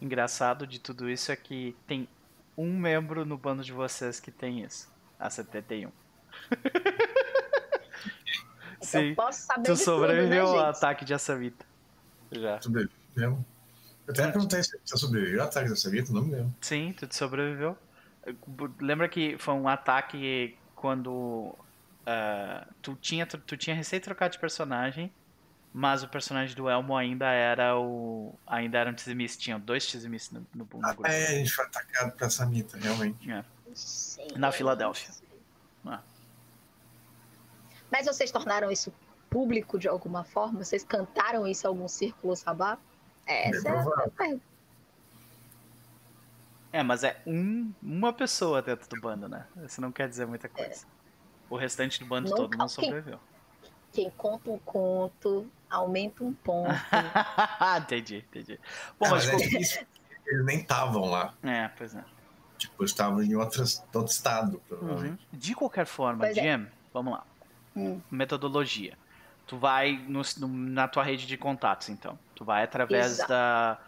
[0.02, 2.08] Engraçado de tudo isso é que tem
[2.58, 4.94] um membro no bando de vocês que tem isso.
[5.18, 5.90] A 71.
[8.78, 9.16] Então Sim.
[9.16, 10.78] posso saber Tu de sobreviveu tudo, né, ao gente?
[10.78, 11.66] ataque de Assamita.
[12.32, 12.60] Já.
[12.62, 13.46] Sobreviveu.
[14.08, 16.54] Eu até perguntei se você sobreviveu ao ataque dessa vida, não me lembro.
[16.62, 17.78] Sim, tu te sobreviveu.
[18.80, 21.56] Lembra que foi um ataque quando
[22.06, 25.12] ah, tu tinha tu tinha recém trocado de personagem,
[25.74, 30.34] mas o personagem do Elmo ainda era o ainda era um Tizimice, tinha dois Tizimice
[30.34, 31.08] no, no, no Ah, grupo.
[31.08, 33.18] é, a gente foi atacado pra Samita, realmente.
[33.74, 34.28] Sim.
[34.36, 35.10] Na Filadélfia.
[35.86, 36.00] Ah.
[37.92, 38.94] Mas vocês tornaram isso
[39.30, 40.64] público de alguma forma?
[40.64, 42.78] Vocês cantaram isso em algum círculo sabá?
[43.26, 44.12] Essa é a provável.
[44.12, 44.44] pergunta.
[46.72, 49.46] É, mas é um, uma pessoa dentro do bando, né?
[49.66, 50.86] Isso não quer dizer muita coisa.
[51.50, 53.20] O restante do bando Não todo não cal- quem- sobreviveu.
[53.94, 56.70] Quem conta um conto, aumenta um ponto.
[57.82, 58.60] entendi, entendi.
[59.00, 59.56] Bom, Ah, mas, mas de é porque
[60.28, 61.34] eles nem estavam lá.
[61.44, 62.04] É, pois é.
[62.58, 65.12] Tipo, estavam em outras, outro estado, provavelmente.
[65.32, 65.40] Uhum.
[65.40, 66.58] De qualquer forma, Pois é.
[66.58, 67.24] Jim, vamos lá.
[67.74, 68.02] Hum.
[68.12, 68.98] Metodologia.
[69.48, 72.20] Tu vai no- no- na tua rede de contatos, então.
[72.36, 73.30] Tu vai através Exato.
[73.30, 73.80] da.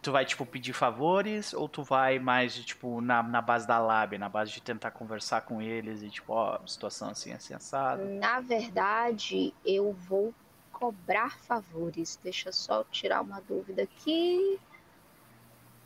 [0.00, 4.16] Tu vai, tipo, pedir favores ou tu vai mais, tipo, na, na base da lab,
[4.16, 8.04] na base de tentar conversar com eles e, tipo, ó, situação assim, assim, assado.
[8.04, 10.32] Na verdade, eu vou
[10.70, 12.20] cobrar favores.
[12.22, 14.60] Deixa eu só tirar uma dúvida aqui.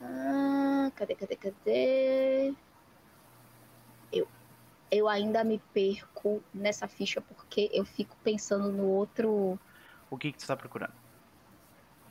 [0.02, 2.55] Ah, cadê, cadê, cadê?
[4.12, 4.26] Eu,
[4.90, 9.59] eu ainda me perco nessa ficha porque eu fico pensando no outro
[10.10, 10.99] O que que tu tá procurando?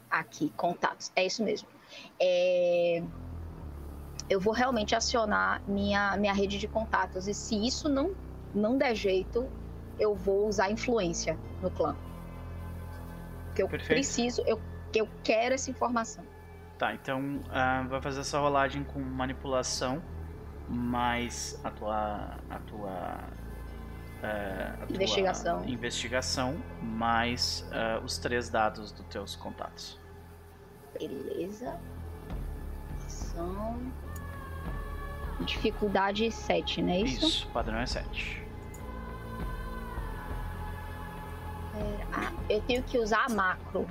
[0.10, 1.11] Aqui, contatos.
[1.15, 1.68] É isso mesmo.
[2.19, 3.03] É,
[4.30, 7.27] Eu vou realmente acionar minha, minha rede de contatos.
[7.27, 8.11] E se isso não,
[8.53, 9.49] não der jeito,
[9.99, 11.95] eu vou usar influência no clã.
[13.48, 13.90] Porque eu Perfeito.
[13.90, 14.61] preciso, eu,
[14.94, 16.23] eu quero essa informação.
[16.77, 20.02] Tá, então ah, vai fazer essa rolagem com manipulação,
[20.69, 22.38] mais a tua.
[22.49, 23.18] a tua.
[24.24, 25.66] Eh, a Investigação.
[25.66, 30.00] investigação, mais ah, os três dados dos teus contatos.
[30.98, 31.80] Beleza.
[33.06, 33.80] Ação.
[35.41, 37.26] Dificuldade 7, não é isso?
[37.26, 38.44] Isso, padrão é 7.
[42.12, 43.88] Ah, eu tenho que usar a macro.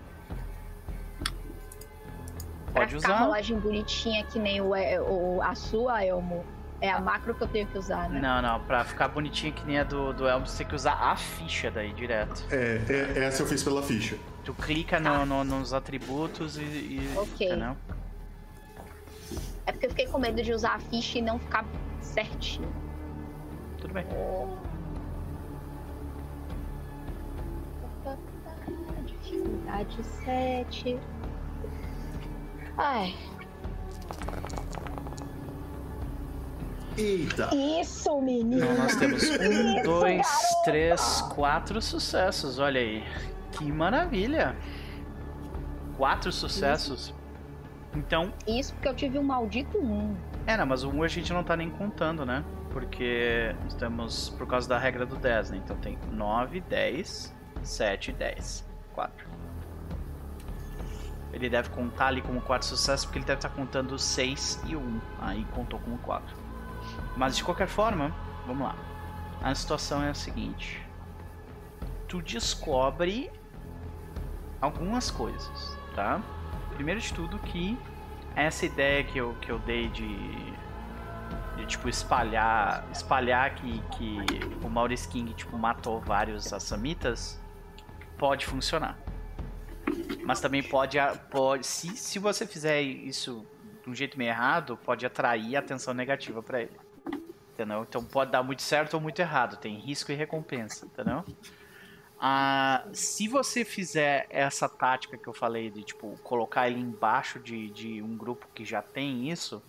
[2.72, 3.18] Pra Pode ficar usar.
[3.24, 6.44] rolagem bonitinha que nem o, o- a sua, Elmo.
[6.80, 8.20] É a macro que eu tenho que usar, né?
[8.20, 10.92] Não, não, pra ficar bonitinho que nem a do, do Elmo, você tem que usar
[10.94, 12.44] a ficha daí direto.
[12.50, 12.80] É,
[13.16, 14.16] é- essa eu fiz pela ficha.
[14.44, 16.62] Tu clica no- no- nos atributos e.
[16.62, 17.48] e Ok.
[17.48, 17.76] Entendeu?
[19.66, 21.64] É porque eu fiquei com medo de usar a ficha e não ficar
[22.00, 22.72] certinho.
[23.80, 24.06] Tudo bem.
[29.04, 30.98] Dificuldade 7.
[32.76, 33.14] Ai,
[36.98, 37.50] Eita!
[37.54, 38.56] isso, menino!
[38.56, 40.26] Então nós temos um, dois,
[40.64, 42.58] três, quatro sucessos.
[42.58, 43.04] Olha aí.
[43.52, 44.56] Que maravilha!
[45.96, 47.14] Quatro sucessos.
[47.94, 50.16] Então, Isso porque eu tive um maldito 1.
[50.46, 52.44] é, não, mas o 1 a gente não tá nem contando, né?
[52.70, 55.60] Porque estamos por causa da regra do 10, né?
[55.64, 58.68] Então tem 9, 10, 7 e 10.
[58.94, 59.26] 4.
[61.32, 65.00] Ele deve contar ali como 4 sucessos porque ele deve estar contando 6 e 1.
[65.20, 66.36] Aí contou como 4.
[67.18, 68.14] Mas de qualquer forma,
[68.46, 68.76] vamos lá.
[69.42, 70.80] A situação é a seguinte:
[72.06, 73.28] tu descobre
[74.60, 76.22] algumas coisas, tá?
[76.74, 77.76] Primeiro de tudo que
[78.36, 80.16] essa ideia que eu, que eu dei de,
[81.56, 84.18] de tipo espalhar espalhar que, que
[84.64, 87.40] o Maurice King tipo matou vários assamitas
[88.16, 88.96] pode funcionar.
[90.24, 90.98] Mas também pode,
[91.30, 93.44] pode se, se você fizer isso
[93.82, 96.87] de um jeito meio errado, pode atrair atenção negativa pra ele.
[97.58, 97.82] Entendeu?
[97.82, 101.24] Então pode dar muito certo ou muito errado, tem risco e recompensa, entendeu?
[102.20, 107.68] Ah, se você fizer essa tática que eu falei de tipo colocar ele embaixo de,
[107.70, 109.60] de um grupo que já tem isso,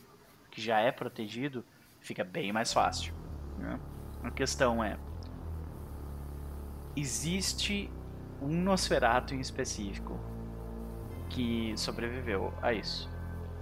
[0.52, 1.66] que já é protegido,
[2.00, 3.12] fica bem mais fácil.
[3.58, 3.80] né?
[4.24, 4.96] A questão é:
[6.96, 7.90] existe
[8.40, 10.20] um Nosferatu em específico
[11.30, 13.10] que sobreviveu a isso.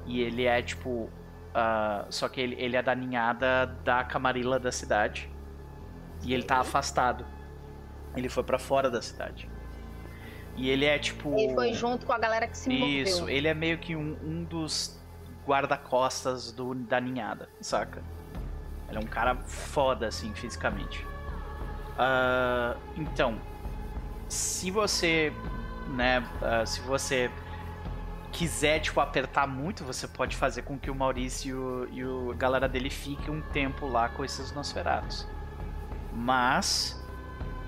[0.05, 1.09] E ele é tipo.
[1.59, 5.27] Ah, só que ele, ele é da ninhada da camarila da cidade.
[6.23, 7.25] E ele tá afastado.
[8.15, 9.49] Ele foi pra fora da cidade.
[10.55, 11.35] E ele é tipo.
[11.37, 13.03] Ele foi junto com a galera que se envolveu.
[13.03, 14.99] Isso, ele é meio que um, um dos
[15.47, 18.03] guarda-costas do- da ninhada, saca?
[18.89, 21.05] Ele é um cara foda, assim, fisicamente.
[21.97, 23.39] Ah, então,
[24.29, 25.33] se você,
[25.95, 27.31] né, ah, se você
[28.31, 32.35] quiser, tipo, apertar muito, você pode fazer com que o Maurício e, o, e a
[32.35, 35.27] galera dele fique um tempo lá com esses Nosferatos.
[36.13, 36.99] Mas,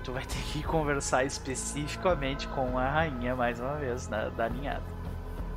[0.04, 4.82] tu vai ter que conversar especificamente com a rainha, mais uma vez, da, da ninhada.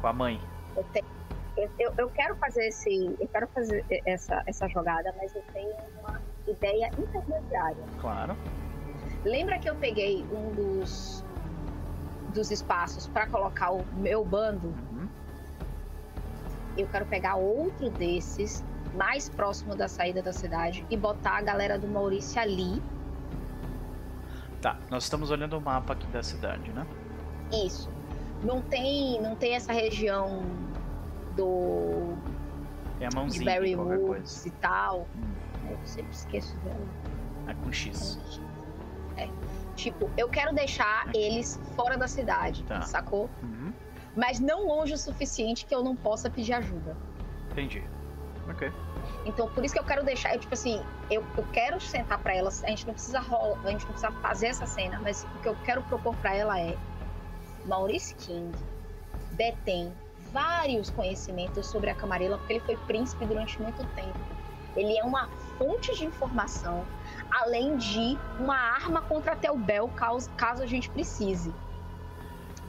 [0.02, 0.40] Com a mãe.
[0.76, 1.06] Eu, tenho-
[1.58, 3.16] eu- eu- eu quero fazer esse.
[3.20, 7.84] Eu quero fazer essa, essa jogada, mas eu tenho uma ideia intermediária.
[8.02, 8.36] Claro.
[9.24, 11.24] Lembra que eu peguei um dos,
[12.34, 14.74] dos espaços para colocar o meu bando?
[16.78, 18.64] Eu quero pegar outro desses,
[18.95, 22.82] mais próximo da saída da cidade, e botar a galera do Maurício ali.
[24.62, 26.86] Tá, nós estamos olhando o mapa aqui da cidade, né?
[27.52, 27.90] Isso.
[28.44, 30.41] Não tem, não tem essa região
[31.36, 32.14] do
[32.98, 35.08] Tem a de mãozinha Barry aqui, qualquer Woods e tal.
[35.16, 36.86] Hum, Eu sempre esqueço dela.
[37.48, 38.20] é com X.
[39.18, 39.28] É.
[39.76, 42.82] Tipo, eu quero deixar eles fora da cidade, Tá.
[42.82, 43.30] sacou?
[43.41, 43.73] Uhum.
[44.15, 46.95] Mas não longe o suficiente que eu não possa pedir ajuda.
[47.52, 47.84] Entendi.
[48.49, 48.72] Ok.
[49.26, 52.35] Então, por isso que eu quero deixar, eu, tipo assim, eu, eu quero sentar pra
[52.35, 55.40] elas, a gente não precisa rola, a gente não precisa fazer essa cena, mas o
[55.40, 56.77] que eu quero propor pra ela é
[57.65, 58.53] Maurice King
[59.31, 59.91] detém
[60.31, 64.18] vários conhecimentos sobre a Camarilla, porque ele foi príncipe durante muito tempo.
[64.76, 66.85] Ele é uma fonte de informação,
[67.31, 71.53] além de uma arma contra Telbel, caso, caso a gente precise.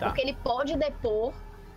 [0.05, 0.10] Tá.
[0.10, 1.32] Porque ele pode depor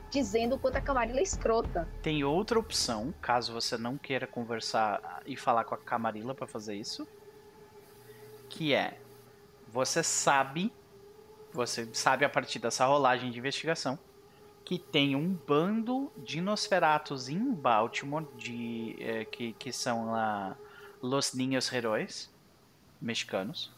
[0.10, 1.88] dizendo o quanto a Camarilla é escrota.
[2.02, 6.76] Tem outra opção, caso você não queira conversar e falar com a Camarilla pra fazer
[6.76, 7.08] isso,
[8.50, 9.00] que é
[9.68, 10.74] você sabe,
[11.52, 14.00] você sabe a partir dessa rolagem de investigação
[14.64, 20.58] que tem um bando de Nosferatos em Baltimore de eh, que, que são lá
[21.02, 22.30] Los Niños Heróis
[23.00, 23.72] mexicanos,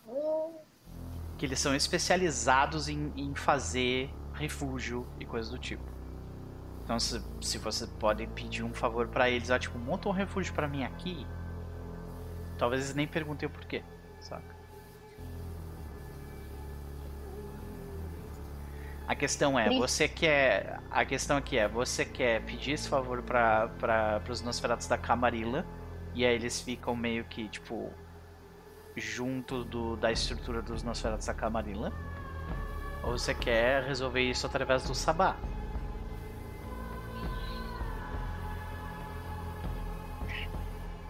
[1.38, 4.10] que eles são especializados em, em fazer
[4.40, 5.84] refúgio e coisas do tipo.
[6.84, 10.54] Então, se, se você pode pedir um favor pra eles, ah, tipo, monta um refúgio
[10.54, 11.28] pra mim aqui,
[12.58, 13.84] talvez eles nem perguntem o porquê,
[14.20, 14.58] saca?
[19.08, 20.80] A questão é, você quer.
[20.90, 23.70] A questão aqui é, você quer pedir esse favor pra,
[24.24, 25.66] pros Nosferatos da Camarilla,
[26.14, 27.92] e aí eles ficam meio que, tipo,
[28.96, 31.92] junto do, da estrutura dos Nosferatos da Camarilla?
[33.04, 35.36] Ou você quer resolver isso através do Sabá?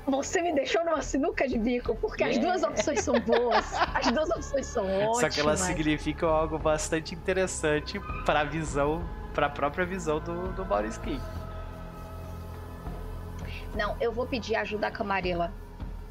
[0.09, 3.65] Você me deixou numa sinuca de bico, porque as duas opções são boas.
[3.93, 5.19] As duas opções são ótimas.
[5.19, 9.03] Só que elas significam algo bastante interessante para a visão,
[9.33, 11.21] para a própria visão do, do Maurice King.
[13.75, 15.53] Não, eu vou pedir ajuda à Camarilla.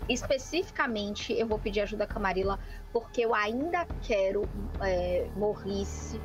[0.09, 2.59] Especificamente, eu vou pedir ajuda à Camarilla
[2.93, 4.49] porque eu ainda quero
[4.81, 6.21] é, Morrice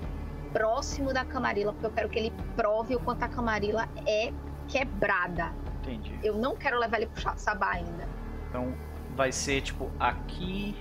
[0.53, 4.31] próximo da Camarilla, porque eu quero que ele prove o quanto a Camarilla é
[4.67, 5.51] quebrada.
[5.81, 6.17] Entendi.
[6.23, 8.07] Eu não quero levar ele pro Sabá ainda.
[8.49, 8.73] Então
[9.15, 10.77] vai ser tipo aqui.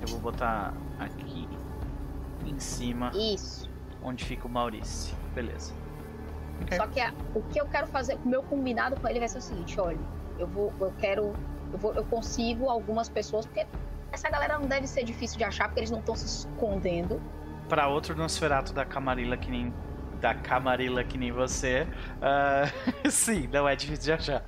[0.00, 1.48] Eu vou botar aqui
[2.46, 3.68] em cima, Isso.
[4.00, 5.12] onde fica o Maurice.
[5.34, 5.74] Beleza.
[6.62, 6.76] Ok.
[6.76, 9.38] Só que a- o que eu quero fazer, o meu combinado com ele vai ser
[9.38, 9.98] o seguinte, olha,
[10.38, 11.34] eu vou, eu quero,
[11.72, 13.66] eu vou, eu consigo algumas pessoas, porque
[14.12, 17.20] essa galera não deve ser difícil de achar, porque eles não estão se escondendo.
[17.68, 19.72] Para outro Nosferato da Camarilla que nem
[20.20, 21.86] da Camarilla que nem você,
[22.20, 22.64] ah,
[23.10, 24.44] sim, não é difícil de achar.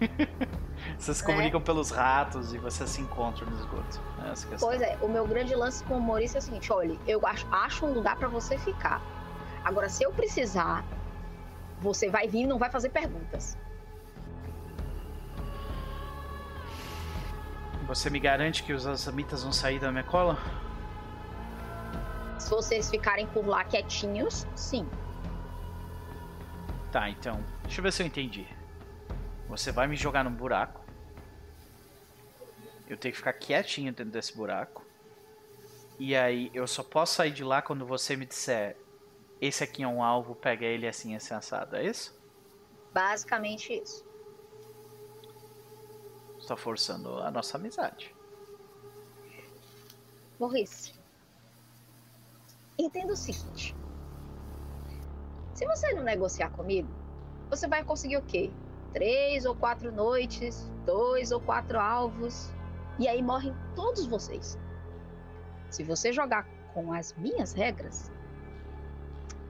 [0.98, 1.26] Vocês se É.
[1.26, 4.00] comunicam pelos ratos e vocês se encontram no esgoto.
[4.24, 4.56] É.
[4.58, 7.46] Pois é, o meu grande lance com o Maurício é o seguinte, olha, eu acho,
[7.52, 9.00] acho um lugar pra você ficar.
[9.62, 10.82] Agora, se eu precisar,
[11.80, 13.58] você vai vir e não vai fazer perguntas.
[17.90, 20.38] Você me garante que os assamitas vão sair da minha cola?
[22.38, 24.88] Se vocês ficarem por lá quietinhos, sim.
[26.92, 27.44] Tá, então.
[27.64, 28.46] Deixa eu ver se eu entendi.
[29.48, 30.80] Você vai me jogar num buraco.
[32.88, 34.86] Eu tenho que ficar quietinho dentro desse buraco.
[35.98, 38.76] E aí eu só posso sair de lá quando você me disser:
[39.40, 41.74] esse aqui é um alvo, pega ele assim, assim assado.
[41.74, 42.16] É isso?
[42.94, 44.08] Basicamente isso.
[46.50, 48.12] Você tá forçando a nossa amizade.
[50.36, 50.96] Maurício,
[52.76, 53.76] entenda o seguinte.
[55.54, 56.88] Se você não negociar comigo,
[57.48, 58.50] você vai conseguir o quê?
[58.92, 62.50] Três ou quatro noites, dois ou quatro alvos,
[62.98, 64.58] e aí morrem todos vocês.
[65.70, 68.10] Se você jogar com as minhas regras,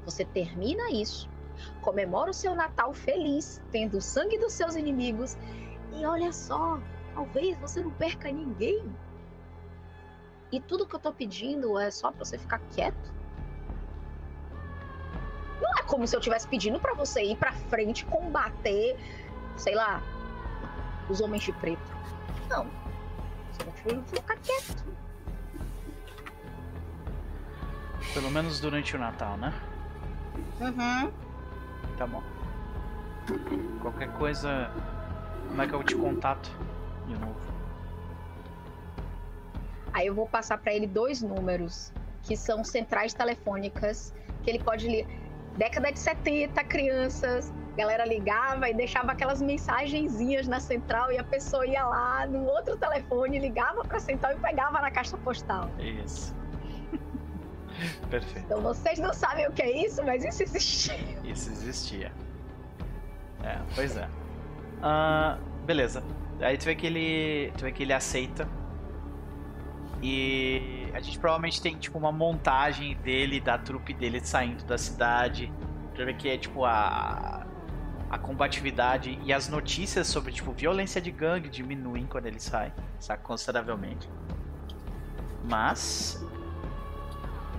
[0.04, 1.30] você termina isso,
[1.80, 5.34] comemora o seu Natal feliz, tendo o sangue dos seus inimigos,
[5.92, 6.78] e olha só,
[7.14, 8.84] talvez você não perca ninguém.
[10.52, 13.12] E tudo que eu tô pedindo é só pra você ficar quieto.
[15.60, 18.98] Não é como se eu estivesse pedindo pra você ir pra frente combater,
[19.56, 20.02] sei lá,
[21.08, 21.96] os homens de preto.
[22.48, 22.66] Não.
[23.52, 24.84] Você vai pedindo pra ficar quieto.
[28.14, 29.52] Pelo menos durante o Natal, né?
[30.60, 31.12] Uhum.
[31.96, 32.22] Tá bom.
[33.80, 34.70] Qualquer coisa.
[35.50, 36.48] Como é que eu te contato?
[37.08, 37.34] De novo.
[39.92, 44.14] Aí eu vou passar pra ele dois números, que são centrais telefônicas,
[44.44, 45.08] que ele pode ler.
[45.56, 51.24] Década de 70, crianças, a galera ligava e deixava aquelas mensagenzinhas na central e a
[51.24, 55.68] pessoa ia lá no outro telefone, ligava pra central e pegava na caixa postal.
[55.80, 56.32] Isso.
[58.08, 58.46] Perfeito.
[58.46, 61.18] Então vocês não sabem o que é isso, mas isso existia.
[61.24, 62.12] Isso existia.
[63.42, 64.08] É, pois é.
[64.82, 66.02] Ah, beleza.
[66.40, 67.52] Aí tu vê que ele.
[67.56, 68.48] Tu vê que ele aceita.
[70.02, 75.52] E a gente provavelmente tem tipo uma montagem dele, da trupe dele saindo da cidade.
[75.94, 77.46] Tu vê que é tipo a.
[78.08, 83.22] A combatividade e as notícias sobre, tipo, violência de gangue diminuem quando ele sai, sabe?
[83.22, 84.08] Consideravelmente.
[85.48, 86.20] Mas.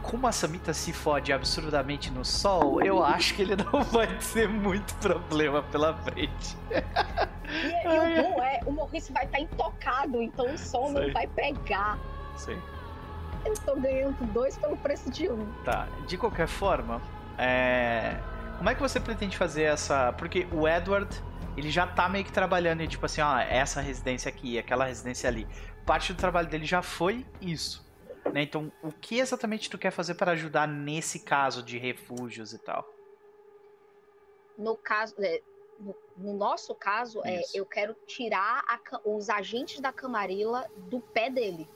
[0.01, 4.47] Como a Samita se fode absurdamente no sol, eu acho que ele não vai ter
[4.47, 6.57] muito problema pela frente.
[6.71, 11.07] E, e o bom é, o Maurício vai estar intocado, então o sol Sei.
[11.07, 11.99] não vai pegar.
[12.35, 12.59] Sim.
[13.45, 15.45] Eu tô ganhando dois pelo preço de um.
[15.63, 17.01] Tá, de qualquer forma,
[17.37, 18.17] é...
[18.57, 20.13] como é que você pretende fazer essa.
[20.13, 21.09] Porque o Edward,
[21.57, 25.47] ele já tá meio que trabalhando tipo assim, ó, essa residência aqui, aquela residência ali.
[25.85, 27.83] Parte do trabalho dele já foi isso.
[28.33, 28.43] Né?
[28.43, 32.85] Então, o que exatamente tu quer fazer para ajudar nesse caso de refúgios e tal?
[34.57, 35.41] No caso, é,
[35.79, 41.29] no, no nosso caso, é, eu quero tirar a os agentes da Camarilla do pé
[41.29, 41.67] dele.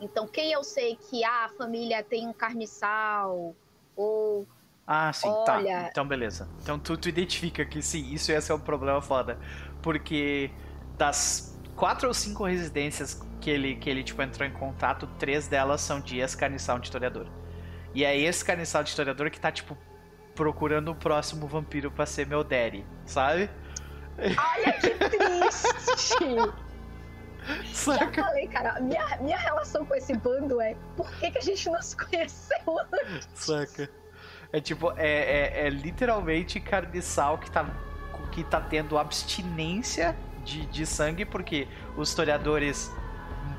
[0.00, 3.54] Então, quem eu sei que ah, a família tem um carniçal,
[3.94, 4.46] ou
[4.86, 5.56] Ah, sim, tá.
[5.58, 6.48] Olha- Então, beleza.
[6.62, 9.38] Então, tu, tu identifica que sim, isso ia ser um problema foda.
[9.82, 10.50] Porque
[10.98, 15.80] das quatro ou cinco residências que ele, que ele tipo, entrou em contato, três delas
[15.80, 17.26] são de ex-carniçal de historiador.
[17.94, 19.76] E é esse carniçal de historiador que tá, tipo,
[20.34, 23.50] procurando o próximo vampiro pra ser meu daddy, sabe?
[24.18, 26.66] olha que triste!
[27.46, 28.24] Já Saca?
[28.24, 31.80] falei, cara, minha, minha relação com esse bando é por que, que a gente não
[31.80, 32.58] se conheceu
[32.92, 33.28] antes?
[33.34, 33.88] Saca?
[34.52, 37.64] É tipo, é, é, é literalmente carniçal que tá,
[38.32, 40.16] que tá tendo abstinência
[40.46, 41.66] de, de sangue, porque
[41.96, 42.90] os historiadores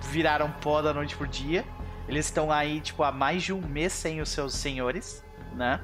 [0.09, 1.65] viraram pó da noite pro dia.
[2.07, 5.23] Eles estão aí, tipo, há mais de um mês sem os seus senhores,
[5.53, 5.81] né?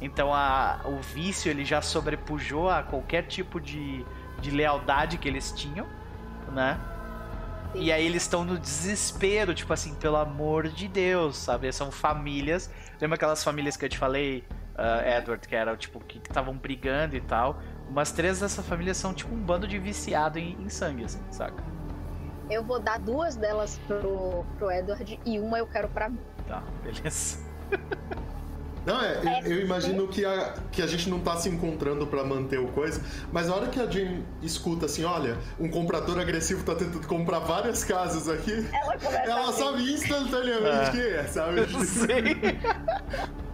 [0.00, 4.04] Então a, o vício ele já sobrepujou a qualquer tipo de,
[4.40, 5.86] de lealdade que eles tinham,
[6.52, 6.80] né?
[7.74, 11.70] E aí eles estão no desespero, tipo assim, pelo amor de Deus, sabe?
[11.70, 12.70] São famílias.
[12.98, 14.42] Lembra aquelas famílias que eu te falei,
[14.74, 17.60] ah, Edward, que eram, tipo, que estavam brigando e tal?
[17.88, 21.62] Umas três dessas famílias são tipo um bando de viciado em, em sangue, assim, saca?
[22.50, 26.18] Eu vou dar duas delas pro, pro Edward e uma eu quero pra mim.
[26.46, 27.38] Tá, beleza.
[28.86, 32.24] Não, é, eu, eu imagino que a, que a gente não tá se encontrando pra
[32.24, 36.64] manter o coisa, mas a hora que a Jane escuta assim, olha, um comprador agressivo
[36.64, 40.90] tá tentando comprar várias casas aqui, Ela começa ela sabe instantaneamente É.
[40.90, 41.66] quem é, sabe?
[41.84, 42.58] Sei.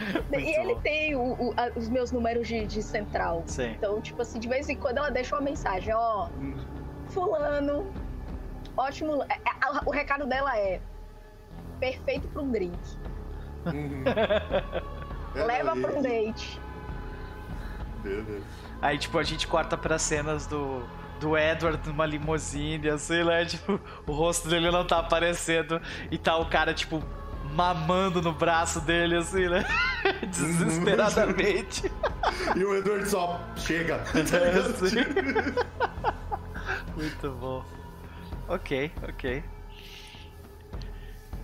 [0.32, 3.42] E ele tem o- o- a- os meus números de, de central.
[3.46, 3.70] Sei.
[3.72, 6.28] Então, tipo assim, de vez em quando ela deixa uma mensagem, ó,
[7.08, 7.86] fulano,
[8.76, 9.22] ótimo.
[9.24, 10.80] é- é- a- O recado dela é
[11.78, 12.78] perfeito pra um drink.
[13.66, 14.04] Uhum.
[15.34, 15.80] Leva Peraí.
[15.82, 16.60] pra um date.
[18.02, 18.42] Beleza.
[18.80, 20.82] Aí, tipo, a gente corta pra cenas do,
[21.20, 23.44] do Edward numa limusine, assim, né?
[23.44, 27.02] Tipo, o rosto dele não tá aparecendo e tá o cara, tipo,
[27.54, 29.64] mamando no braço dele, assim, né?
[30.28, 31.90] Desesperadamente.
[32.56, 33.98] E o Edward só chega.
[34.30, 34.88] tá É, ligado?
[34.88, 34.96] sim.
[36.96, 37.64] Muito bom.
[38.48, 39.42] Ok, ok.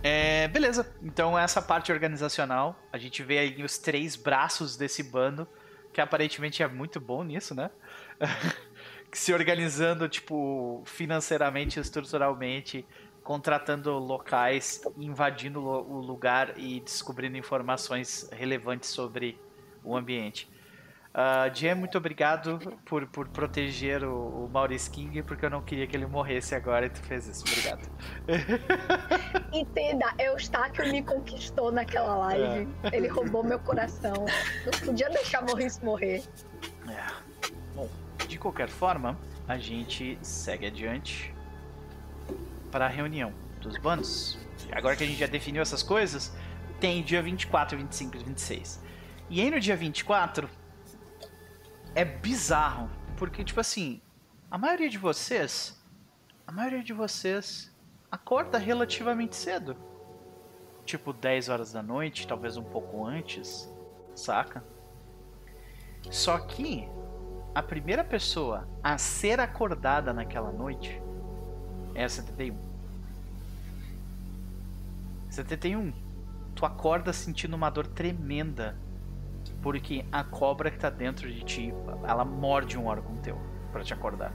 [0.03, 5.47] É, beleza, então essa parte organizacional, a gente vê aí os três braços desse bando,
[5.93, 7.69] que aparentemente é muito bom nisso, né?
[9.11, 12.85] Se organizando, tipo, financeiramente, estruturalmente,
[13.27, 19.37] contratando locais, invadindo o lugar e descobrindo informações relevantes sobre
[19.83, 20.49] o ambiente.
[21.09, 25.85] Uh, Jam, muito obrigado por, por proteger o, o Maurice King, porque eu não queria
[25.85, 27.43] que ele morresse agora e tu fez isso.
[27.45, 27.89] Obrigado.
[29.51, 32.65] Entenda, Eustáquio me conquistou naquela live.
[32.93, 34.25] Ele roubou meu coração.
[34.65, 36.23] Não podia deixar Maurício morrer.
[36.87, 37.51] É.
[37.75, 37.89] Bom,
[38.25, 39.17] de qualquer forma,
[39.49, 41.35] a gente segue adiante
[42.77, 44.37] para a reunião dos bandos.
[44.71, 46.31] Agora que a gente já definiu essas coisas,
[46.79, 48.83] tem dia 24, 25 e 26.
[49.31, 50.47] E aí no dia 24
[51.95, 52.87] é bizarro,
[53.17, 53.99] porque tipo assim,
[54.51, 55.83] a maioria de vocês,
[56.45, 57.75] a maioria de vocês
[58.11, 59.75] acorda relativamente cedo.
[60.85, 63.67] Tipo 10 horas da noite, talvez um pouco antes,
[64.13, 64.63] saca?
[66.11, 66.87] Só que
[67.55, 71.01] a primeira pessoa a ser acordada naquela noite
[71.95, 72.66] é a 71.
[75.37, 75.93] 71.
[76.55, 78.75] Tu acorda sentindo uma dor tremenda.
[79.61, 81.73] Porque a cobra que tá dentro de ti,
[82.03, 83.37] ela morde um órgão teu
[83.71, 84.33] pra te acordar.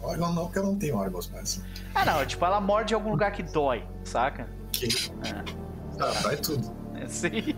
[0.00, 1.62] Órgão não, porque eu não tenho órgãos mais.
[1.94, 4.48] Ah não, tipo, ela morde em algum lugar que dói, saca?
[4.72, 4.86] Que...
[4.86, 5.44] É.
[6.00, 6.74] Ah, vai tudo.
[6.96, 7.28] É assim.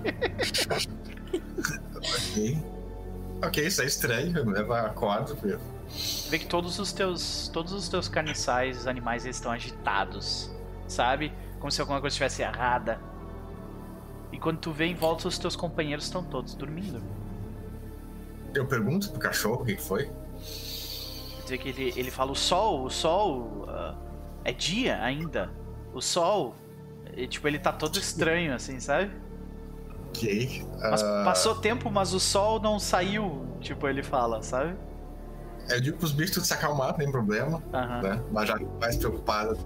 [1.97, 2.59] ok.
[3.43, 5.35] Ok, isso é estranho, eu levo a corda.
[6.29, 7.49] Vê que todos os teus.
[7.53, 10.54] Todos os teus carniçais, os animais, eles estão agitados.
[10.89, 11.33] Sabe?
[11.59, 13.01] Como se alguma coisa estivesse errada.
[14.33, 17.01] E quando tu vê em volta, os teus companheiros estão todos dormindo.
[18.55, 20.07] Eu pergunto pro cachorro o que foi.
[20.07, 23.67] Quer dizer que ele, ele fala: o sol, o sol.
[23.69, 23.95] ah,
[24.45, 25.51] é dia ainda.
[25.93, 26.55] O sol.
[27.17, 29.11] e, tipo, ele tá todo estranho, assim, sabe?
[30.09, 30.67] Ok.
[30.81, 33.47] Mas ah, passou tempo, mas o sol não saiu.
[33.61, 34.77] Tipo, ele fala, sabe?
[35.69, 37.63] Eu digo pros bichos se acalmar, não tem problema.
[38.03, 38.23] Né?
[38.31, 39.57] Mas já mais preocupada.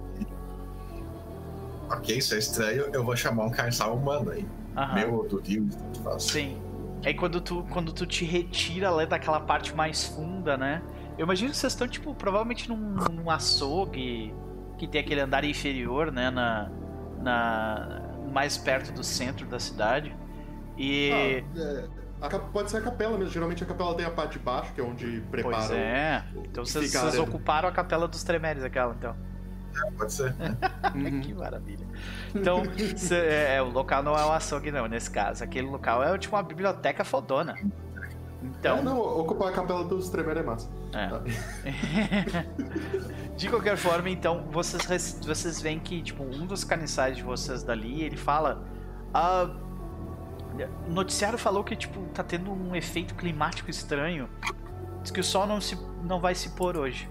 [1.89, 4.45] Ok, isso é estranho, eu vou chamar um carniçal humano aí.
[4.77, 4.95] Aham.
[4.95, 6.23] Meu ou do Rio, tanto faz.
[6.23, 6.61] Sim.
[7.03, 10.81] Aí quando tu, quando tu te retira lá daquela parte mais funda, né?
[11.17, 14.33] Eu imagino que vocês estão, tipo, provavelmente num, num açougue
[14.77, 16.29] que tem aquele andar inferior, né?
[16.29, 16.69] Na,
[17.21, 18.01] na,
[18.31, 20.15] mais perto do centro da cidade.
[20.77, 21.11] E.
[21.11, 21.89] Ah, é,
[22.21, 23.33] a pode ser a capela mesmo.
[23.33, 25.55] Geralmente a capela tem a parte de baixo, que é onde prepara.
[25.57, 26.23] pois é.
[26.45, 29.15] Então vocês, vocês ocuparam a capela dos Tremeres, aquela, então.
[29.97, 30.35] Pode ser.
[30.95, 31.21] Uhum.
[31.21, 31.85] Que maravilha.
[32.33, 32.63] Então,
[32.97, 35.43] cê- é, é, o local não é um açougue, não, nesse caso.
[35.43, 37.55] Aquele local é tipo uma biblioteca fodona.
[38.41, 38.77] Então.
[38.77, 40.69] É, não, ocupar a capela dos Tremere é massa.
[40.93, 41.09] É.
[43.37, 48.03] de qualquer forma, então, vocês, vocês veem que, tipo, um dos carniçais de vocês dali,
[48.03, 48.63] ele fala.
[49.13, 49.49] Ah,
[50.87, 54.29] o noticiário falou que, tipo, tá tendo um efeito climático estranho.
[55.01, 57.09] Diz que o sol não, se, não vai se pôr hoje.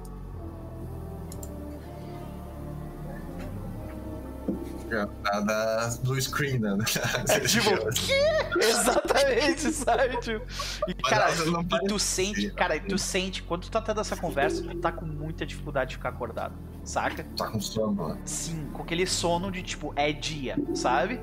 [4.88, 6.76] Da, da, do screen, né?
[7.28, 7.70] É, tipo,
[8.58, 10.16] Exatamente, sabe?
[10.18, 10.44] Tipo,
[10.86, 14.62] e, cara, e tu sente, cara, e tu sente, quando tu tá tendo essa conversa,
[14.62, 16.54] tu tá com muita dificuldade de ficar acordado,
[16.84, 17.24] saca?
[17.36, 18.18] Tá com sono, né?
[18.24, 21.20] Sim, com aquele sono de tipo, é dia, sabe?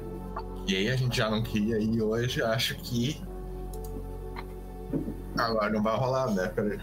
[0.68, 3.22] E aí a gente já não queria ir hoje, acho que.
[5.38, 6.48] Agora não vai rolar, né?
[6.48, 6.80] Peraí.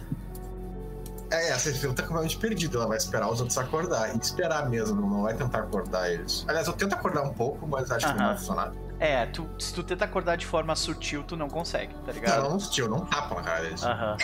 [1.32, 2.76] É, essa fila tá completamente perdida.
[2.76, 4.14] Ela vai esperar os outros acordar.
[4.14, 6.44] E esperar mesmo, não vai tentar acordar eles.
[6.46, 8.72] Aliás, eu tento acordar um pouco, mas acho que não vai funcionar.
[9.00, 12.48] É, tu, se tu tenta acordar de forma sutil, tu não consegue, tá Não, ligado?
[12.50, 13.82] não tio, não tapa na cara deles.
[13.82, 14.16] Aham.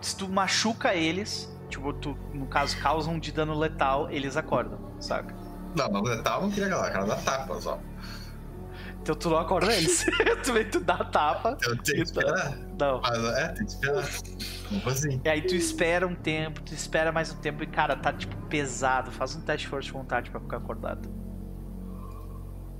[0.00, 5.34] Se tu machuca eles, tipo, tu, no caso, causam de dano letal, eles acordam, saca?
[5.74, 7.78] Não, não letal não queria aquela cara dá tapa só.
[9.02, 10.06] Então tu não acorda eles.
[10.44, 11.58] tu vem, tu dá a tapa.
[11.62, 12.02] Eu tenho que Então.
[12.22, 12.56] esperar.
[12.78, 13.00] Não.
[13.00, 14.04] Mas é, tem que esperar.
[14.70, 15.20] Vamos assim.
[15.24, 18.34] E aí tu espera um tempo, tu espera mais um tempo e, cara, tá tipo
[18.46, 19.10] pesado.
[19.10, 21.08] Faz um teste de força de vontade pra ficar acordado.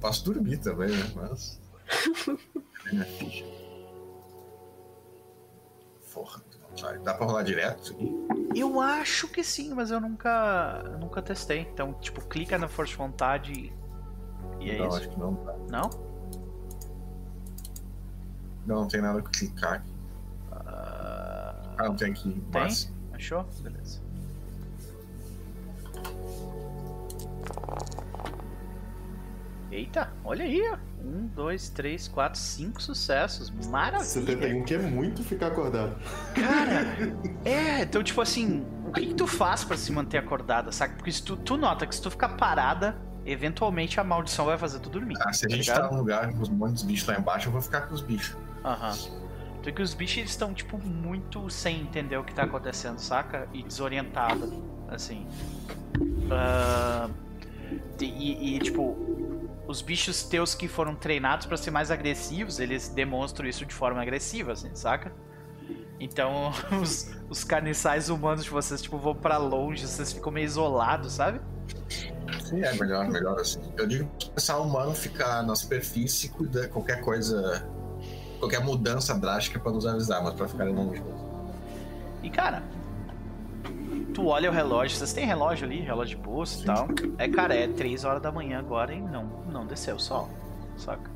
[0.01, 1.11] Posso dormir também, né?
[1.16, 1.61] Mas.
[3.19, 3.44] Ficha?
[6.15, 6.43] Porra.
[7.05, 8.59] Dá pra rolar direto isso aqui?
[8.59, 11.61] Eu acho que sim, mas eu nunca, nunca testei.
[11.61, 13.73] Então, tipo, clica na força de vontade
[14.61, 14.97] e é não, isso.
[14.97, 15.55] acho que não dá.
[15.70, 16.11] Não?
[18.66, 19.93] Não, não tem nada que clicar aqui.
[20.52, 22.30] Ah, Ah, não tem aqui.
[22.52, 22.62] Tem?
[22.62, 23.44] Mas achou?
[23.60, 24.01] Beleza.
[29.70, 30.76] Eita, olha aí, ó.
[31.02, 33.51] Um, dois, três, quatro, cinco sucessos.
[33.68, 34.05] Maravilha.
[34.05, 35.97] 71 que é muito ficar acordado.
[36.34, 36.84] Cara,
[37.44, 40.94] é, então tipo assim, o que, que tu faz pra se manter acordada, saca?
[40.94, 44.78] Porque se tu, tu nota que se tu ficar parada, eventualmente a maldição vai fazer
[44.80, 45.16] tu dormir.
[45.22, 45.89] ah, se a tá gente ligado?
[45.89, 48.02] tá num lugar com os montes de bichos lá embaixo, eu vou ficar com os
[48.02, 48.36] bichos.
[48.64, 48.97] Aham.
[49.60, 53.48] Então que os bichos estão, tipo, muito sem entender o que tá acontecendo, saca?
[53.52, 55.26] E desorientado, assim.
[56.30, 57.09] Ah,
[58.01, 58.97] e, e, tipo,
[59.66, 64.02] os bichos teus que foram treinados pra ser mais agressivos, eles demonstram isso de forma
[64.02, 65.12] agressiva, assim, saca?
[66.01, 66.52] Então,
[66.82, 71.40] os, os carniçais humanos de vocês, tipo, vão pra longe, vocês ficam meio isolados, sabe?
[72.40, 73.60] Sim, é melhor, melhor assim.
[73.76, 77.64] Eu digo que o pessoal humano ficar na superfície cuidar qualquer coisa,
[78.43, 81.31] qualquer mudança drástica pra nos avisar, mas pra ficarem longe mesmo.
[82.24, 82.60] E cara,
[84.12, 86.89] tu olha o relógio, vocês têm relógio ali, relógio de pulso e tal.
[87.19, 90.28] É, cara, é 3 horas da manhã agora e não, não desceu o sol,
[90.77, 91.09] saca?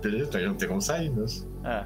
[0.00, 1.46] Beleza, não tem como sair mesmo.
[1.62, 1.84] É.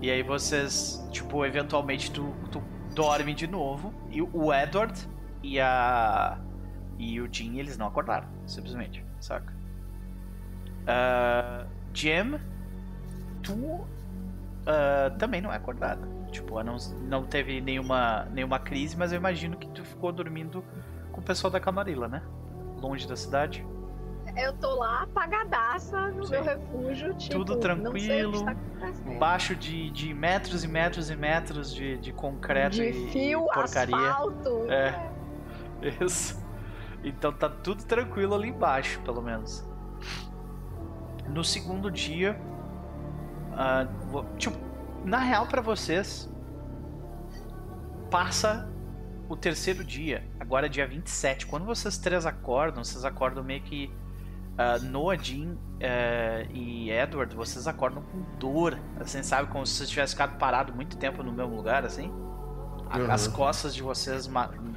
[0.00, 2.62] E aí vocês, tipo, eventualmente tu, tu
[2.94, 4.98] dorme de novo e o Edward
[5.42, 6.38] e a.
[6.98, 9.52] E o Jim, eles não acordaram, simplesmente, saca?
[10.86, 12.40] Ah, Jim,
[13.54, 13.86] tu
[14.68, 16.06] ah, também não é acordada.
[16.30, 16.76] Tipo, não,
[17.08, 20.62] não teve nenhuma, nenhuma crise, mas eu imagino que tu ficou dormindo
[21.10, 22.22] com o pessoal da Camarilla, né?
[22.76, 23.66] Longe da cidade.
[24.36, 26.32] Eu tô lá apagadaça no Sim.
[26.32, 28.44] meu refúgio, tipo, Tudo tranquilo.
[29.18, 33.96] Baixo de, de metros e metros e metros de, de concreto de e fio, porcaria.
[33.96, 34.70] asfalto.
[34.70, 35.10] É.
[36.04, 36.46] Isso.
[37.02, 39.66] Então tá tudo tranquilo ali embaixo, pelo menos.
[41.26, 42.38] No segundo dia,
[44.10, 44.56] vo- tipo,
[45.04, 46.30] na real pra vocês,
[48.10, 48.68] passa
[49.28, 51.46] o terceiro dia, agora é dia 27.
[51.46, 53.90] Quando vocês três acordam, vocês acordam meio que
[54.58, 59.48] ah, Noah, Jean eh, e Edward, vocês acordam com dor, assim, sabe?
[59.52, 62.08] Como se vocês tivessem ficado parado muito tempo no mesmo lugar, assim.
[62.08, 63.08] Uhum.
[63.08, 64.28] As costas de vocês,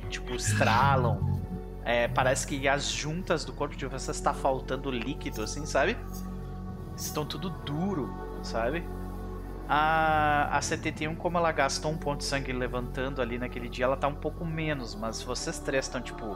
[0.08, 1.42] tipo, estralam.
[1.84, 5.98] É, parece que as juntas do corpo de vocês está faltando líquido, assim, sabe?
[6.96, 8.14] Estão tudo duro,
[8.44, 8.84] sabe?
[9.70, 13.96] A, a 71, como ela gastou um ponto de sangue levantando ali naquele dia, ela
[13.96, 16.36] tá um pouco menos, mas vocês três estão, tipo.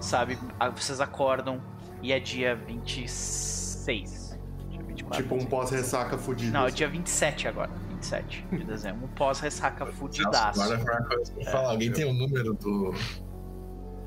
[0.00, 0.38] Sabe?
[0.58, 1.60] a- Vocês acordam
[2.00, 4.38] e é dia 26.
[4.70, 5.22] Dia 24.
[5.22, 6.52] Tipo um pós-ressaca fudido.
[6.52, 7.70] Não, é dia 27 agora.
[7.90, 9.04] 27 de dezembro.
[9.04, 10.62] Um pós-ressaca Nossa, fudidaço.
[10.62, 11.70] agora foi uma coisa pra falar.
[11.70, 12.94] Alguém tem o número do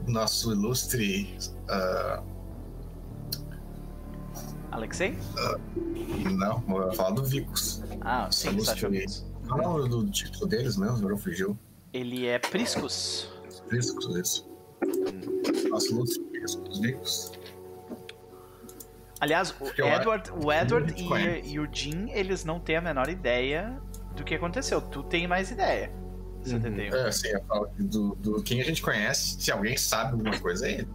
[0.07, 1.37] nosso ilustre.
[1.69, 2.23] ah,
[4.73, 5.15] Alexei?
[6.35, 7.83] não, vou falar do Vicus.
[8.01, 8.49] Ah, sim,
[8.89, 9.23] Binks.
[9.47, 10.97] Qual é o nome do título deles mesmo?
[10.97, 11.55] Agora fugiu.
[11.93, 13.29] Ele é Priscus.
[13.69, 14.49] Vicus, isso.
[15.91, 16.79] Ilustre Vicus.
[16.79, 17.31] Vicus.
[19.19, 22.81] Aliás, o Eu acho Edward, o Edward e, e o Jean, eles não têm a
[22.81, 23.79] menor ideia
[24.15, 24.81] do que aconteceu.
[24.81, 25.91] Tu tem mais ideia.
[26.37, 26.61] Uhum.
[26.61, 26.95] 71.
[26.95, 30.67] É, sim, eu falo do, do quem a gente conhece, se alguém sabe alguma coisa,
[30.67, 30.87] é ele.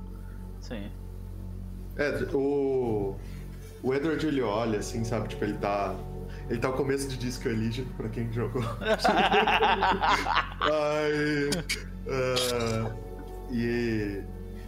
[0.61, 0.91] Sim.
[1.97, 3.17] É, o.
[3.83, 5.29] O Edward ele olha assim, sabe?
[5.29, 5.95] Tipo, ele tá.
[6.51, 8.63] Ele tá no começo de Disco Elysium, pra quem jogou.
[10.61, 11.51] Ai,
[12.09, 12.91] ah,
[13.51, 14.23] e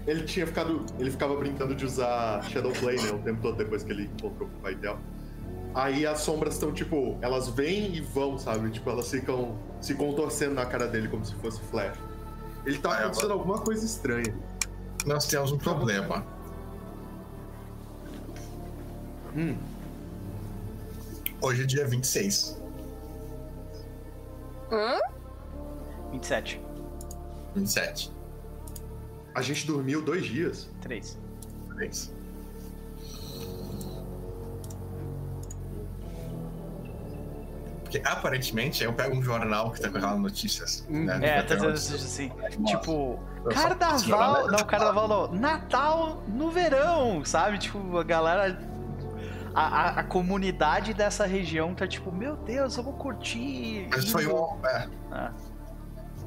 [0.06, 0.84] ele tinha ficado.
[0.98, 3.10] Ele ficava brincando de usar Shadowplay, né?
[3.12, 4.98] O tempo todo depois que ele encontrou com o pai dela.
[5.74, 8.70] Aí as sombras estão, tipo, elas vêm e vão, sabe?
[8.70, 11.96] Tipo, elas ficam se contorcendo na cara dele como se fosse flash.
[12.66, 14.34] Ele tá Ah, acontecendo alguma coisa estranha.
[15.06, 16.26] Nós temos um problema.
[19.36, 19.56] Hum,
[21.42, 22.60] Hoje é dia 26.
[24.70, 25.00] Hum?
[26.12, 26.60] 27.
[27.54, 28.12] 27.
[29.34, 30.68] a gente dormiu dois dias.
[30.82, 31.18] 3.
[31.76, 32.12] Três.
[37.82, 40.86] Porque aparentemente eu pego um jornal que tá com aquelas notícias.
[40.88, 41.06] Hum.
[41.06, 41.18] Né?
[41.22, 42.30] É, tá dizendo assim.
[42.66, 43.18] Tipo,
[43.50, 44.46] carnaval.
[44.48, 45.32] Não, carnaval não.
[45.32, 47.58] Natal no verão, sabe?
[47.58, 48.69] Tipo, a galera.
[49.54, 53.88] A, a, a comunidade dessa região tá tipo, meu Deus, eu vou curtir.
[53.90, 54.64] Mas foi um.
[54.64, 54.88] É.
[55.10, 55.32] Ah.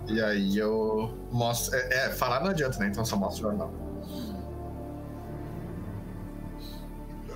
[0.08, 1.78] E aí eu mostro.
[1.78, 2.88] É, é, falar não adianta, né?
[2.88, 3.74] Então só mostro o jornal.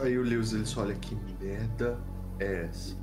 [0.01, 1.97] Aí o Lewis ele só olha que merda
[2.39, 2.95] é essa?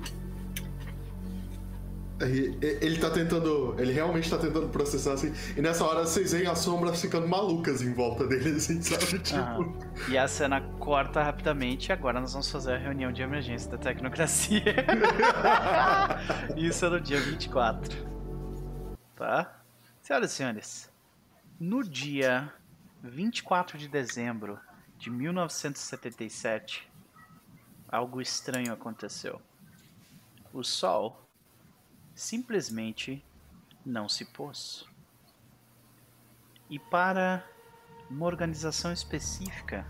[2.19, 3.75] Ele tá tentando.
[3.77, 5.33] Ele realmente tá tentando processar assim.
[5.55, 9.19] E nessa hora vocês veem as sombras ficando malucas em volta dele, assim, sabe?
[9.19, 9.39] Tipo.
[9.39, 9.73] Aham.
[10.09, 13.77] E a cena corta rapidamente e agora nós vamos fazer a reunião de emergência da
[13.77, 14.63] tecnocracia.
[16.57, 17.95] Isso é no dia 24.
[19.15, 19.61] Tá?
[20.01, 20.91] Senhoras e senhores,
[21.59, 22.53] no dia
[23.03, 24.59] 24 de dezembro
[24.97, 26.89] de 1977,
[27.89, 29.41] algo estranho aconteceu.
[30.53, 31.26] O sol
[32.17, 33.23] simplesmente
[33.85, 34.85] não se pôs.
[36.67, 37.45] E para
[38.09, 39.85] uma organização específica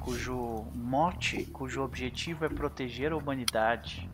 [0.00, 4.08] cujo mote, cujo objetivo é proteger a humanidade,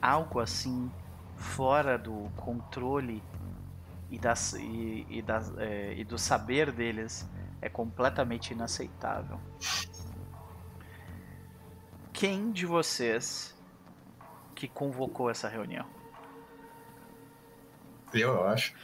[0.00, 0.90] algo assim
[1.36, 3.22] fora do controle
[4.10, 7.26] e, das, e, e, das, é, e do saber deles
[7.62, 9.40] é completamente inaceitável.
[12.12, 13.56] Quem de vocês
[14.62, 15.84] que convocou essa reunião?
[18.14, 18.74] Eu, eu acho.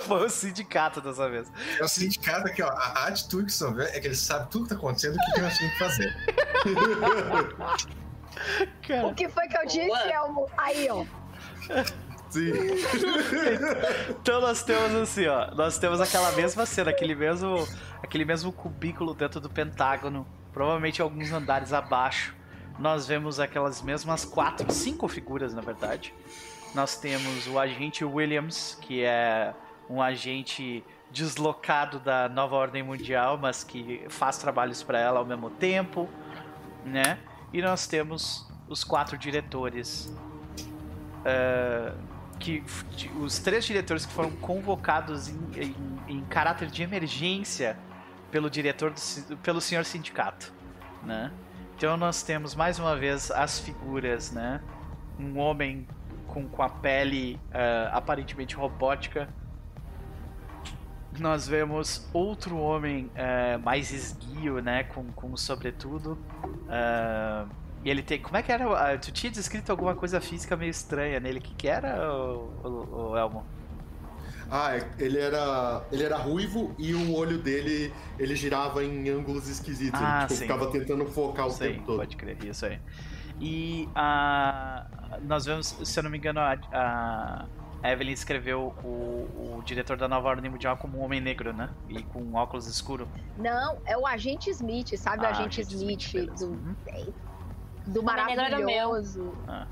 [0.00, 1.50] Foi o sindicato dessa vez.
[1.78, 2.68] É o sindicato aqui, ó.
[2.68, 5.20] A, atitude que você vê é que ele sabe tudo que tá acontecendo e o
[5.32, 6.14] que, nós temos que fazer.
[8.86, 10.12] Cara, O que foi que eu disse.
[10.12, 10.46] Elmo?
[10.58, 11.06] Aí, ó.
[12.28, 12.52] Sim.
[14.10, 17.66] Então nós temos assim, ó, nós temos aquela mesma cena, aquele mesmo,
[18.02, 22.36] aquele mesmo cubículo dentro do Pentágono, provavelmente alguns andares abaixo.
[22.80, 26.14] Nós vemos aquelas mesmas quatro, cinco figuras na verdade.
[26.74, 29.52] Nós temos o agente Williams, que é
[29.88, 35.50] um agente deslocado da nova ordem mundial, mas que faz trabalhos para ela ao mesmo
[35.50, 36.08] tempo,
[36.82, 37.18] né?
[37.52, 40.06] E nós temos os quatro diretores,
[41.20, 41.94] uh,
[42.38, 42.64] que
[43.20, 45.76] os três diretores que foram convocados em, em,
[46.08, 47.76] em caráter de emergência
[48.30, 50.50] pelo diretor, do, pelo senhor sindicato,
[51.02, 51.30] né?
[51.80, 54.60] Então nós temos mais uma vez as figuras, né?
[55.18, 55.88] Um homem
[56.26, 59.26] com, com a pele uh, aparentemente robótica.
[61.18, 64.84] Nós vemos outro homem uh, mais esguio, né?
[64.84, 66.18] Com, com sobretudo.
[66.44, 67.48] Uh,
[67.82, 68.20] e ele tem.
[68.20, 68.98] Como é que era?
[68.98, 71.38] Tu tinha descrito alguma coisa física meio estranha nele.
[71.38, 73.46] O que, que era, o, o, o Elmo?
[74.50, 79.48] Ah, é, ele era, ele era ruivo e o olho dele ele girava em ângulos
[79.48, 80.00] esquisitos.
[80.02, 81.98] Ah, ele tipo, ficava tentando focar o sei, tempo todo.
[81.98, 82.80] Pode crer, isso aí.
[83.40, 84.86] E a,
[85.22, 87.46] nós vemos, se eu não me engano, a,
[87.82, 91.70] a Evelyn escreveu o, o, diretor da Nova Ordem Mundial como um homem negro, né?
[91.88, 93.08] E com óculos escuro.
[93.38, 95.24] Não, é o agente Smith, sabe?
[95.24, 96.74] Ah, o agente, agente Smith, Smith do, uhum.
[97.86, 99.32] do maravilhoso.
[99.48, 99.66] Ah.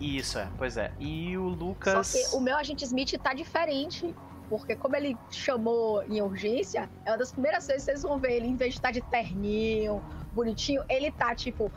[0.00, 0.92] Isso, é, pois é.
[0.98, 2.06] E o Lucas.
[2.06, 4.14] Só que o meu agente Smith tá diferente.
[4.48, 8.32] Porque como ele chamou em urgência, é uma das primeiras vezes que vocês vão ver
[8.34, 10.00] ele, em vez de estar tá de terninho,
[10.32, 11.68] bonitinho, ele tá, tipo,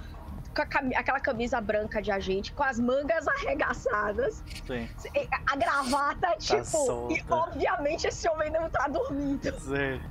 [0.55, 4.43] com cam aquela camisa branca de agente, com as mangas arregaçadas.
[4.67, 4.87] Sim.
[5.47, 6.63] A gravata, tá tipo.
[6.63, 7.13] Solta.
[7.13, 9.51] E obviamente esse homem não tá dormindo.
[9.59, 10.01] Sim.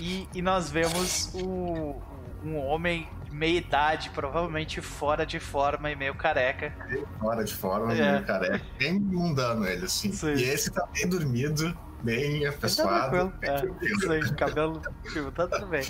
[0.00, 1.96] E, e nós vemos o,
[2.44, 6.72] um homem meia idade, provavelmente fora de forma e meio careca.
[7.18, 8.12] Fora de forma, é.
[8.12, 8.60] meio careca.
[8.78, 10.12] Bem mundano ele, assim.
[10.12, 10.34] Sim.
[10.34, 13.32] E esse tá bem dormido, bem afeiçoado.
[13.40, 14.80] Tá é, cabelo,
[15.12, 15.84] tipo, tá tudo bem.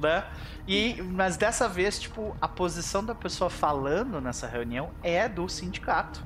[0.00, 0.24] Né?
[0.68, 6.24] E, mas dessa vez, tipo, a posição da pessoa falando nessa reunião é do sindicato.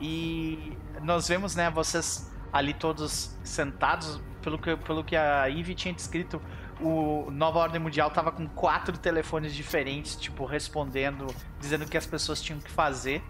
[0.00, 5.94] E nós vemos, né, vocês ali todos sentados, pelo que, pelo que a Ivy tinha
[5.94, 6.40] descrito,
[6.82, 11.26] o Nova Ordem Mundial tava com quatro telefones diferentes, tipo, respondendo,
[11.58, 13.22] dizendo o que as pessoas tinham que fazer.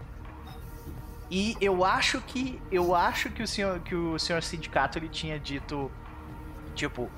[1.29, 5.39] E eu acho que eu acho que o senhor que o senhor sindicato ele tinha
[5.39, 5.89] dito
[6.75, 7.09] tipo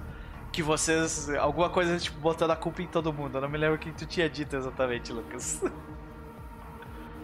[0.52, 3.38] que vocês alguma coisa tipo botando a culpa em todo mundo.
[3.38, 5.62] Eu não me lembro o que tu tinha dito exatamente, Lucas.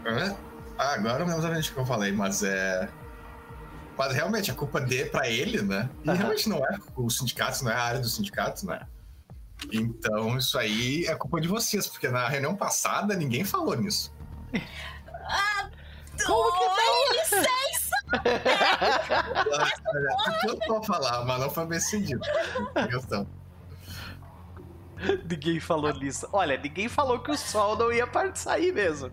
[0.06, 0.36] É?
[0.77, 2.90] Ah, agora não lembro exatamente o que eu falei, mas é
[3.99, 5.90] mas realmente a culpa de para ele, né?
[6.06, 6.15] E uhum.
[6.15, 8.88] realmente não é o sindicato, não é a área do sindicato, né?
[9.72, 14.14] Então, isso aí é culpa de vocês, porque na reunião passada ninguém falou nisso.
[15.31, 15.69] Ah,
[16.26, 17.14] Como que não?
[17.14, 17.95] licença!
[20.48, 22.22] Eu tô falar, mas não foi bem decidido.
[25.30, 26.27] Ninguém falou nisso.
[26.34, 29.11] Olha, ninguém falou que o sol não ia sair mesmo.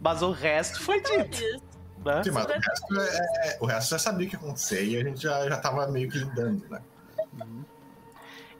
[0.00, 1.62] Mas o resto foi dito.
[2.04, 2.22] Né?
[2.22, 4.96] Sim, mas o resto, é, é, o resto já sabia o que ia acontecer e
[4.96, 6.80] a gente já, já tava meio que lidando, né?
[7.40, 7.64] Uhum.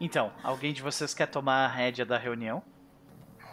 [0.00, 2.62] Então, alguém de vocês quer tomar a rédea da reunião?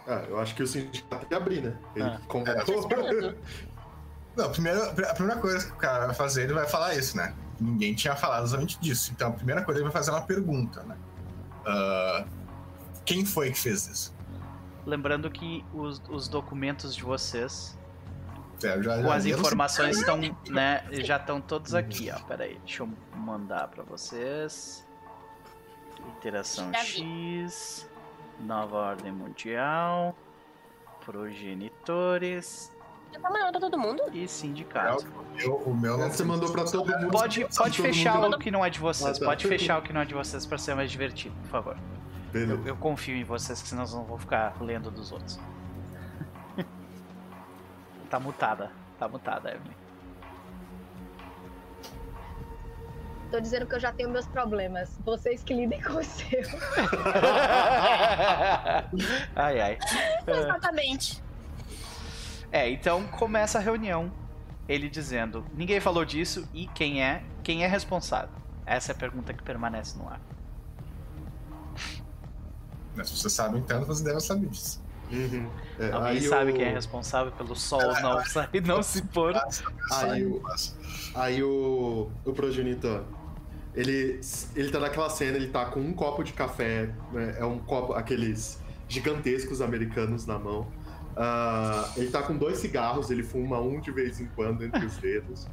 [0.07, 1.77] Ah, eu acho que o sindicato tem que abrir, né?
[1.95, 2.21] Ele ah.
[2.27, 2.91] convocou.
[2.91, 3.35] É,
[4.35, 7.33] Não, primeiro, a primeira coisa que o cara vai fazer, ele vai falar isso, né?
[7.59, 9.11] Ninguém tinha falado exatamente disso.
[9.13, 10.97] Então, a primeira coisa, ele vai fazer uma pergunta, né?
[11.65, 12.27] Uh,
[13.05, 14.15] quem foi que fez isso?
[14.85, 17.75] Lembrando que os, os documentos de vocês
[18.63, 20.19] é, já, com as informações estão,
[20.49, 22.19] né, já estão todos aqui, ó.
[22.19, 24.84] Pera aí, deixa eu mandar para vocês.
[26.07, 27.89] Interação X,
[28.39, 30.15] Nova Ordem Mundial,
[31.05, 32.71] Progenitores.
[33.11, 34.03] Você tá mandando pra todo mundo?
[34.11, 35.07] E sindicato.
[35.37, 37.11] É, o, o meu não Você mandou pra todo mundo.
[37.11, 39.19] Pode, pode fechar o que não é de vocês.
[39.19, 41.77] Pode fechar o que não é de vocês pra ser mais divertido, por favor.
[42.33, 45.39] Eu, eu, confio em vocês, que senão eu não vou ficar lendo dos outros.
[48.09, 48.71] tá mutada.
[48.99, 49.84] Tá mutada, Evelyn.
[53.35, 54.97] Tô dizendo que eu já tenho meus problemas.
[55.03, 56.39] Vocês que lidem com o seu.
[59.35, 59.77] ai, ai.
[60.25, 61.21] Exatamente.
[62.49, 64.09] É, então começa a reunião.
[64.69, 67.25] Ele dizendo: ninguém falou disso e quem é?
[67.43, 68.33] Quem é responsável?
[68.65, 70.21] Essa é a pergunta que permanece no ar.
[72.95, 74.81] Mas se você sabe, então você deve saber disso.
[75.11, 75.49] Uhum.
[75.77, 78.17] É, Alguém sabe quem é responsável pelo sol é, não,
[78.53, 79.33] é, não se pôr.
[79.91, 80.41] Aí, o,
[81.13, 83.03] aí o, o progenitor,
[83.75, 84.19] ele,
[84.55, 87.93] ele tá naquela cena, ele tá com um copo de café, né, é um copo,
[87.93, 90.61] aqueles gigantescos americanos na mão.
[91.15, 94.97] Uh, ele tá com dois cigarros, ele fuma um de vez em quando entre os
[94.97, 95.47] dedos.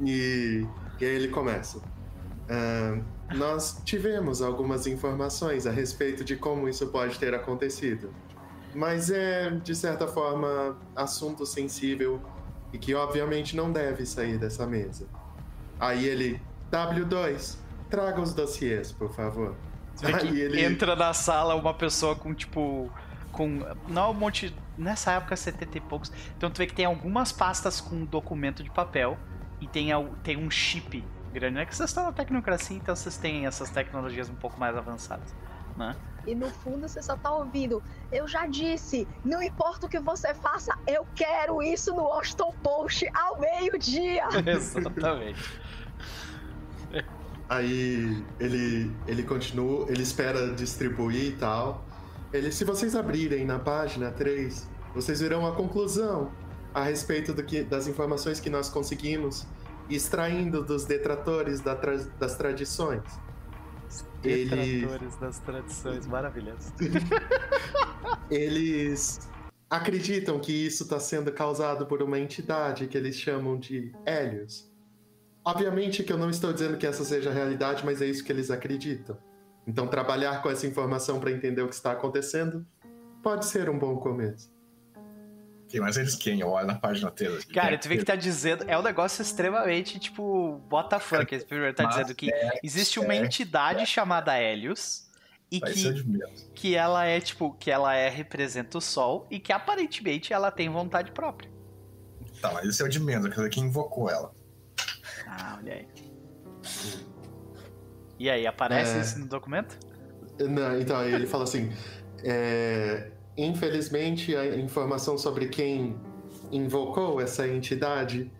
[0.00, 0.66] E,
[1.00, 1.78] e aí ele começa.
[1.78, 3.02] Uh,
[3.34, 8.12] nós tivemos algumas informações a respeito de como isso pode ter acontecido.
[8.74, 12.20] Mas é, de certa forma, assunto sensível
[12.72, 15.06] e que obviamente não deve sair dessa mesa.
[15.78, 16.40] Aí ele,
[16.70, 17.56] W2,
[17.88, 19.54] traga os dossiês, por favor.
[19.94, 22.90] Você vê que Aí ele- entra na sala uma pessoa com, tipo.
[23.32, 23.60] Com.
[23.88, 24.54] Não um monte.
[24.78, 26.10] Nessa época, 70 e poucos.
[26.36, 29.18] Então tu vê que tem algumas pastas com documento de papel.
[29.60, 29.88] E tem,
[30.22, 31.58] tem um chip grande.
[31.58, 35.34] É que vocês estão na tecnocracia, então vocês têm essas tecnologias um pouco mais avançadas.
[35.76, 35.94] Né?
[36.26, 37.82] E no fundo você só tá ouvindo.
[38.10, 43.06] Eu já disse, não importa o que você faça, eu quero isso no Washington Post
[43.14, 44.24] ao meio-dia.
[44.46, 45.60] Exatamente.
[47.50, 51.84] Aí ele, ele continua, ele espera distribuir e tal.
[52.32, 56.30] Ele, se vocês abrirem na página 3, vocês verão a conclusão
[56.72, 59.48] a respeito do que, das informações que nós conseguimos
[59.88, 63.02] extraindo dos detratores da tra- das tradições.
[64.22, 66.72] Detratores das tradições, maravilhoso.
[68.30, 69.28] Eles
[69.68, 74.69] acreditam que isso está sendo causado por uma entidade que eles chamam de Hélios.
[75.44, 78.30] Obviamente que eu não estou dizendo que essa seja a realidade, mas é isso que
[78.30, 79.16] eles acreditam.
[79.66, 82.66] Então, trabalhar com essa informação para entender o que está acontecendo
[83.22, 84.50] pode ser um bom começo.
[85.70, 86.40] Ok, mas eles quem?
[86.40, 87.36] Eu olho na página dele.
[87.36, 87.54] aqui.
[87.54, 87.78] Cara, Quem?
[87.78, 88.64] tu vê que tá dizendo.
[88.66, 91.26] É um negócio extremamente, tipo, Botafogo.
[91.30, 95.08] Esse primeiro tá Mas dizendo que é, existe uma é, entidade chamada Helios.
[95.52, 95.94] E Vai que
[96.54, 100.68] que ela é tipo que ela é representa o sol e que aparentemente ela tem
[100.68, 101.50] vontade própria.
[102.40, 104.32] Tá, mas esse é o de menos, quer dizer, quem invocou ela.
[105.42, 105.86] Ah, olha aí.
[108.18, 109.00] E aí, aparece É.
[109.00, 109.78] isso no documento?
[110.38, 111.72] Não, então, ele fala assim:
[112.22, 115.98] é, infelizmente, a informação sobre quem
[116.52, 118.30] invocou essa entidade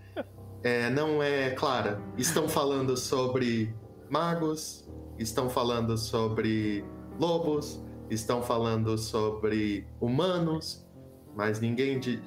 [0.62, 2.00] é, não é clara.
[2.18, 3.74] Estão falando sobre
[4.10, 6.84] magos, estão falando sobre
[7.18, 10.86] lobos, estão falando sobre humanos,
[11.34, 12.18] mas ninguém de.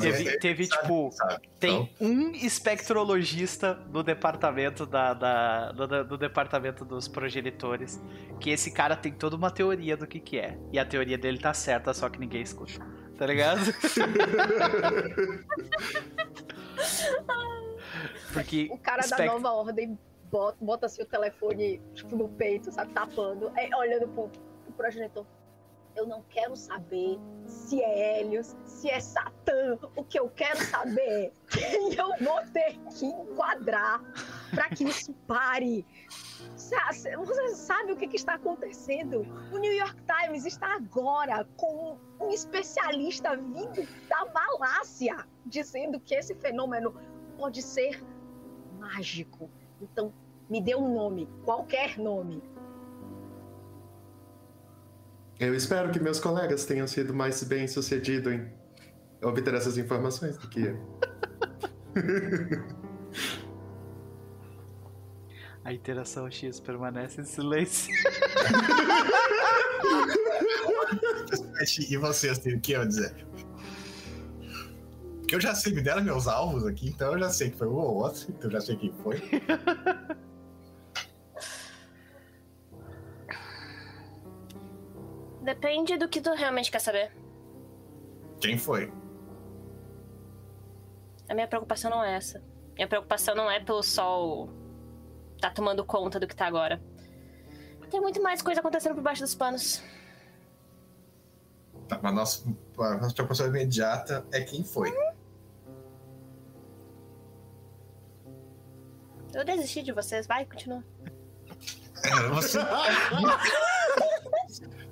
[0.00, 1.48] Teve, é- teve, sabe, tipo, sabe?
[1.58, 8.00] tem um espectrologista do departamento da, da- do, do departamento dos progenitores,
[8.40, 10.56] que esse cara tem toda uma teoria do que que é.
[10.72, 12.74] E a teoria dele tá certa, só que ninguém escuta.
[13.16, 13.60] Tá ligado?
[18.32, 19.98] Porque O cara da espect- nova ordem
[20.30, 25.24] bota, bota assim o telefone tipo, no peito, sabe, tapando, aí, olhando pro, pro progenitor.
[25.98, 29.76] Eu não quero saber se é Hélios, se é Satã.
[29.96, 34.00] O que eu quero saber é quem eu vou ter que enquadrar
[34.54, 35.84] para que isso pare.
[36.54, 39.26] Você sabe o que está acontecendo?
[39.52, 46.32] O New York Times está agora com um especialista vindo da Malásia dizendo que esse
[46.36, 46.94] fenômeno
[47.36, 48.04] pode ser
[48.78, 49.50] mágico.
[49.82, 50.14] Então,
[50.48, 52.40] me dê um nome, qualquer nome.
[55.38, 58.50] Eu espero que meus colegas tenham sido mais bem sucedidos em
[59.22, 60.76] obter essas informações do que eu.
[65.64, 67.94] a interação X permanece em silêncio.
[71.88, 73.14] E vocês têm o que eu dizer?
[75.18, 77.68] Porque eu já sei, me deram meus alvos aqui, então eu já sei que foi
[77.68, 79.22] um ou outro, então eu já sei quem foi.
[85.48, 87.10] Depende do que tu realmente quer saber.
[88.38, 88.92] Quem foi?
[91.26, 92.42] A minha preocupação não é essa.
[92.74, 94.50] Minha preocupação não é pelo sol
[95.40, 96.82] tá tomando conta do que tá agora.
[97.90, 99.82] Tem muito mais coisa acontecendo por baixo dos panos.
[101.88, 102.44] Tá, mas nossa,
[102.80, 104.92] a nossa preocupação imediata é quem foi.
[109.32, 110.84] Eu desisti de vocês, vai, continua.
[112.04, 112.58] É, você-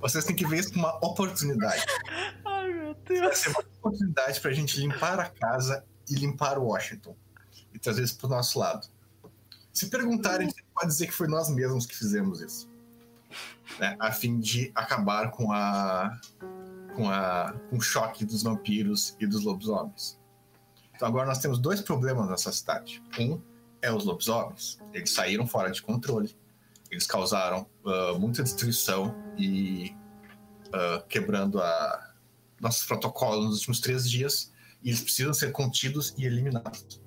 [0.08, 1.84] Vocês têm que ver isso como uma oportunidade.
[2.44, 3.38] Ai, meu Vai Deus.
[3.38, 7.16] ser uma oportunidade pra gente limpar a casa e limpar Washington.
[7.74, 8.86] E trazer isso pro nosso lado.
[9.72, 12.68] Se perguntarem, gente pode dizer que foi nós mesmos que fizemos isso.
[13.78, 13.96] Né?
[13.98, 16.18] A fim de acabar com a.
[16.94, 17.52] com a.
[17.68, 20.18] com o choque dos vampiros e dos lobisomens.
[20.94, 23.02] Então agora nós temos dois problemas nessa cidade.
[23.18, 23.40] Um
[23.82, 24.78] é os lobisomens.
[24.94, 26.34] Eles saíram fora de controle.
[26.90, 29.94] Eles causaram ah, muita destruição e
[30.72, 32.14] ah, quebrando a,
[32.60, 34.52] nossos protocolos nos últimos três dias
[34.82, 37.00] e eles precisam ser contidos e eliminados.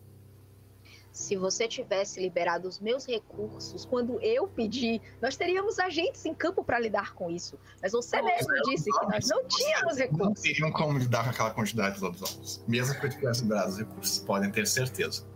[1.12, 6.64] Se você tivesse liberado os meus recursos quando eu pedi, nós teríamos agentes em campo
[6.64, 7.60] para lidar com isso.
[7.82, 10.42] Mas você mesmo disse que nós não tínhamos Não recursos.
[10.42, 12.64] teriam como lidar com aquela quantidade de lobisomens.
[12.68, 15.28] Mesmo que eu tivesse liberado os recursos, podem ter certeza.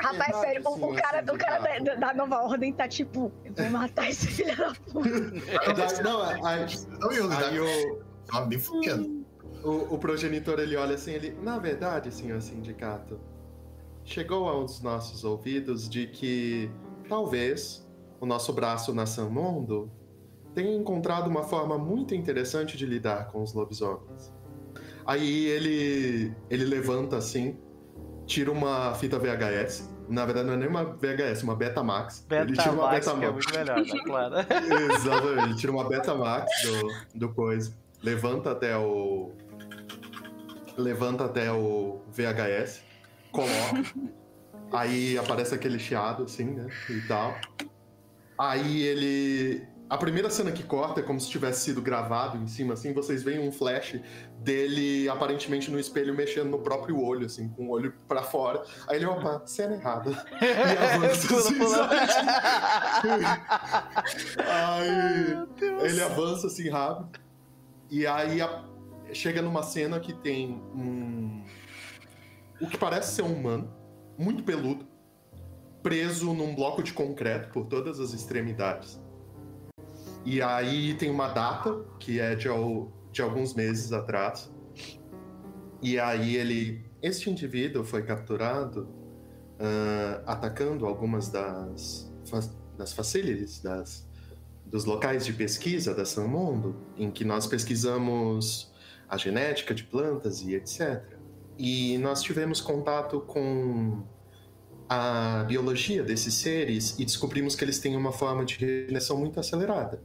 [0.00, 3.52] Rapaz, sério, o, o cara, o cara da, da- da nova ordem tá tipo, eu
[3.54, 6.02] vou matar esse filho da puta.
[6.02, 6.66] Não, aí,
[7.00, 7.98] Não lidar aí o,
[8.30, 9.26] com nem fudendo.
[9.64, 13.18] O, o progenitor ele olha assim, ele, na verdade, senhor sindicato,
[14.04, 16.70] chegou aos nossos ouvidos de que
[17.08, 17.84] talvez
[18.20, 19.90] o nosso braço na Mundo,
[20.54, 24.32] tem encontrado uma forma muito interessante de lidar com os lobisomens.
[25.04, 27.56] Aí ele ele levanta assim,
[28.28, 29.88] tira uma fita VHS.
[30.08, 32.24] Na verdade, não é nem uma VHS, uma Betamax.
[32.28, 33.18] Betamax, ele tira uma Betamax.
[33.18, 34.02] que é muito melhor, né?
[34.04, 34.34] Claro.
[34.94, 37.72] Exatamente, ele tira uma Betamax do, do coisa.
[38.02, 39.32] Levanta até o.
[40.76, 42.82] Levanta até o VHS,
[43.32, 43.82] coloca.
[44.72, 46.68] aí aparece aquele chiado, assim, né?
[46.88, 47.34] E tal.
[48.38, 52.74] Aí ele a primeira cena que corta é como se tivesse sido gravado em cima,
[52.74, 53.98] assim, vocês veem um flash
[54.38, 58.62] dele aparentemente no espelho mexendo no próprio olho, assim, com o olho pra fora.
[58.86, 60.10] Aí ele, opa, cena errada.
[60.40, 61.58] E avança assim,
[64.46, 67.18] Aí ele avança assim rápido.
[67.90, 68.64] E aí a...
[69.12, 71.44] chega numa cena que tem um.
[72.60, 73.72] O que parece ser um humano,
[74.18, 74.86] muito peludo,
[75.82, 79.00] preso num bloco de concreto por todas as extremidades
[80.24, 82.48] e aí tem uma data, que é de,
[83.12, 84.50] de alguns meses atrás.
[85.82, 86.84] E aí ele.
[87.00, 88.88] Este indivíduo foi capturado
[89.58, 92.12] uh, atacando algumas das,
[92.76, 94.08] das facilities, das,
[94.66, 98.72] dos locais de pesquisa da São Mundo, em que nós pesquisamos
[99.08, 101.02] a genética de plantas e etc.
[101.56, 104.02] E nós tivemos contato com
[104.88, 110.02] a biologia desses seres e descobrimos que eles têm uma forma de regeneração muito acelerada.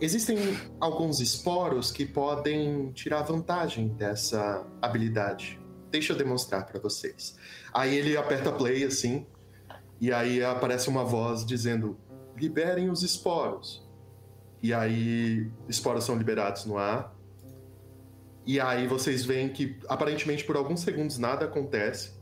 [0.00, 0.38] Existem
[0.78, 5.60] alguns esporos que podem tirar vantagem dessa habilidade.
[5.90, 7.36] Deixa eu demonstrar para vocês.
[7.72, 9.26] Aí ele aperta play assim,
[10.00, 11.98] e aí aparece uma voz dizendo:
[12.36, 13.86] liberem os esporos.
[14.62, 17.14] E aí, esporos são liberados no ar.
[18.44, 22.15] E aí vocês veem que aparentemente por alguns segundos nada acontece.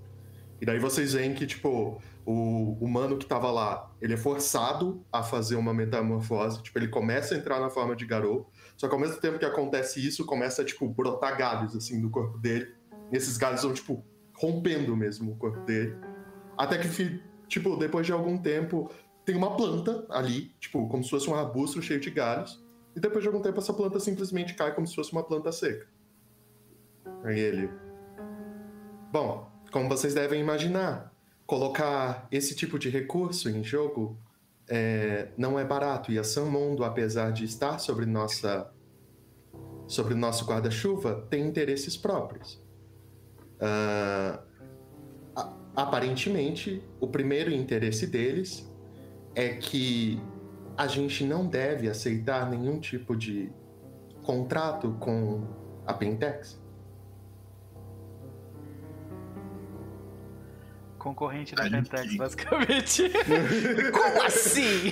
[0.64, 5.22] E daí vocês veem que, tipo, o humano que estava lá, ele é forçado a
[5.22, 8.98] fazer uma metamorfose, tipo, ele começa a entrar na forma de Garou, só que ao
[8.98, 12.74] mesmo tempo que acontece isso, começa a, tipo, brotar galhos, assim, do corpo dele,
[13.12, 14.02] e esses galhos vão, tipo,
[14.34, 15.98] rompendo mesmo o corpo dele,
[16.56, 18.90] até que, tipo, depois de algum tempo,
[19.22, 22.64] tem uma planta ali, tipo, como se fosse um arbusto cheio de galhos,
[22.96, 25.86] e depois de algum tempo essa planta simplesmente cai como se fosse uma planta seca.
[27.22, 27.68] Aí ele...
[29.12, 31.12] Bom, como vocês devem imaginar,
[31.44, 34.16] colocar esse tipo de recurso em jogo
[34.68, 36.12] é, não é barato.
[36.12, 38.72] E a Sun Mundo, apesar de estar sobre nossa
[39.88, 42.54] sobre o nosso guarda-chuva, tem interesses próprios.
[43.60, 44.38] Uh,
[45.74, 48.72] aparentemente, o primeiro interesse deles
[49.34, 50.22] é que
[50.76, 53.52] a gente não deve aceitar nenhum tipo de
[54.22, 55.44] contrato com
[55.84, 56.62] a Pentex.
[61.04, 63.10] Concorrente da Pentex, basicamente.
[63.92, 64.90] Como assim?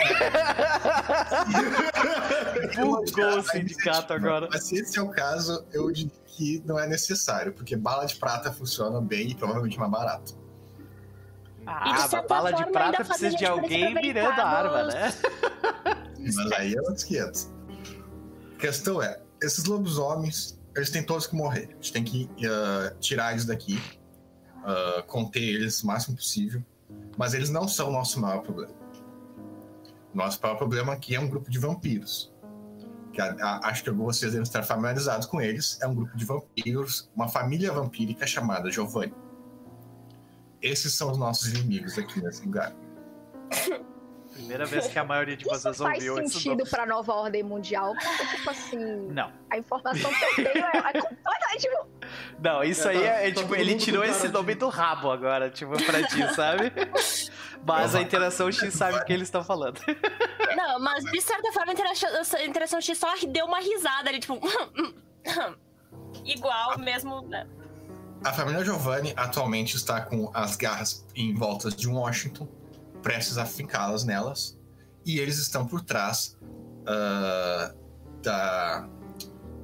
[2.77, 4.47] Bugou o sindicato agora.
[4.53, 8.17] Mas se esse é o caso, eu diria que não é necessário, porque bala de
[8.17, 10.39] prata funciona bem e provavelmente mais barato.
[11.65, 15.15] Ah, a bala de prata precisa de alguém mirando a arma, né?
[16.19, 17.51] Mas aí é outros 500.
[18.55, 21.71] A questão é, esses lobisomens, eles têm todos que morrer.
[21.71, 23.81] A gente tem que uh, tirar eles daqui
[24.63, 26.63] uh, conter eles o máximo possível,
[27.17, 28.75] mas eles não são o nosso maior problema.
[30.15, 32.33] Nosso maior problema aqui é um grupo de vampiros.
[33.13, 35.79] Que a, a, acho que vocês devem estar familiarizados com eles.
[35.81, 39.15] É um grupo de vampiros, uma família vampírica chamada Giovanni.
[40.61, 42.75] Esses são os nossos inimigos aqui nesse lugar.
[44.33, 47.95] Primeira vez que a maioria de vocês isso ouviu faz sentido para nova ordem mundial,
[47.95, 49.09] porque, tipo assim.
[49.11, 49.31] Não.
[49.51, 51.69] A informação que eu tenho é, é completamente.
[52.43, 56.03] Não, isso aí é, é tipo, ele tirou esse nome do rabo agora, tipo, pra
[56.07, 56.73] ti, sabe?
[57.65, 59.81] Mas a interação X sabe o que eles estão falando.
[60.57, 64.39] Não, mas de certa forma a interação X só deu uma risada ali, tipo.
[66.25, 67.23] Igual mesmo.
[67.23, 67.47] Né?
[68.25, 72.49] A família Giovanni atualmente está com as garras em volta de Washington
[73.03, 74.59] prestes a fincá-las nelas,
[75.05, 76.39] e eles estão por trás
[76.83, 77.77] uh,
[78.23, 78.89] da.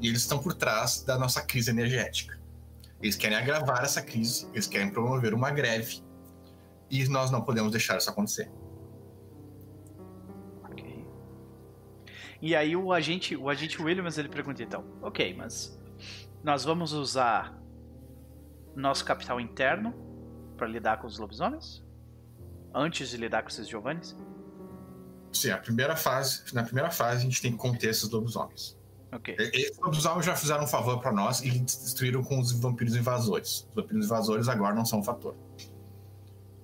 [0.00, 2.38] E eles estão por trás da nossa crise energética.
[3.00, 6.02] Eles querem agravar essa crise, eles querem promover uma greve,
[6.90, 8.50] e nós não podemos deixar isso acontecer.
[10.64, 11.06] Ok.
[12.42, 15.78] E aí o agente, o agente Williams ele pergunta então, ok, mas
[16.42, 17.56] nós vamos usar
[18.74, 19.94] nosso capital interno
[20.56, 21.84] para lidar com os lobisomens?
[22.78, 24.16] Antes de lidar com esses Giovannis?
[25.32, 28.78] Sim, a primeira fase, na primeira fase a gente tem que conter esses lobisomens.
[29.12, 29.36] Ok.
[29.38, 33.66] Esses lobisomens já fizeram um favor para nós e destruíram com os vampiros invasores.
[33.68, 35.36] Os vampiros invasores agora não são um fator.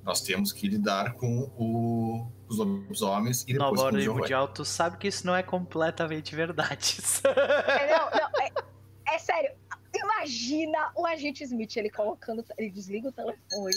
[0.03, 4.21] Nós temos que lidar com o, os lobisomens e depois Nova com o Giovanni.
[4.21, 6.99] Mundial, tu sabe que isso não é completamente verdade.
[7.25, 9.51] É, não, não, é, é sério.
[9.95, 12.45] Imagina o agente Smith, ele colocando.
[12.59, 13.75] Ele desliga o telefone.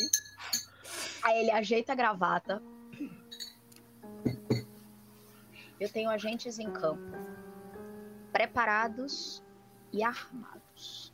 [1.28, 2.64] Aí ele ajeita a gravata.
[5.78, 7.04] Eu tenho agentes em campo.
[8.32, 9.44] Preparados
[9.91, 11.14] e armados.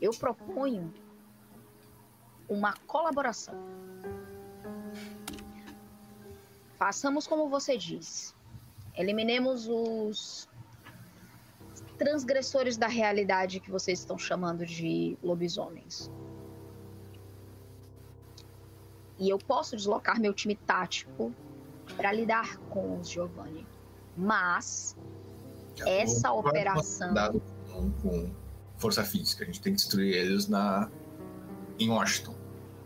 [0.00, 0.94] Eu proponho
[2.48, 3.56] uma colaboração.
[6.78, 8.36] Façamos como você diz.
[8.96, 10.48] Eliminemos os
[11.98, 16.08] transgressores da realidade que vocês estão chamando de lobisomens.
[19.22, 21.32] E eu posso deslocar meu time tático
[21.96, 23.64] para lidar com os Giovanni.
[24.16, 24.96] Mas
[25.86, 27.14] essa Não operação.
[27.14, 27.40] Dado
[27.72, 28.34] com, com
[28.78, 29.44] força física.
[29.44, 30.90] A gente tem que destruir eles na,
[31.78, 32.34] em Washington,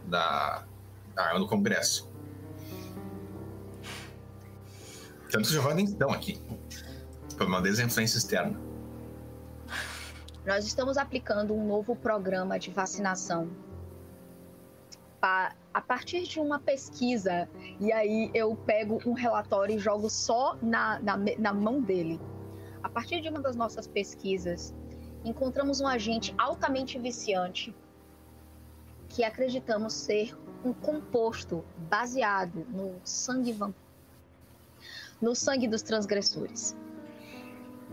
[0.06, 0.62] na,
[1.14, 2.06] na- no Congresso.
[5.30, 6.38] Tanto que os Giovanni estão aqui.
[7.38, 8.60] Foi uma desinfluência externa.
[10.44, 13.48] Nós estamos aplicando um novo programa de vacinação
[15.18, 17.46] pa- a partir de uma pesquisa.
[17.78, 22.18] E aí eu pego um relatório e jogo só na, na, na mão dele.
[22.82, 24.74] A partir de uma das nossas pesquisas,
[25.22, 27.76] encontramos um agente altamente viciante
[29.06, 30.34] que acreditamos ser
[30.64, 33.74] um composto baseado no sangue vam-
[35.20, 36.74] no sangue dos transgressores.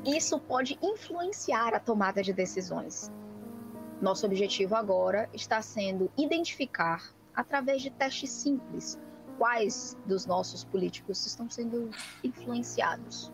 [0.06, 3.12] Isso pode influenciar a tomada de decisões.
[4.02, 9.00] Nosso objetivo agora está sendo identificar, através de testes simples,
[9.38, 11.90] quais dos nossos políticos estão sendo
[12.24, 13.32] influenciados.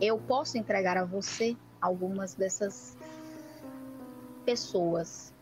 [0.00, 2.96] Eu posso entregar a você algumas dessas
[4.44, 5.32] pessoas.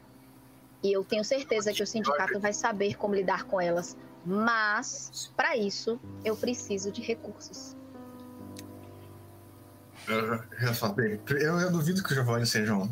[0.83, 3.97] E eu tenho certeza que o sindicato vai saber como lidar com elas.
[4.25, 7.77] Mas, para isso, eu preciso de recursos.
[10.07, 10.43] Eu,
[11.39, 12.91] eu, eu, duvido que os Giovanni sejam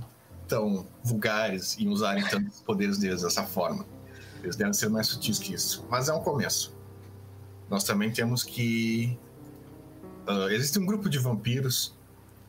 [0.52, 3.86] tão vulgares em usarem tantos poderes deles dessa forma.
[4.42, 5.86] Eles devem ser mais sutis que isso.
[5.88, 6.74] Mas é um começo.
[7.70, 9.18] Nós também temos que.
[10.26, 11.96] ah, existe um grupo de vampiros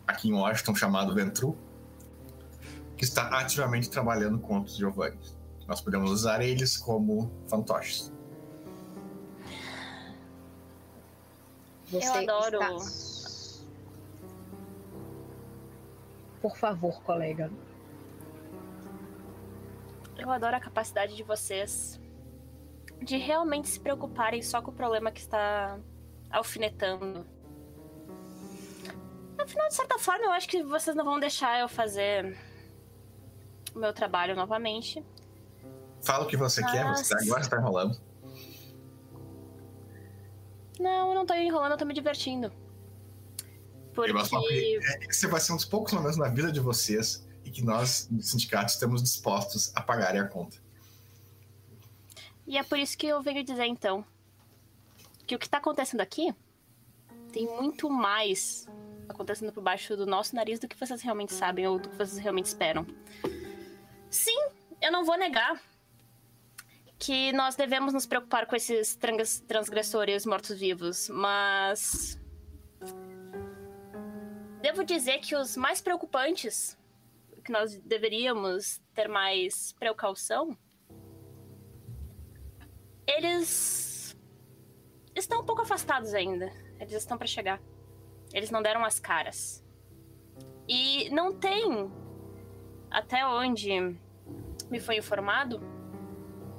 [0.05, 1.57] aqui em Washington chamado Ventru
[2.97, 5.17] que está ativamente trabalhando contra os Giovanni.
[5.67, 8.11] Nós podemos usar eles como fantoches.
[11.89, 13.63] Você Eu adoro- está-
[16.41, 17.49] Por favor, colega.
[20.17, 21.99] Eu adoro a capacidade de vocês
[23.01, 25.79] de realmente se preocuparem só com o problema que está
[26.29, 27.25] alfinetando.
[29.37, 32.37] Afinal, de certa forma, eu acho que vocês não vão deixar eu fazer
[33.75, 35.03] o meu trabalho novamente.
[36.01, 37.25] Fala o que você quer, você Nossa.
[37.25, 37.99] agora está enrolando.
[40.79, 42.51] Não, eu não tô enrolando, eu tô me divertindo.
[43.93, 44.11] Porque.
[44.81, 48.21] É, Esse vai ser um dos poucos momentos na vida de vocês que nós, no
[48.21, 50.57] sindicato, estamos dispostos a pagarem a conta.
[52.45, 54.03] E é por isso que eu venho dizer então
[55.25, 56.33] que o que tá acontecendo aqui
[57.31, 58.67] tem muito mais
[59.07, 62.17] acontecendo por baixo do nosso nariz do que vocês realmente sabem ou do que vocês
[62.17, 62.85] realmente esperam.
[64.09, 64.37] Sim,
[64.81, 65.61] eu não vou negar
[66.99, 72.17] que nós devemos nos preocupar com esses trans- transgressores mortos-vivos, mas
[74.61, 76.77] devo dizer que os mais preocupantes,
[77.43, 80.57] que nós deveríamos ter mais precaução,
[83.05, 84.17] eles
[85.15, 86.51] estão um pouco afastados ainda.
[86.79, 87.61] Eles estão para chegar.
[88.33, 89.63] Eles não deram as caras.
[90.67, 91.91] E não tem,
[92.89, 93.69] até onde
[94.69, 95.61] me foi informado,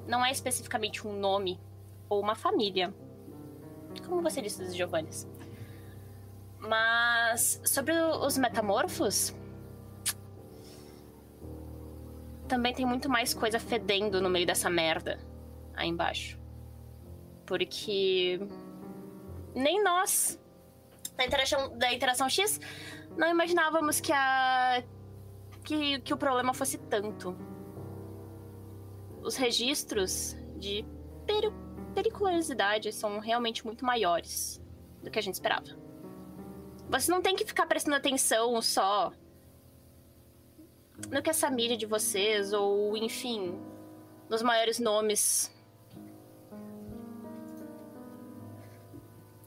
[0.07, 1.59] não é especificamente um nome
[2.09, 2.95] ou uma família.
[4.07, 5.27] Como você disse dos Giovannis.
[6.59, 9.35] Mas sobre os metamorfos,
[12.49, 15.19] também tem muito mais coisa fedendo no meio dessa merda
[15.75, 16.39] aí embaixo.
[17.47, 18.41] Porque
[19.55, 20.41] nem nós
[21.17, 22.61] da interação, da interação X
[23.17, 24.83] não imaginávamos que a
[25.65, 27.37] que, que o problema fosse tanto.
[29.23, 30.85] Os registros de
[31.27, 31.51] peri
[31.95, 34.61] periculosidade são realmente muito maiores
[35.03, 35.67] do que a gente esperava.
[36.91, 39.13] Você não tem que ficar prestando atenção só
[41.11, 43.59] no que essa mídia de vocês, ou enfim,
[44.29, 45.53] nos maiores nomes.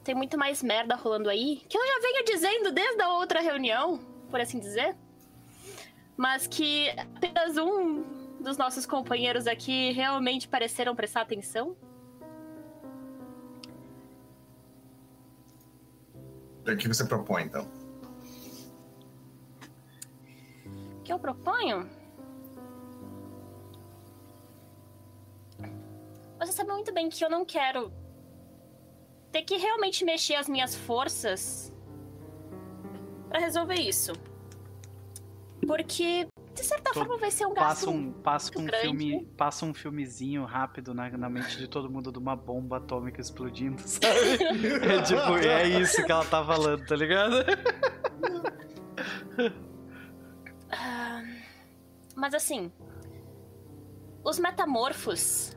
[0.04, 3.98] Tem muito mais merda rolando aí, que eu já venho dizendo desde a outra reunião,
[4.30, 4.96] por assim dizer.
[6.16, 8.02] Mas que apenas um
[8.40, 11.76] dos nossos companheiros aqui realmente pareceram prestar atenção?
[16.66, 17.77] O que você propõe, então?
[21.08, 21.88] Que eu proponho?
[26.38, 27.90] Você sabe muito bem que eu não quero
[29.32, 31.72] ter que realmente mexer as minhas forças
[33.26, 34.12] para resolver isso.
[35.66, 37.86] Porque, de certa forma, vai ser um gasto.
[37.86, 38.82] Passa um, passa um grande.
[38.82, 43.18] filme, passa um filmezinho rápido na, na mente de todo mundo de uma bomba atômica
[43.18, 44.44] explodindo, sabe?
[44.84, 47.46] É tipo, é isso que ela tá falando, tá ligado?
[52.18, 52.72] Mas assim,
[54.24, 55.54] os metamorfos.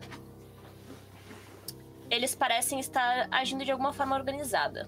[2.07, 4.87] Eles parecem estar agindo de alguma forma organizada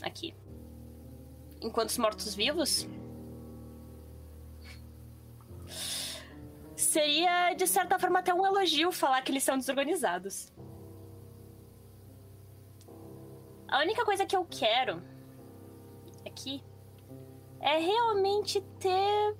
[0.00, 0.32] aqui.
[1.60, 2.86] Enquanto os mortos-vivos.
[6.76, 10.52] Seria, de certa forma, até um elogio falar que eles são desorganizados.
[13.66, 15.02] A única coisa que eu quero
[16.24, 16.62] aqui
[17.58, 19.36] é realmente ter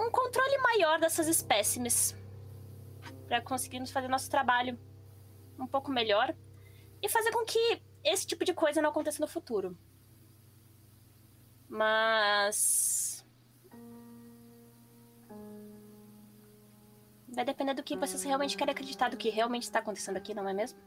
[0.00, 2.16] um controle maior dessas espécimes
[3.26, 4.78] para conseguirmos fazer nosso trabalho
[5.58, 6.34] um pouco melhor
[7.02, 9.76] e fazer com que esse tipo de coisa não aconteça no futuro.
[11.68, 13.24] Mas
[17.28, 20.48] vai depender do que vocês realmente querem acreditar do que realmente está acontecendo aqui, não
[20.48, 20.78] é mesmo?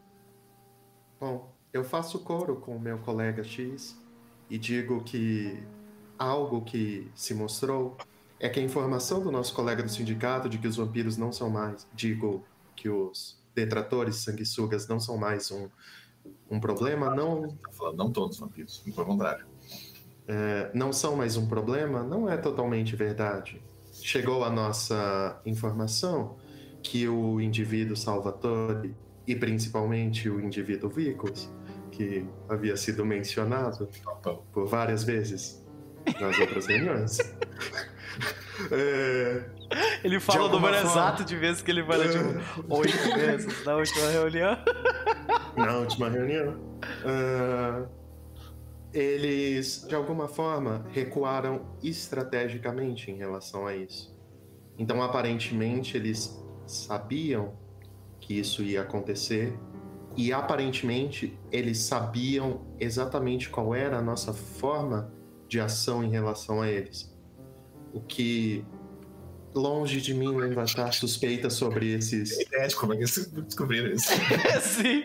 [1.19, 3.97] Bom, eu faço coro com o meu colega X
[4.49, 5.63] e digo que
[6.19, 7.97] algo que se mostrou
[8.43, 11.49] é que a informação do nosso colega do sindicato de que os vampiros não são
[11.49, 12.43] mais, digo
[12.75, 15.69] que os detratores sanguessugas não são mais um,
[16.51, 19.45] um problema, não Tá falando, não todos os vampiros, pelo contrário.
[20.27, 23.63] é, não são mais um problema, não é totalmente verdade.
[23.93, 26.35] Chegou a nossa informação
[26.81, 28.93] que o indivíduo Salvatore
[29.25, 31.49] e principalmente o indivíduo Vicos,
[31.91, 33.87] que havia sido mencionado
[34.51, 35.62] por várias vezes
[36.19, 37.17] nas outras reuniões,
[38.71, 39.43] é,
[40.03, 40.91] Ele fala o número forma.
[40.91, 44.57] exato de vezes que ele fala, tipo, oito vezes na última reunião.
[45.57, 47.85] na última reunião, ah,
[48.93, 54.13] eles, de alguma forma, recuaram estrategicamente em relação a isso.
[54.77, 57.53] Então, aparentemente, eles sabiam
[58.19, 59.57] que isso ia acontecer
[60.15, 65.11] e, aparentemente, eles sabiam exatamente qual era a nossa forma
[65.53, 67.13] de ação em relação a eles.
[67.93, 68.65] O que,
[69.53, 74.09] longe de mim levantar suspeitas sobre esses Ideia de como é que eles descobriram isso.
[74.61, 75.03] Sim.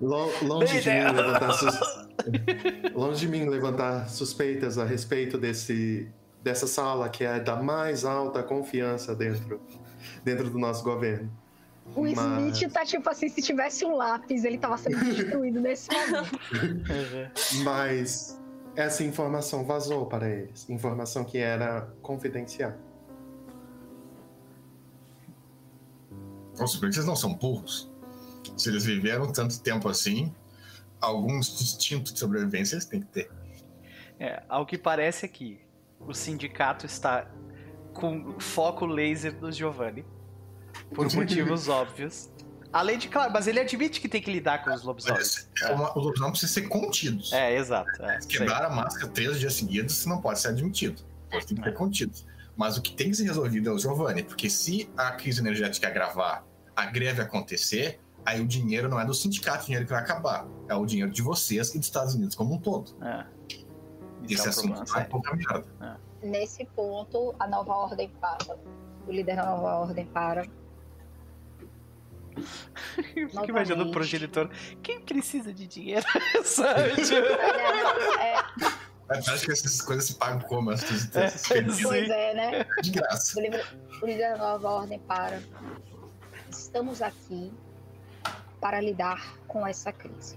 [0.00, 2.08] Lo- longe Bem de mim levantar sus-
[2.94, 6.08] longe de mim levantar suspeitas a respeito desse
[6.44, 9.60] dessa sala que é da mais alta confiança dentro
[10.24, 11.28] dentro do nosso governo.
[11.96, 15.88] O Mas- Smith tá tipo assim, se tivesse um lápis, ele tava sendo destruído nesse
[15.90, 16.38] momento.
[17.64, 18.38] Mas
[18.78, 22.74] essa informação vazou para eles, informação que era confidencial.
[26.56, 27.90] Nossa, por que vocês não são burros?
[28.56, 30.32] Se eles viveram tanto tempo assim,
[31.00, 33.30] alguns instintos de sobrevivência eles têm que ter.
[34.20, 35.60] É, ao que parece aqui,
[35.98, 37.28] o sindicato está
[37.92, 40.04] com foco laser no Giovanni.
[40.94, 42.30] Por motivos óbvios.
[42.72, 45.48] Além de, claro, mas ele admite que tem que lidar com os lobisomens.
[45.62, 47.32] É uma- os lobisomens precisam ser contidos.
[47.32, 47.90] É, exato.
[48.04, 51.02] É, Quebrar a máscara três dias seguidos isso não pode ser admitido.
[51.32, 52.26] Eles têm que ser contidos.
[52.56, 55.86] Mas o que tem que ser resolvido é o Giovanni, porque se a crise energética
[55.86, 56.44] agravar,
[56.76, 60.46] a greve acontecer, aí o dinheiro não é do sindicato, o dinheiro que vai acabar.
[60.68, 62.92] É o dinheiro de vocês e dos Estados Unidos como um todo.
[63.02, 63.24] É.
[64.24, 65.10] Esse Isso é assunto problema vai sério.
[65.10, 66.00] pouca merda.
[66.22, 68.58] Nesse ponto, a nova ordem para.
[69.06, 70.44] O líder da nova ordem para.
[73.16, 74.48] Eu fico imaginando o progenitor.
[74.82, 76.04] Quem precisa de dinheiro?
[76.44, 76.92] Sabe?
[79.10, 80.70] É, É, acho que essas coisas se pagam como?
[80.70, 81.40] Essas, É, essas
[81.76, 81.82] sim.
[81.82, 82.66] pois é, né?
[82.82, 83.38] de graça.
[83.38, 83.64] O, livro-
[84.02, 85.42] o líder da nova ordem para.
[86.50, 87.50] Estamos aqui
[88.60, 90.36] para lidar com essa crise.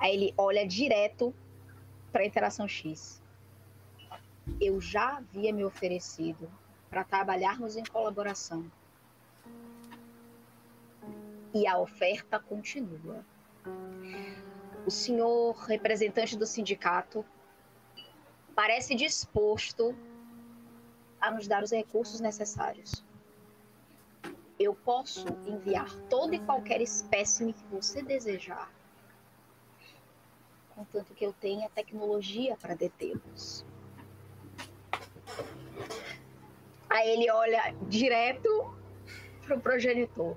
[0.00, 1.32] Aí ele olha direto
[2.12, 3.22] para a interação X.
[4.60, 6.50] Eu já havia me oferecido
[6.90, 8.70] para trabalharmos em colaboração.
[11.54, 13.24] E a oferta continua.
[14.84, 17.24] O senhor representante do sindicato
[18.54, 19.96] parece disposto
[21.20, 23.04] a nos dar os recursos necessários.
[24.58, 28.70] Eu posso enviar todo e qualquer espécime que você desejar,
[30.74, 33.64] contanto que eu tenha tecnologia para detê-los.
[36.88, 38.76] Aí ele olha direto
[39.42, 40.36] pro progenitor.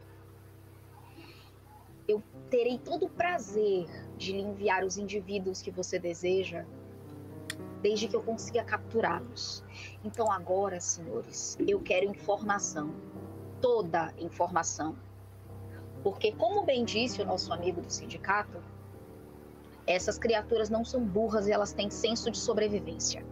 [2.08, 3.86] Eu terei todo o prazer
[4.18, 6.66] de lhe enviar os indivíduos que você deseja,
[7.82, 9.64] desde que eu consiga capturá-los.
[10.04, 12.94] Então agora, senhores, eu quero informação.
[13.62, 14.96] Toda informação.
[16.04, 18.62] Porque, como bem disse o nosso amigo do sindicato,
[19.86, 23.26] essas criaturas não são burras e elas têm senso de sobrevivência.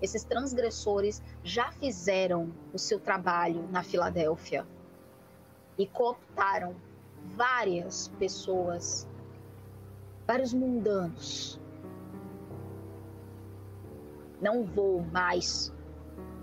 [0.00, 4.66] Esses transgressores já fizeram o seu trabalho na Filadélfia
[5.76, 6.74] e cooptaram
[7.24, 9.08] várias pessoas,
[10.26, 11.60] vários mundanos.
[14.40, 15.72] Não vou mais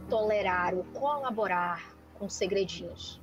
[0.09, 3.21] tolerar ou colaborar com segredinhos.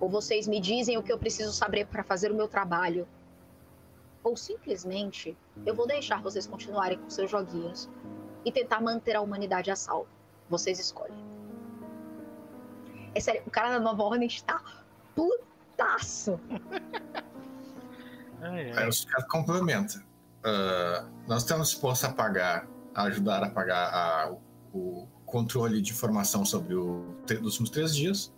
[0.00, 3.08] Ou vocês me dizem o que eu preciso saber para fazer o meu trabalho,
[4.22, 7.88] ou simplesmente eu vou deixar vocês continuarem com seus joguinhos
[8.44, 10.08] e tentar manter a humanidade a salvo.
[10.48, 11.18] Vocês escolhem.
[13.14, 14.62] É sério, o cara da nova ordem está
[15.78, 16.40] putaço.
[18.42, 20.00] Aí os caras complementam.
[20.40, 24.32] Uh, nós estamos dispostos a pagar, a ajudar a pagar a,
[24.72, 28.32] o controle de informação sobre o, os últimos três dias.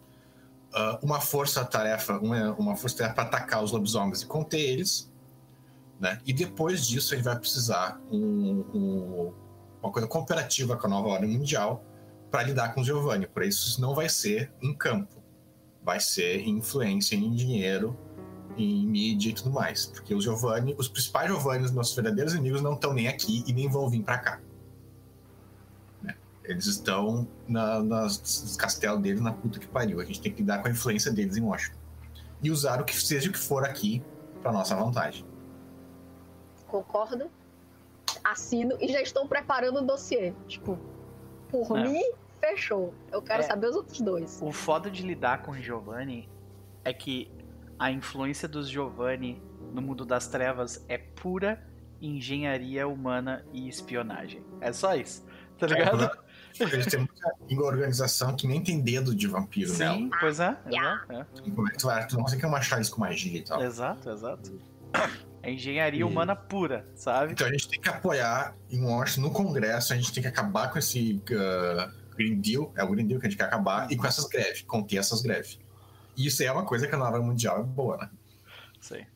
[0.73, 5.13] Uh, uma força-tarefa, uma, uma força-tarefa para atacar os lobisomens e conter eles.
[5.99, 6.19] Né?
[6.25, 9.35] E depois disso, ele vai precisar um, um,
[9.83, 11.85] uma coisa cooperativa com a nova ordem mundial
[12.31, 13.27] para lidar com o Giovanni.
[13.27, 15.20] Por isso, isso não vai ser em campo,
[15.83, 17.97] vai ser em influência, em dinheiro,
[18.57, 19.87] em mídia e tudo mais.
[19.87, 23.53] Porque os Giovanni, os principais Giovanni, os nossos verdadeiros inimigos, não estão nem aqui e
[23.53, 24.41] nem vão vir para cá.
[26.03, 26.15] Né?
[26.45, 30.01] Eles estão na, nas, nos castelos deles na puta que pariu.
[30.01, 31.79] A gente tem que lidar com a influência deles em Washington.
[32.43, 34.03] E usar o que seja o que for aqui
[34.43, 35.25] para nossa vantagem.
[36.67, 37.31] Concordo.
[38.25, 40.33] Assino e já estou preparando o dossiê.
[40.47, 40.79] Tipo,
[41.49, 41.89] por É.
[41.89, 42.03] mim,
[42.41, 42.95] fechou.
[43.13, 43.47] Eu quero É.
[43.47, 44.39] saber os outros dois.
[44.43, 46.29] O foda de lidar com o Giovanni
[46.85, 47.31] é que
[47.79, 49.43] a influência dos Giovanni
[49.73, 51.63] no mundo das trevas é pura
[52.01, 54.43] engenharia humana e espionagem.
[54.61, 55.25] É só isso,
[55.59, 56.11] tá ligado?
[56.61, 59.95] A gente tem muita organização que nem tem dedo de vampiro nela.
[59.97, 60.57] Sim, pois é.
[60.67, 61.05] Yeah.
[61.09, 62.07] exato, Como é que tu vai?
[62.07, 63.63] Tu não consegue achar isso com magia e tal.
[63.63, 63.67] é.
[63.67, 64.59] Exato, exato.
[65.43, 67.33] É engenharia E- humana pura, sabe?
[67.33, 70.71] Então a gente tem que apoiar em Washington, no Congresso, a gente tem que acabar
[70.73, 73.97] com esse uh, Green Deal, é o Green Deal que a gente quer acabar, e
[73.97, 75.59] com essas greves, conter essas greves.
[76.17, 78.11] E isso aí é uma coisa que a nova mundial é boa, né?
[78.93, 79.07] Ah,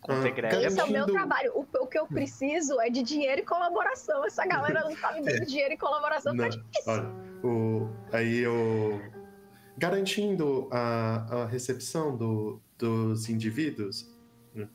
[0.00, 0.92] Conter greve é Esse é o bom.
[0.92, 1.52] meu trabalho.
[1.54, 4.24] O, o que eu preciso é de dinheiro e colaboração.
[4.24, 6.32] Essa galera não tá me dando dinheiro e colaboração.
[6.34, 6.92] Não, Tá difícil.
[6.92, 7.08] olha,
[7.44, 9.00] o, aí eu.
[9.78, 14.10] Garantindo a, a recepção do- dos indivíduos,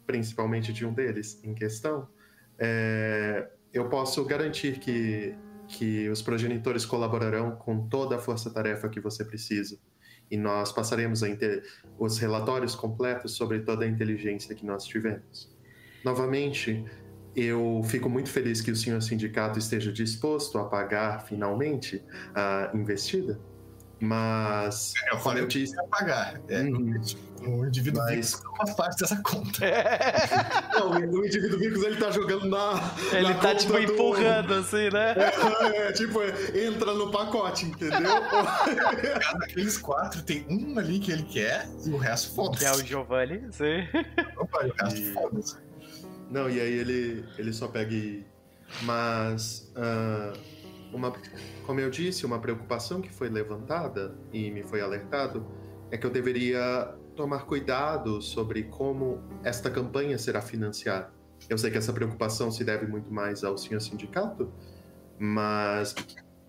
[0.07, 2.07] principalmente de um deles em questão,
[2.57, 5.35] é, eu posso garantir que,
[5.67, 9.77] que os progenitores colaborarão com toda a força-tarefa que você precisa.
[10.29, 11.21] E nós passaremos
[11.99, 15.53] os relatórios completos sobre toda a inteligência que nós tivemos.
[16.03, 16.83] Novamente,
[17.35, 23.39] eu fico muito feliz que o senhor sindicato esteja disposto a pagar finalmente a investida,
[23.99, 26.39] mas Eu falei eu o que pagar.
[26.49, 26.99] É, Uhum.
[27.45, 29.59] O indivíduo Mas- fixo não faz parte dessa conta.
[30.73, 32.73] não, o indivíduo Vicos ele tá jogando na
[33.11, 35.13] Ele na tá, conta tipo, do- empurrando, assim, né?
[35.15, 37.99] É, é, tipo, é, entra no pacote, entendeu?
[37.99, 42.59] Cada daqueles quatro tem um ali que ele quer e o resto foda-se.
[42.59, 43.87] Que é o Giovanni, sim.
[44.37, 45.57] Opa, e o resto E- foda-se.
[46.31, 48.25] Não, e aí ele, ele só pega e.
[48.81, 50.33] Mas, ah,
[50.95, 51.13] uma,
[51.65, 55.45] como eu disse, uma preocupação que foi levantada e me foi alertado
[55.91, 61.13] é que eu deveria tomar cuidado sobre como esta campanha será financiada.
[61.49, 64.51] Eu sei que essa preocupação se deve muito mais ao senhor sindicato,
[65.19, 65.93] mas,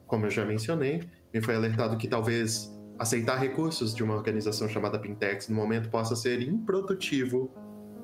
[0.06, 1.02] como eu já mencionei,
[1.34, 6.16] me foi alertado que talvez aceitar recursos de uma organização chamada Pintex no momento possa
[6.16, 7.50] ser improdutivo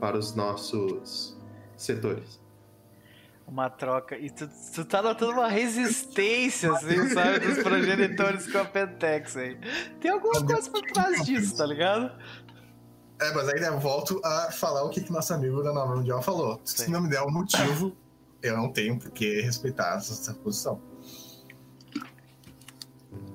[0.01, 1.39] para os nossos
[1.77, 2.41] setores.
[3.47, 4.16] Uma troca.
[4.16, 7.40] E tu, tu tá notando uma resistência, assim, sabe?
[7.40, 9.59] Dos progenitores com a Pentex aí.
[10.01, 12.10] Tem alguma coisa por trás disso, tá ligado?
[13.20, 16.23] É, mas aí eu volto a falar o que, que nosso amigo da Nova Mundial
[16.23, 16.60] falou.
[16.64, 16.93] Se Sim.
[16.93, 17.94] não me der um motivo,
[18.43, 20.81] eu não tenho por que respeitar essa posição.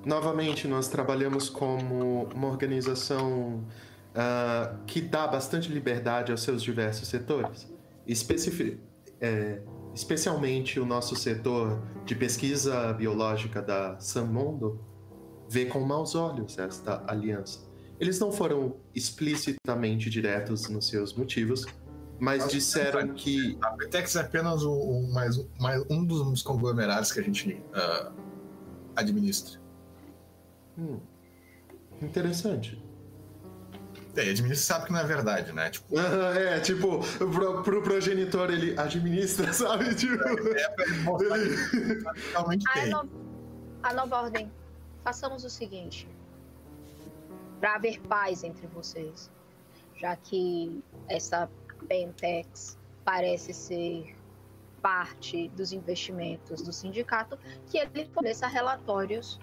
[0.06, 3.64] Novamente, nós trabalhamos como uma organização
[4.16, 7.68] ah, que dá bastante liberdade aos seus diversos setores.
[8.06, 8.80] Especifi-
[9.20, 9.62] é,
[9.98, 14.80] especialmente o nosso setor de pesquisa biológica da Sanmondo
[15.50, 17.66] vê com maus olhos esta aliança.
[18.00, 21.66] Eles não foram explicitamente diretos nos seus motivos,
[22.20, 27.20] mas disseram que A Petex é apenas um, mais, um- mais um dos conglomerados que
[27.20, 28.12] a gente ah,
[28.96, 29.60] administra.
[30.78, 31.00] Hum.
[32.00, 32.80] Interessante.
[34.16, 35.70] É, administra sabe que não é verdade, né?
[35.70, 39.94] Tipo, é, tipo, pro, pro progenitor ele administra, sabe?
[39.96, 42.90] Tipo, é pra ele mostrar ele- realmente A, tem.
[42.90, 43.10] no-
[43.84, 44.52] a nova ordem,
[45.04, 46.08] façamos o seguinte.
[47.60, 49.30] Para haver paz entre vocês,
[49.96, 51.50] já que essa
[51.88, 54.16] Pentex parece ser
[54.82, 59.40] parte dos investimentos do sindicato, que ele forneça relatórios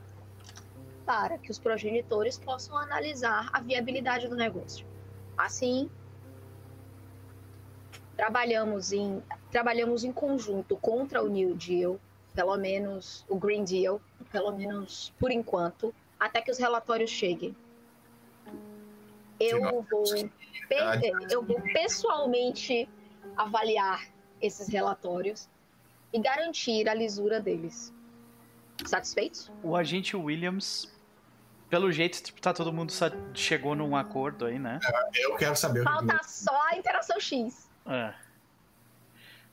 [1.04, 4.86] para que os progenitores possam analisar a viabilidade do negócio.
[5.36, 5.90] Assim,
[8.16, 12.00] trabalhamos em, trabalhamos em conjunto contra o New Deal,
[12.34, 14.00] pelo menos o Green Deal,
[14.32, 17.54] pelo menos por enquanto, até que os relatórios cheguem.
[19.38, 19.84] Eu vou,
[21.30, 22.88] eu vou pessoalmente
[23.36, 24.08] avaliar
[24.40, 25.48] esses relatórios
[26.12, 27.92] e garantir a lisura deles.
[28.86, 29.50] Satisfeitos?
[29.62, 30.92] O agente Williams,
[31.68, 32.92] pelo jeito, tipo, tá todo mundo
[33.34, 34.78] chegou num acordo aí, né?
[35.14, 37.68] Eu quero saber o que Falta só a interação X.
[37.86, 38.14] É.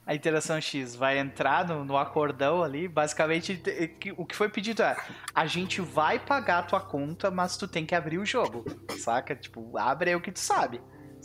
[0.06, 2.88] A interação X vai entrar no, no acordão ali.
[2.88, 4.96] Basicamente, te- que- o que foi pedido é:
[5.34, 8.66] a gente vai pagar a tua conta, mas tu tem que abrir o jogo.
[9.00, 9.36] Saca?
[9.36, 10.82] Tipo, abre aí o que tu sabe.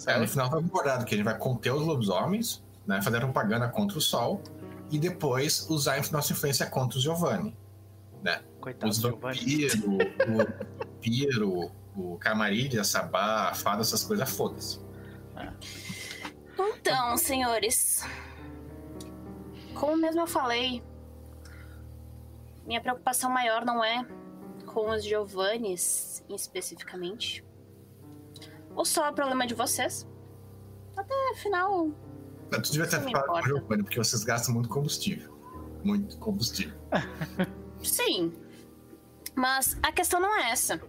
[0.06, 3.66] É, no final foi concordado que a gente vai conter os lobisomens, né, fazer propaganda
[3.68, 4.42] contra o sol
[4.90, 7.56] e depois usar a nossa influência contra o Giovanni.
[8.66, 9.98] Coitado os vampiros, o
[10.36, 14.80] vampiro, o camarilha, sabá, a fada, essas coisas, foda-se.
[16.58, 18.04] Então, senhores,
[19.72, 20.82] como mesmo eu falei,
[22.66, 24.04] minha preocupação maior não é
[24.64, 27.44] com os Giovannis especificamente,
[28.74, 30.08] ou só o problema de vocês.
[30.96, 31.92] Até afinal,
[32.50, 33.42] Tu devia ter falado com o.
[33.42, 35.32] Giovanni, porque vocês gastam muito combustível.
[35.84, 36.76] Muito combustível.
[37.80, 38.32] sim.
[39.36, 40.80] Mas a questão não é essa.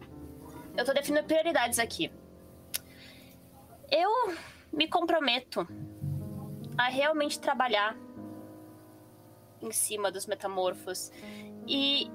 [0.75, 2.09] Eu tô definindo prioridades aqui.
[3.91, 4.09] Eu
[4.71, 5.67] me comprometo
[6.77, 7.97] a realmente trabalhar
[9.61, 11.11] em cima dos metamorfos
[11.67, 12.09] e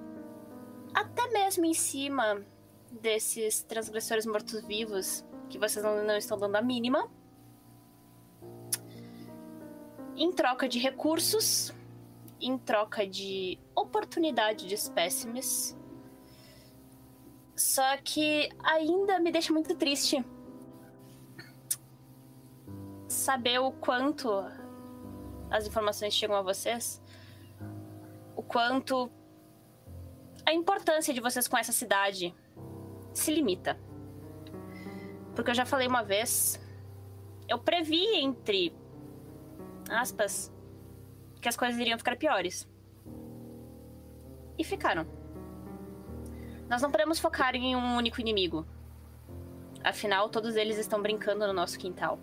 [0.95, 2.43] até mesmo em cima
[2.91, 7.11] desses transgressores mortos-vivos que vocês não, não estão dando a mínima.
[10.17, 11.75] Em troca de recursos,
[12.41, 15.77] em troca de oportunidade de espécimes.
[17.55, 20.25] Só que ainda me deixa muito triste
[23.07, 24.31] saber o quanto
[25.51, 27.01] as informações chegam a vocês,
[28.35, 29.11] o quanto
[30.47, 32.35] a importância de vocês com essa cidade
[33.13, 33.79] se limita.
[35.35, 36.61] Porque eu já falei uma vez,
[37.49, 38.75] eu previ entre
[39.91, 40.53] aspas
[41.41, 42.69] que as coisas iriam ficar piores.
[44.59, 45.07] E ficaram.
[46.73, 48.67] Nós não podemos focar em um único inimigo.
[49.85, 52.19] Afinal, todos eles estão brincando no nosso quintal.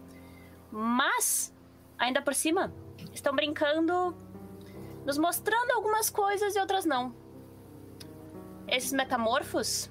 [0.72, 1.56] Mas,
[2.00, 2.74] ainda por cima,
[3.14, 4.18] estão brincando,
[5.06, 7.16] nos mostrando algumas coisas e outras não.
[8.68, 9.88] Esses metamorfos.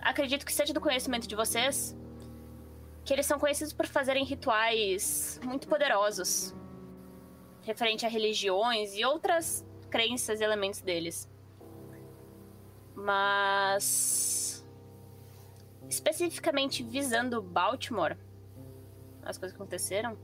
[0.00, 1.96] Acredito que seja do conhecimento de vocês
[3.04, 6.52] que eles são conhecidos por fazerem rituais muito poderosos
[7.62, 11.35] referente a religiões e outras crenças e elementos deles.
[12.96, 14.66] Mas
[15.88, 18.16] especificamente visando Baltimore,
[19.22, 20.16] as coisas que aconteceram,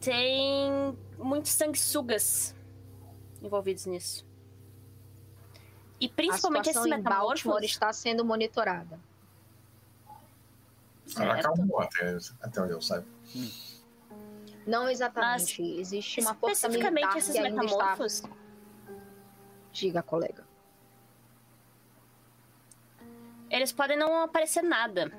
[0.00, 2.54] tem muitos sanguessugas
[3.42, 4.26] envolvidos nisso.
[6.00, 7.02] E principalmente metamorfos.
[7.02, 8.98] Baltimore está sendo monitorada.
[11.16, 13.06] Ela acalmou até, até onde eu saiba.
[14.66, 15.62] Não exatamente.
[15.62, 17.76] Existe uma força Especificamente militar esses que ainda está...
[17.76, 18.22] metamorfos.
[19.72, 20.49] Diga, colega.
[23.50, 25.10] Eles podem não aparecer nada,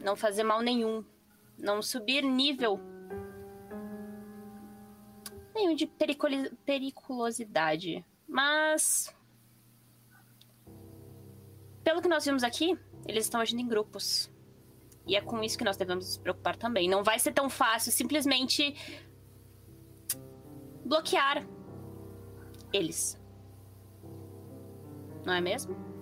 [0.00, 1.04] não fazer mal nenhum,
[1.58, 2.80] não subir nível
[5.54, 5.86] nenhum de
[6.66, 8.04] periculosidade.
[8.26, 9.14] Mas.
[11.84, 14.30] Pelo que nós vimos aqui, eles estão agindo em grupos.
[15.06, 16.88] E é com isso que nós devemos nos preocupar também.
[16.88, 18.74] Não vai ser tão fácil simplesmente
[20.84, 21.46] bloquear
[22.72, 23.20] eles.
[25.24, 25.93] Não é mesmo?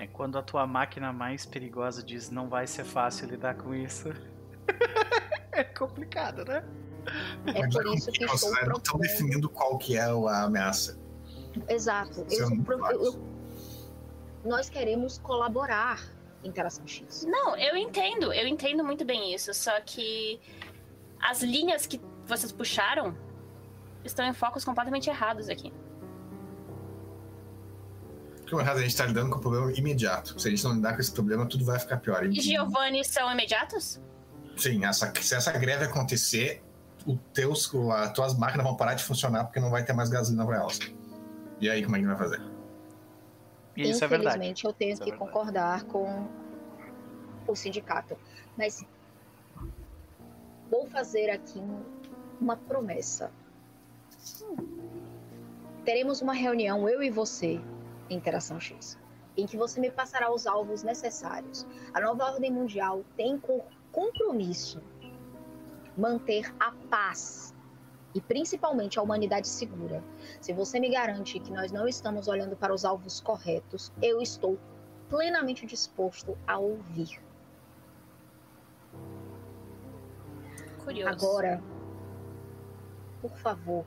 [0.00, 4.08] É quando a tua máquina mais perigosa diz não vai ser fácil lidar com isso.
[5.52, 6.64] é complicado, né?
[7.44, 10.98] É por isso que vocês estou ainda não estão definindo qual que é a ameaça.
[11.68, 12.24] Exato.
[12.30, 13.22] É Eu- muito eu-
[14.42, 16.00] Nós queremos colaborar
[16.42, 17.26] em Interação X.
[17.26, 20.40] Não, eu entendo, eu entendo muito bem isso, só que
[21.20, 23.14] as linhas que vocês puxaram
[24.02, 25.70] estão em focos completamente errados aqui.
[28.50, 30.38] Porque a gente tá lidando com um problema imediato.
[30.40, 32.24] Se a gente não lidar com esse problema, tudo vai ficar pior.
[32.26, 34.00] E Giovanni são imediatos?
[34.56, 36.62] Sim, essa, se essa greve acontecer,
[37.06, 40.44] o teus, as tuas máquinas vão parar de funcionar porque não vai ter mais gasolina
[40.44, 40.78] para elas.
[41.60, 42.42] E aí, como é que vai fazer?
[43.76, 44.36] Isso é verdade.
[44.36, 45.32] Infelizmente, eu tenho Isso é que verdade.
[45.32, 46.26] concordar com
[47.46, 48.16] o sindicato.
[48.58, 48.84] Mas
[50.70, 51.82] vou fazer aqui um-
[52.40, 53.30] uma promessa.
[55.84, 57.60] Teremos uma reunião, eu e você,
[58.10, 58.98] Interação X,
[59.36, 61.66] em que você me passará os alvos necessários.
[61.94, 64.82] A nova ordem mundial tem como compromisso
[65.96, 67.54] manter a paz
[68.14, 70.02] e principalmente a humanidade segura.
[70.40, 74.58] Se você me garante que nós não estamos olhando para os alvos corretos, eu estou
[75.08, 77.20] plenamente disposto a ouvir.
[80.84, 81.12] Curioso.
[81.12, 81.62] Agora,
[83.20, 83.84] por favor,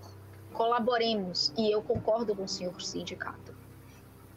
[0.53, 3.52] colaboremos e eu concordo com o senhor sindicato.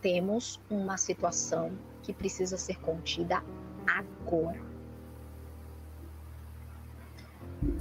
[0.07, 3.43] Temos uma situação que precisa ser contida
[3.85, 4.63] agora.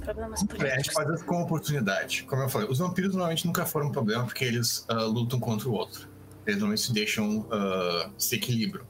[0.00, 0.92] Problemas É, a gente políticos.
[0.92, 2.24] faz isso com oportunidade.
[2.24, 5.68] Como eu falei, os vampiros normalmente nunca foram um problema porque eles ah, lutam contra
[5.68, 6.08] o outro.
[6.44, 8.84] Eles normalmente se deixam ah, se equilibram.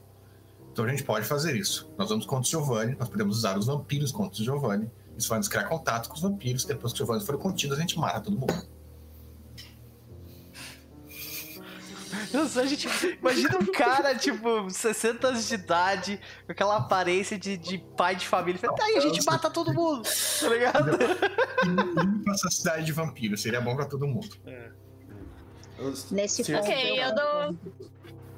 [0.72, 1.92] Então a gente pode fazer isso.
[1.98, 4.90] Nós vamos contra o Giovanni, nós podemos usar os vampiros contra o Giovanni.
[5.14, 6.64] Isso vai nos criar contato com os vampiros.
[6.64, 8.75] Depois que o Giovanni for contido, a gente mata todo mundo.
[12.32, 12.88] Nossa, a gente,
[13.20, 18.26] imagina um cara, tipo, 60 anos de idade, com aquela aparência de, de pai de
[18.26, 18.58] família.
[18.60, 20.02] Fala, Aí a gente mata todo mundo,
[20.40, 20.90] tá ligado?
[21.66, 23.42] Limpa essa cidade de vampiros.
[23.42, 24.28] Seria bom pra todo mundo.
[26.10, 27.56] Nesse Se- ponto, Ok, eu dou.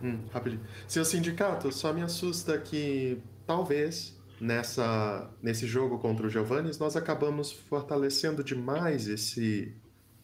[0.03, 0.63] Hum, rapidinho.
[0.87, 7.51] Seu sindicato, só me assusta que talvez nessa nesse jogo contra o Giovanni nós acabamos
[7.51, 9.75] fortalecendo demais esse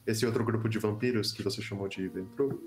[0.06, 2.62] esse outro grupo de vampiros que você chamou de Ventru.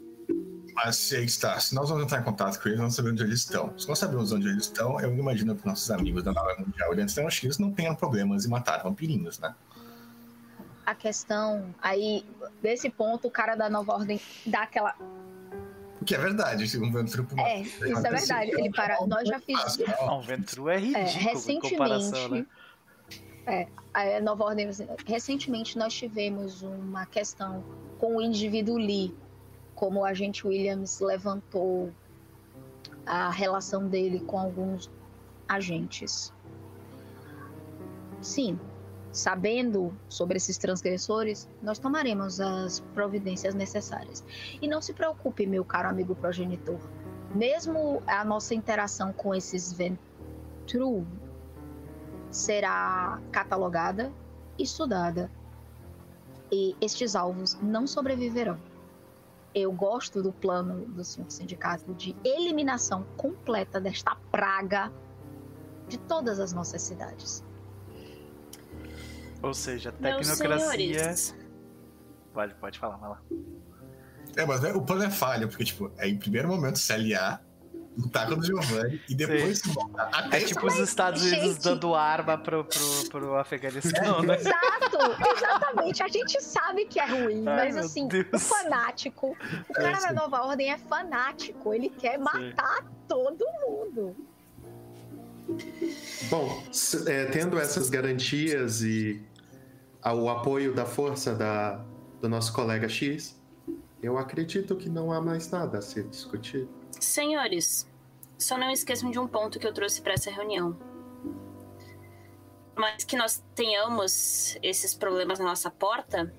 [0.77, 3.29] Mas se aí está, se nós vamos entrar em contato com eles, nós sabemos onde
[3.29, 3.77] eles estão.
[3.77, 6.95] Se nós sabemos onde eles estão, eu imagino que nossos amigos da Nova Mundial e
[6.95, 9.53] da Antena X não tenham problemas em matar vampirinhos, né?
[10.87, 12.23] a questão aí,
[12.63, 14.95] nesse ponto, o cara da nova ordem dá aquela.
[15.99, 18.51] O que é verdade, um ventru É, isso é verdade.
[18.51, 19.05] Ele para.
[19.05, 19.99] Nós já fizemos.
[19.99, 22.45] Não, o Ventru é É, ridículo em comparação, né?
[23.45, 24.69] recentemente, é, a nova ordem,
[25.05, 27.65] recentemente nós tivemos uma questão
[27.99, 29.13] com o indivíduo Lee,
[29.77, 31.93] como o agente Williams levantou
[33.05, 34.91] a relação dele com alguns
[35.47, 36.33] agentes.
[38.19, 38.59] Sim,
[39.11, 44.23] sabendo sobre esses transgressores, nós tomaremos as providências necessárias.
[44.59, 46.79] E não se preocupe, meu caro amigo progenitor.
[47.35, 51.05] Mesmo a nossa interação com esses Ventru
[52.31, 54.11] será catalogada
[54.57, 55.29] estudada.
[56.51, 58.57] E estes alvos não sobreviverão.
[59.53, 64.91] Eu gosto do plano do senhor sindicato de eliminação completa desta praga
[65.87, 67.43] de todas as nossas cidades.
[69.41, 71.15] Ou seja, tecnocracia.
[72.33, 73.21] Pode, pode falar, vai lá.
[74.35, 77.43] É, mas o plano é falho, porque, tipo, é em primeiro momento se aliar,
[77.97, 80.09] lutar contra o Giovanni e depois se voltar.
[80.13, 84.35] Até É tipo os Estados gente- Unidos dando arma pro, pro, pro Afeganistão, né?
[84.35, 84.97] Exato,
[85.35, 86.03] exatamente.
[86.03, 88.27] A gente sabe que é ruim, Ai, mas assim, Deus.
[88.33, 89.35] o fanático,
[89.69, 90.13] o cara da sim.
[90.13, 94.15] nova ordem é fanático, ele quer matar todo mundo.
[96.29, 96.63] Bom,
[97.07, 99.21] é, tendo essas garantias e
[100.05, 101.83] o apoio da força da,
[102.21, 103.35] do nosso colega X,
[104.03, 106.69] eu acredito que não há mais nada a ser discutido.
[107.05, 107.89] Senhores,
[108.37, 110.77] só não esqueçam de um ponto que eu trouxe para essa reunião.
[112.75, 116.31] Mas que nós tenhamos esses problemas na nossa porta,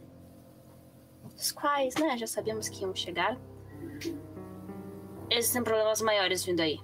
[1.36, 3.36] os quais, né, já sabíamos que iam chegar.
[5.30, 6.80] Existem problemas maiores vindo aí.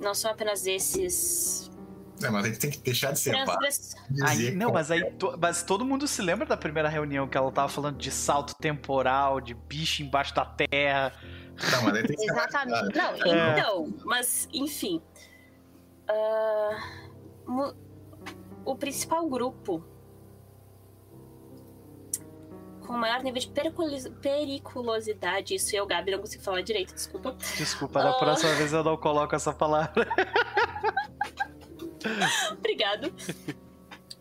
[0.00, 1.70] Não são apenas esses.
[2.22, 5.36] É, mas a gente tem que deixar de ser transgress- Aí, não, mas aí to-
[5.40, 9.40] mas todo mundo se lembra da primeira reunião que ela tava falando de salto temporal,
[9.40, 11.12] de bicho embaixo da terra.
[11.70, 12.96] Não, mas tem Exatamente.
[12.96, 13.58] Não, É.
[13.58, 15.00] então, mas enfim.
[17.46, 17.74] Mu-
[18.64, 19.84] o principal grupo
[22.86, 27.36] com o maior nível de periculos- periculosidade, isso eu, Gabi, não consigo falar direito, desculpa.
[27.56, 28.18] Desculpa, da Ah.
[28.18, 30.06] próxima vez eu não coloco essa palavra.
[32.52, 33.12] Obrigado.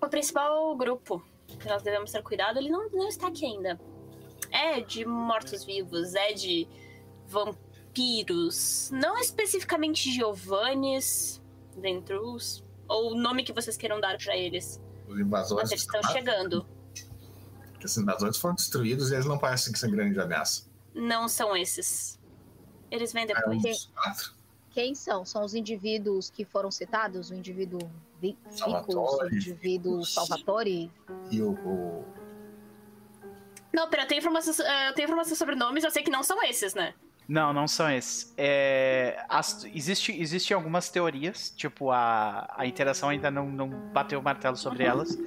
[0.01, 1.23] O principal grupo
[1.59, 3.79] que nós devemos ter cuidado, ele não, não está aqui ainda.
[4.51, 6.67] É de mortos-vivos, é de
[7.31, 11.41] vampiros, não especificamente Giovannis,
[11.77, 14.79] Ventrus, ou o nome que vocês queiram dar pra eles.
[15.07, 15.63] Os invasores.
[15.63, 16.65] Mas eles estão chegando.
[17.71, 20.69] Porque os invasores foram destruídos e eles não parecem que são grande ameaça.
[20.93, 22.19] Não são esses.
[22.91, 23.61] Eles vêm É, depois.
[23.61, 24.33] Quem- uns quatro.
[24.71, 25.25] Quem são?
[25.25, 27.29] São os indivíduos que foram citados?
[27.29, 27.79] O indivíduo
[28.21, 30.13] Vi- Vicos, o indivíduo Vicos.
[30.13, 30.91] Salvatore?
[31.29, 32.05] E o, o-
[33.73, 36.23] Não, pera, eu tenho informação, eh, eu tenho informação sobre nomes, eu sei que não
[36.23, 36.93] são esses, né?
[37.31, 38.33] Não, não são esses.
[38.37, 44.21] É, as- existe, existe algumas teorias, tipo, a, a interação ainda não, não bateu o
[44.21, 45.17] martelo sobre elas,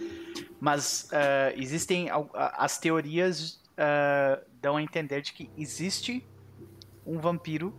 [0.61, 6.29] mas ah, existem as teorias ah, dão a entender de que existe
[7.07, 7.75] um vampiro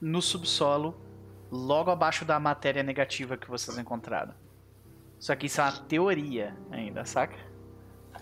[0.00, 0.98] no subsolo,
[1.50, 4.32] logo abaixo da matéria negativa que vocês encontraram.
[5.18, 7.36] Só que isso é uma teoria ainda, saca?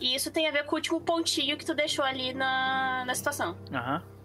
[0.01, 3.15] E isso tem a ver com o último pontinho que tu deixou ali na, na
[3.15, 3.57] situação.
[3.73, 4.16] Aham.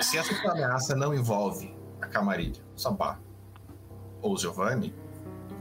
[0.00, 3.18] Se essa sua ameaça não envolve a Camarilha, o Sabá
[4.20, 4.94] ou o Giovanni,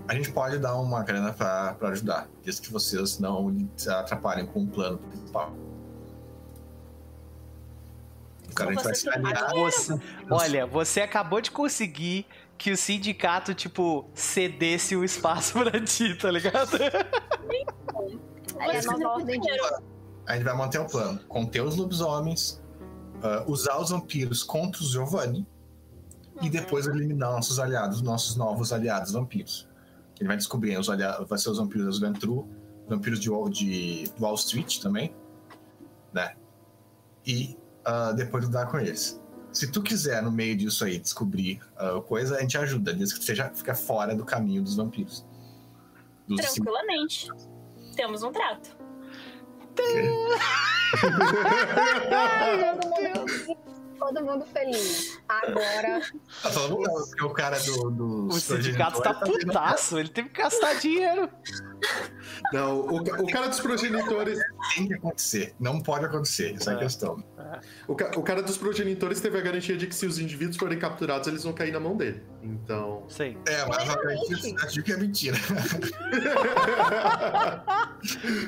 [0.08, 4.46] a gente pode dar uma grana pra, pra ajudar, desde que vocês não se atrapalhem
[4.46, 5.54] com o plano principal.
[8.50, 9.50] O cara a gente vai se aliar.
[9.54, 10.00] Você-
[10.30, 12.26] olha, você acabou de conseguir
[12.58, 16.78] que o sindicato, tipo, cedesse o espaço pra ti, tá ligado?
[18.60, 19.50] Aí a nova ordem de
[20.28, 22.61] A gente vai manter o plano: conter os lobisomens,
[23.24, 25.48] ah, usar os vampiros contra os Giovanni
[26.42, 29.70] e depois eliminar nossos aliados, nossos novos aliados vampiros.
[30.20, 32.48] Ele vai descobrir os aliados, vai ser os vampiros das Ventru,
[32.88, 35.16] vampiros de Wall, de Wall Street também,
[36.14, 36.36] né?
[37.26, 39.20] E ah, depois lidar com eles.
[39.52, 43.26] Se tu quiser, no meio disso aí, descobrir ah, coisa, a gente ajuda, desde que
[43.26, 45.26] seja fica fora do caminho dos vampiros.
[46.28, 47.28] Dos Tranquilamente.
[47.96, 48.78] Temos um trato.
[52.10, 53.58] Todo mundo,
[54.00, 55.20] todo mundo feliz.
[55.30, 56.02] Agora,
[56.44, 60.42] Tá todo mundo, porque o cara do, do O sindicato tá putaço, ele teve que
[60.42, 61.30] gastar dinheiro.
[62.54, 64.40] Não, o, o cara dos progenitores.
[64.76, 66.80] Tem que acontecer, não pode acontecer, essa é a É.
[66.80, 67.24] questão.
[67.88, 70.80] O, ca- o cara dos progenitores teve a garantia de que se os indivíduos forem
[70.80, 72.24] capturados, eles vão cair na mão dele.
[72.42, 73.04] Então.
[73.10, 73.38] Sei.
[73.48, 75.38] É, mas a acho que é mentira.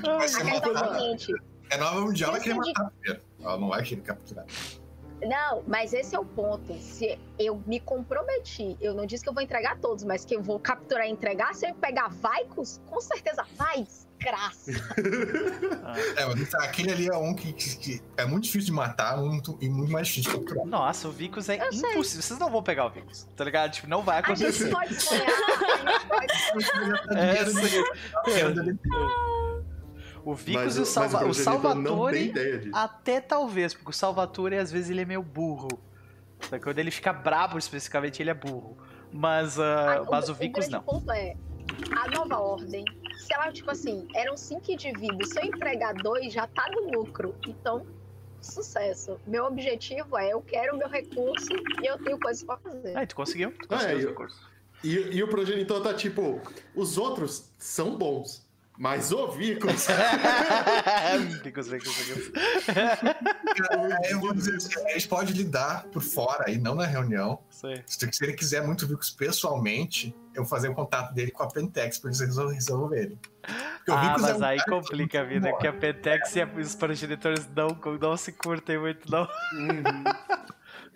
[0.03, 1.33] Mas é, é o seguinte:
[1.73, 3.21] é nova mundial, ela Esse quer de- matar primeiro.
[3.41, 4.45] Ela não vai querer capturar.
[5.25, 6.73] Não, mas esse é o ponto.
[6.81, 10.41] Se eu me comprometi, eu não disse que eu vou entregar todos, mas que eu
[10.43, 14.71] vou capturar e entregar, se eu pegar Vaicos, com certeza vai, desgraça.
[16.17, 19.57] É, mas aquele ali é um que, que- que é muito difícil de matar muito,
[19.61, 20.65] e muito mais difícil de capturar.
[20.65, 21.91] Nossa, o Vicus é Eu sei.
[21.91, 22.21] impossível.
[22.21, 23.71] Vocês não vão pegar o Vicus, tá ligado?
[23.71, 24.69] Tipo, não vai A gente acontecer.
[24.71, 26.33] pode sonhar, a gente pode
[27.17, 27.83] É, sim.
[30.25, 31.17] O Mas, Vicus e o, mas Salva...
[31.17, 32.75] o tem Salvatore, ideia disso.
[32.75, 35.67] até talvez, porque o Salvatore às vezes ele é meio burro.
[36.41, 38.77] Só que quando ele fica brabo especificamente, ele é burro.
[39.11, 40.81] Mas, ah, Ah, mas o Vicus grande não.
[40.83, 41.35] ponto é,
[42.01, 42.83] a nova ordem,
[43.17, 47.35] se ela, tipo assim, eram cinco indivíduos, se eu entregar dois, já tá no lucro.
[47.47, 47.85] Então,
[48.41, 49.19] sucesso.
[49.27, 52.97] Meu objetivo é, eu quero o meu recurso e eu tenho coisas pra fazer.
[52.97, 53.51] Ah, tu conseguiu?
[53.51, 54.53] Tu Ah, conseguiu é, os eu- recursos.
[54.83, 56.41] E, e o progenitor tá tipo,
[56.75, 58.42] os outros são bons,
[58.77, 59.87] mas o Vicus.
[61.43, 62.31] Vicus, Vicus, Vicus.
[64.01, 67.39] É, eu vou dizer assim, a gente pode lidar por fora e não na reunião.
[67.49, 67.83] Sei.
[67.85, 71.97] Se ele quiser muito Vicos pessoalmente, eu vou fazer o contato dele com a Pentex
[71.99, 73.19] pra eles resol- resolverem.
[73.41, 76.75] Porque o Ah, é mas um aí complica a vida, porque a Pentex e os
[76.75, 77.67] progenitores não,
[78.01, 79.27] não se curtem muito, não.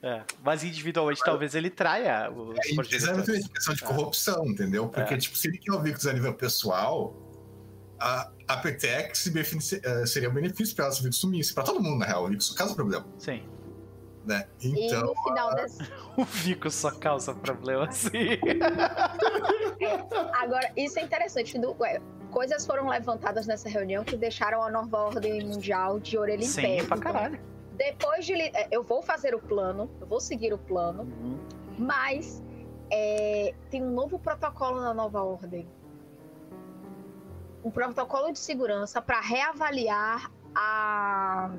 [0.03, 2.93] É, Mas individualmente talvez ele traia os É, e progenitores.
[2.93, 4.87] exatamente, questão de corrupção, entendeu?
[4.89, 5.17] Porque, É.
[5.17, 7.26] tipo, se ele quer o Vicos a nível pessoal,
[7.99, 11.53] a, a Petex eh, seria um benefício pra ela se o Vicos sumisse.
[11.53, 13.41] Pra todo mundo, na real, o Vicos causa problema, Sim.
[14.25, 14.47] né?
[14.61, 15.79] E Então, no final desse...
[16.17, 18.09] O Vicus só causa problema, sim.
[20.41, 21.57] Agora, isso é interessante.
[21.59, 22.01] do- ué,
[22.31, 26.57] coisas foram levantadas nessa reunião que deixaram a nova ordem mundial de orelha em pé.
[26.61, 27.39] Sim, pra Então, caralho.
[27.75, 28.33] Depois de.
[28.33, 31.37] li- é, Eu vou fazer o plano, eu vou seguir o plano, Uhum.
[31.77, 32.41] mas
[32.91, 35.67] é, tem um novo protocolo na nova ordem.
[37.63, 41.49] Um protocolo de segurança para reavaliar a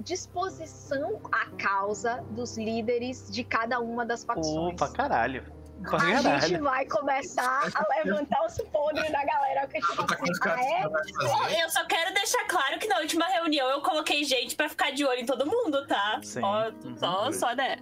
[0.00, 4.74] disposição à causa dos líderes de cada uma das facções.
[4.74, 5.44] Opa, caralho.
[5.92, 6.64] A gente caralho.
[6.64, 11.64] vai começar a levantar os podres da galera que tipo assim, ah, é?
[11.64, 15.04] Eu só quero deixar claro que na última reunião eu coloquei gente pra ficar de
[15.04, 16.18] olho em todo mundo, tá?
[16.22, 16.40] Sim.
[16.40, 16.96] Só, Uhum.
[16.96, 17.76] só, só, né?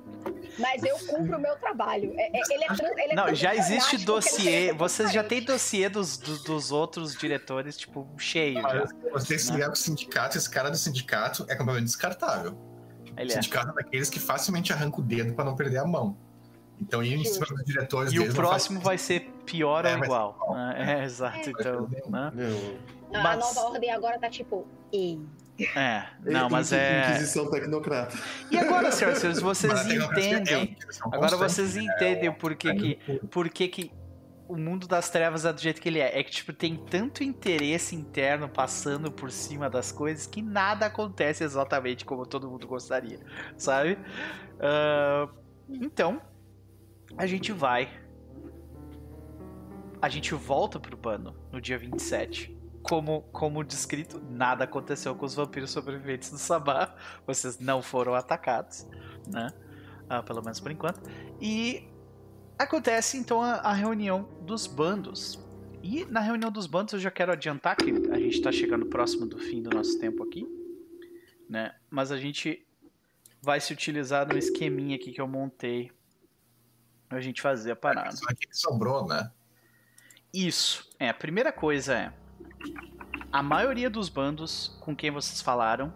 [0.59, 2.13] Mas eu cumpro o meu trabalho.
[2.17, 4.73] É- é- ele é ele é Não, já existe dossiê.
[4.73, 8.85] Vocês já têm dossiê dos, dos, dos outros diretores, tipo, cheio já.
[9.13, 12.53] Você se ligar com o sindicato, esse cara do sindicato é completamente descartável.
[12.53, 13.35] O Ele é.
[13.35, 16.17] sindicato é daqueles que facilmente arranca o dedo pra não perder a mão.
[16.79, 20.05] Então ir em cima dos diretores E o próximo vai ser pior É, ou ser
[20.05, 20.39] igual.
[20.55, 21.01] né?
[21.01, 21.49] É, exato.
[21.51, 22.33] Então, né?
[22.35, 24.67] Não, A Mas- nova ordem agora tá tipo.
[24.93, 25.19] "Ei".
[25.75, 27.11] É, não, mas é.
[27.11, 28.17] Inquisição tecnocrata.
[28.51, 30.63] E agora, senhoras e senhores, vocês é entendem.
[30.65, 31.83] inquisição Agora constante, vocês né?
[31.85, 33.29] entendem o porquê que, Caminho puro.
[33.29, 33.93] por que que
[34.49, 36.19] o mundo das trevas é do jeito que ele é.
[36.19, 41.43] É que, tipo, tem tanto interesse interno passando por cima das coisas que nada acontece
[41.43, 43.19] exatamente como todo mundo gostaria,
[43.57, 43.99] sabe?
[44.61, 45.29] Ah,
[45.69, 46.21] então,
[47.17, 47.89] a gente vai.
[50.01, 52.56] A gente volta pro pano no dia 27.
[52.89, 56.95] Como, como descrito, nada aconteceu com os vampiros sobreviventes do Sabá.
[57.27, 58.87] Vocês não foram atacados,
[59.27, 59.53] né?
[60.09, 61.01] Ah, pelo menos por enquanto.
[61.41, 61.89] E
[62.59, 65.39] acontece então a, a reunião dos bandos.
[65.83, 69.27] E na reunião dos bandos eu já quero adiantar que a gente tá chegando próximo
[69.27, 70.47] do fim do nosso tempo aqui,
[71.49, 71.75] né?
[71.91, 72.67] Mas a gente
[73.43, 75.93] vai se utilizar no esqueminha aqui que eu montei
[77.09, 78.17] pra gente fazer a parada.
[78.17, 79.31] Só que sobrou, né?
[80.33, 80.91] Isso.
[80.99, 82.13] É, a primeira coisa é.
[83.33, 85.93] A maioria dos bandos com quem vocês falaram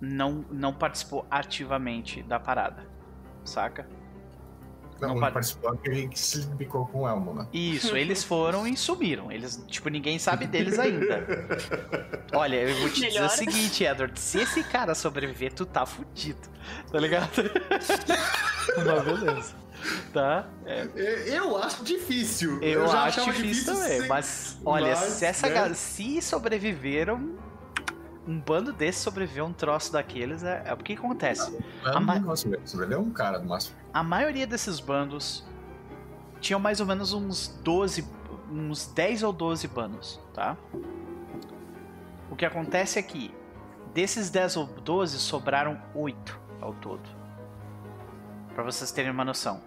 [0.00, 2.86] não, não participou ativamente da parada.
[3.44, 3.88] Saca?
[5.00, 7.46] Não, Não participou aquele que se bicou com o Elmo, né?
[7.52, 9.30] Isso, eles foram e sumiram.
[9.30, 11.26] Eles, tipo, ninguém sabe deles ainda.
[12.32, 13.26] Olha, eu vou te dizer Melhor.
[13.26, 14.18] o seguinte, Edward.
[14.18, 16.48] Se esse cara sobreviver, tu tá fudido.
[16.90, 17.28] Tá ligado?
[18.86, 19.54] Mas beleza.
[20.12, 20.48] Tá?
[20.64, 22.62] É, É, Eu acho difícil.
[22.62, 24.08] Eu, já acho achava difícil também, sim.
[24.08, 25.54] mas olha, mas, se essa né?
[25.54, 27.36] ga- se sobreviveram,
[28.26, 31.56] um bando desses sobreviveu a um troço daqueles, é, é o que acontece.
[32.00, 33.76] Ma- não sobreviveu, sobreviveu um cara no máximo.
[33.92, 35.44] A maioria desses bandos
[36.40, 38.04] tinham mais ou menos uns 12,
[38.50, 40.56] uns 10 ou 12 bandos, tá?
[42.30, 43.32] O que acontece é que
[43.94, 47.15] desses 10 ou 12 sobraram 8 ao todo.
[48.56, 49.60] Pra vocês terem uma noção.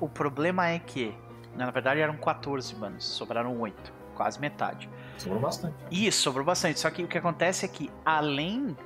[0.00, 1.16] O problema é que,
[1.54, 4.90] na verdade eram 14 bandos, sobraram 8, quase metade.
[5.16, 5.76] Sobrou bastante.
[5.92, 6.80] Isso, sobrou bastante.
[6.80, 8.76] Só que o que acontece é que, além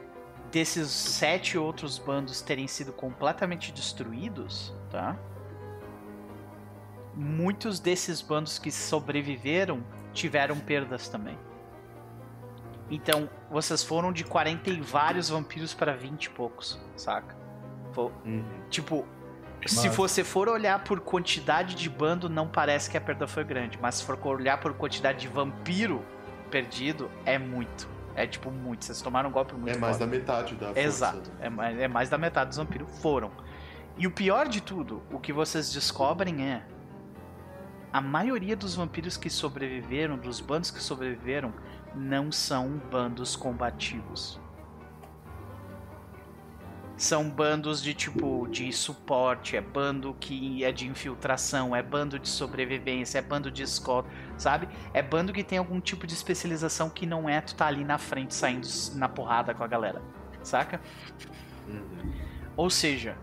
[0.52, 5.16] desses sete outros bandos terem sido completamente destruídos, tá?
[7.14, 11.38] Muitos desses bandos que sobreviveram tiveram perdas também.
[12.90, 17.37] Então, vocês foram de 40 e vários vampiros para 20 e poucos, saca?
[17.98, 18.44] Fo- Uhum.
[18.70, 19.04] Tipo,
[19.66, 23.42] se Mas- você for olhar por quantidade de bando, não parece que a perda foi
[23.42, 23.76] grande.
[23.82, 26.04] Mas se for olhar por quantidade de vampiro
[26.48, 27.88] perdido, é muito.
[28.14, 28.84] É tipo muito.
[28.84, 30.10] Vocês tomaram um golpe muito É mais forte.
[30.10, 30.80] da metade da força.
[30.80, 31.30] Exato.
[31.40, 33.30] É é mais da metade dos vampiros foram.
[33.96, 36.62] E o pior de tudo, o que vocês descobrem é.
[37.92, 41.52] A maioria dos vampiros que sobreviveram, dos bandos que sobreviveram,
[41.96, 44.38] não são bandos combativos.
[46.98, 52.28] São bandos de tipo de suporte, é bando que é de infiltração, é bando de
[52.28, 54.68] sobrevivência, é bando de escolta, sabe?
[54.92, 57.98] É bando que tem algum tipo de especialização que não é tu tá ali na
[57.98, 60.02] frente saindo na porrada com a galera,
[60.42, 60.80] saca?
[61.68, 62.12] Uhum.
[62.56, 63.16] Ou seja,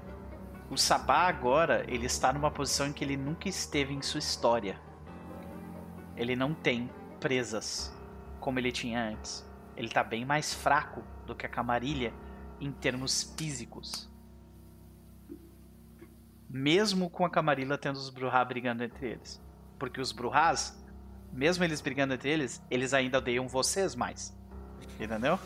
[0.69, 4.79] o Sabá agora ele está numa posição em que ele nunca esteve em sua história.
[6.15, 6.89] Ele não tem
[7.19, 7.93] presas
[8.39, 9.45] como ele tinha antes.
[9.75, 12.13] Ele tá bem mais fraco do que a Camarilha
[12.59, 14.09] em termos físicos.
[16.49, 19.41] Mesmo com a Camarilla tendo os Bruhá brigando entre eles.
[19.77, 20.81] Porque os Bruhás,
[21.31, 24.35] mesmo eles brigando entre eles, eles ainda odeiam vocês mais.
[24.99, 25.37] Entendeu?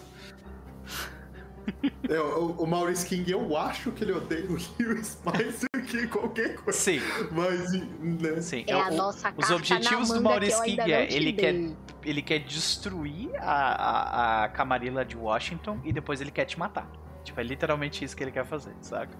[2.09, 6.07] É, o, o Maurice King, eu acho que ele odeia o Lewis mais do que
[6.07, 6.77] qualquer coisa.
[6.77, 6.99] Sim,
[7.31, 8.41] Mas, né?
[8.41, 8.63] sim.
[8.67, 11.71] É a O- nossa os carta objetivos do Maurice King é, ele quer-
[12.05, 16.89] ele quer destruir a, a, a Camarilla de Washington e depois ele quer te matar.
[17.23, 19.17] Tipo, é literalmente isso que ele quer fazer, saca?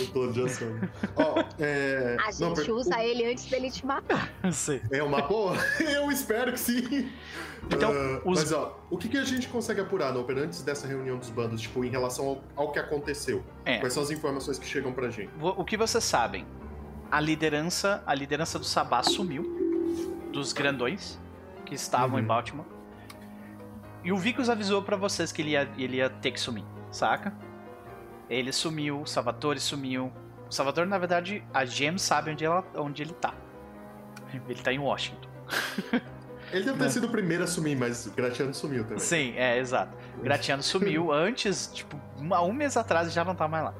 [0.00, 0.68] O plano de ação.
[1.16, 2.16] Ó, é...
[2.20, 4.30] A não, gente per- usa ele antes dele te matar.
[4.52, 4.80] Sim.
[4.90, 5.56] É uma boa?
[5.80, 7.10] Eu espero que sim.
[7.70, 10.86] Então, Ah, os- Mas, ó, o que, que a gente consegue apurar, Noper, antes dessa
[10.86, 13.42] reunião dos bandos, tipo, em relação ao, ao que aconteceu?
[13.64, 13.78] É.
[13.78, 15.30] Quais são as informações que chegam pra gente?
[15.40, 16.46] O que vocês sabem?
[17.10, 19.42] A liderança, a liderança do Sabá sumiu
[20.32, 21.18] dos grandões
[21.64, 22.22] que estavam Uhum.
[22.22, 22.66] em Baltimore.
[24.02, 27.32] E o Vicus avisou pra vocês que ele ia, ele ia ter que sumir, saca?
[28.34, 30.12] Ele sumiu, o Salvatore sumiu.
[30.48, 33.32] O Salvatore, na verdade, a Gem sabe onde, ela, onde ele tá.
[34.48, 35.28] Ele tá em Washington.
[36.52, 38.98] Ele deve ter sido o primeiro a sumir, mas Gratiano sumiu também.
[39.00, 39.96] Sim, é, exato.
[40.22, 43.74] Gratiano sumiu antes, tipo, uma- um mês atrás e já não tá mais lá.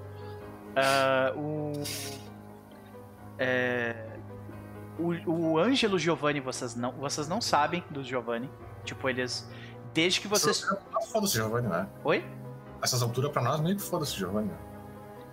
[0.74, 1.72] Ah, o.
[3.38, 3.94] É,
[4.98, 8.50] o, o Ângelo Giovanni, vocês não, vocês não sabem do Giovanni.
[8.84, 9.48] Tipo, eles.
[9.92, 10.66] Desde que vocês.
[10.92, 11.86] Nós Foda-se, Giovanni, né?
[12.02, 12.24] Oi?
[12.84, 14.50] Essas alturas pra nós meio que foda-se, Giovanni.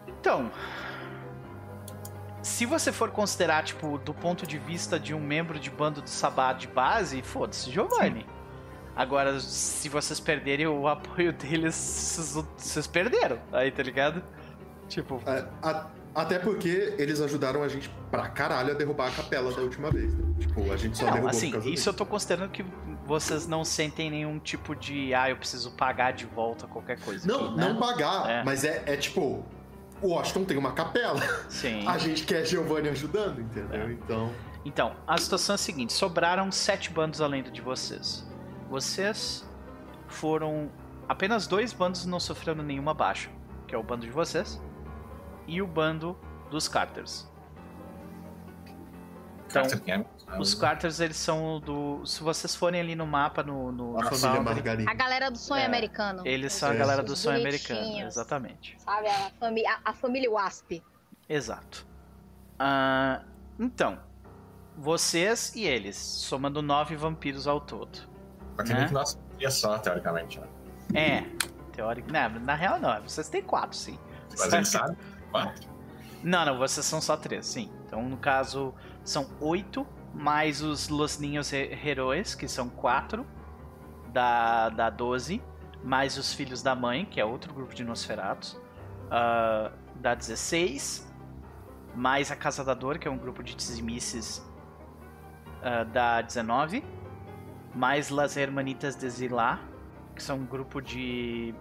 [0.07, 0.49] Então.
[2.41, 6.09] se você for considerar, tipo, do ponto de vista de um membro de bando do
[6.09, 8.25] Sabá de base, foda-se, Giovanni.
[8.95, 13.37] Agora, se vocês perderem o apoio deles, vocês, vocês perderam.
[13.51, 14.23] Aí, tá ligado?
[14.87, 19.53] Tipo, É, a- até porque eles ajudaram a gente pra caralho a derrubar a capela
[19.53, 20.13] da última vez.
[20.13, 20.33] né?
[20.39, 22.65] Tipo, a gente só não, derrubou assim, por causa isso eu tô considerando que
[23.05, 27.27] vocês não sentem nenhum tipo de, ah, eu preciso pagar de volta qualquer coisa.
[27.27, 27.69] Não, aqui, né?
[27.69, 28.43] não pagar, É.
[28.43, 29.43] mas é, é tipo,
[30.01, 31.19] o Washington tem uma capela.
[31.49, 31.85] Sim.
[31.87, 33.81] A gente quer Giovanni ajudando, entendeu?
[33.87, 33.91] É.
[33.91, 34.31] Então.
[34.63, 38.23] Então, a situação é a seguinte: sobraram sete bandos além de vocês.
[38.69, 39.43] Vocês
[40.07, 40.69] foram.
[41.09, 43.29] Apenas dois bandos não sofreram nenhuma baixa,
[43.67, 44.61] que é o bando de vocês
[45.47, 46.15] e o bando
[46.49, 47.27] dos Carters.
[49.47, 49.63] Então?
[50.39, 52.05] Os Carters, eles são do.
[52.05, 54.89] Se vocês forem ali no mapa, no, no A Margarida.
[54.89, 56.21] A galera do sonho É, americano.
[56.25, 57.99] eles são a Os- galera do sonho americano.
[57.99, 58.75] Exatamente.
[58.79, 59.07] Sabe?
[59.07, 60.81] A, fami a, a família Wasp.
[61.27, 61.85] Exato.
[62.59, 63.23] Ah,
[63.59, 63.99] então,
[64.77, 68.09] vocês e eles, somando nove vampiros ao todo.
[68.65, 68.87] Tem né?
[68.87, 70.39] que nós é só, teoricamente.
[70.39, 70.47] Né?
[70.93, 71.23] É,
[71.71, 72.11] teórico.
[72.11, 73.97] Não, na real não, vocês têm quatro, sim.
[74.37, 74.97] Mas ele sabe?
[75.31, 75.69] Quatro.
[76.23, 77.71] Não, não, vocês são só três, sim.
[77.85, 83.25] Então, no caso, são oito, mais os Los Ninhos He- Heróis, que são quatro,
[84.11, 85.41] da, da 12,
[85.83, 88.59] mais os Filhos da Mãe, que é outro grupo de Nosferatos,
[89.09, 91.09] ah, da 16,
[91.95, 94.45] mais a Casa da Dor, que é um grupo de Tzimices,
[95.63, 96.83] ah, da 19,
[97.73, 99.59] mais Las Hermanitas de Zilá,
[100.15, 101.55] que são um grupo de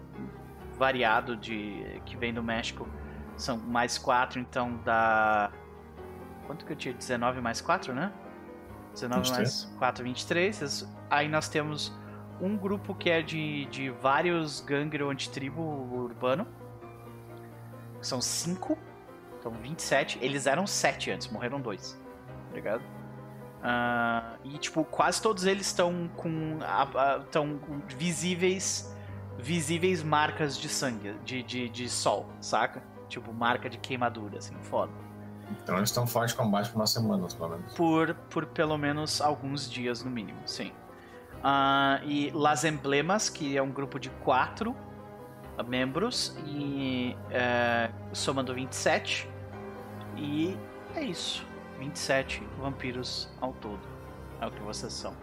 [0.76, 2.88] variado de que vem do México,
[3.36, 5.50] são mais 4, então dá.
[6.46, 6.92] Quanto que eu tinha?
[6.92, 8.12] 19 mais 4, né?
[8.94, 10.60] 19 mais 4, 23.
[10.62, 11.92] Isso- Aí nós temos
[12.40, 15.60] um grupo que é de, de vários gangue ou antitribo
[15.92, 16.46] urbano.
[18.00, 18.78] São 5.
[19.38, 20.18] Então 27.
[20.20, 21.98] Eles eram 7 antes, morreram 2.
[22.48, 22.82] Tá ligado?
[23.62, 26.58] Ah, e tipo, quase todos eles estão com.
[27.24, 27.60] estão
[27.98, 28.94] visíveis.
[29.38, 32.82] Visíveis marcas de sangue, de, de, de sol, saca?
[33.08, 34.92] Tipo, marca de queimadura, assim, foda.
[35.50, 37.74] Então eles estão fortes de combate por umas semanas, pelo menos.
[37.74, 40.72] Por, por pelo menos alguns dias, no mínimo, sim.
[41.42, 44.76] Ah, e Las Emblemas, que é um grupo de quatro
[45.66, 49.28] membros, e é, somando 27.
[50.16, 50.56] E
[50.94, 51.46] é isso.
[51.78, 53.80] 27 vampiros ao todo.
[54.40, 55.14] É o que vocês são.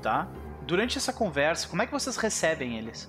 [0.00, 0.28] Tá?
[0.62, 3.08] Durante essa conversa, como é que vocês recebem eles?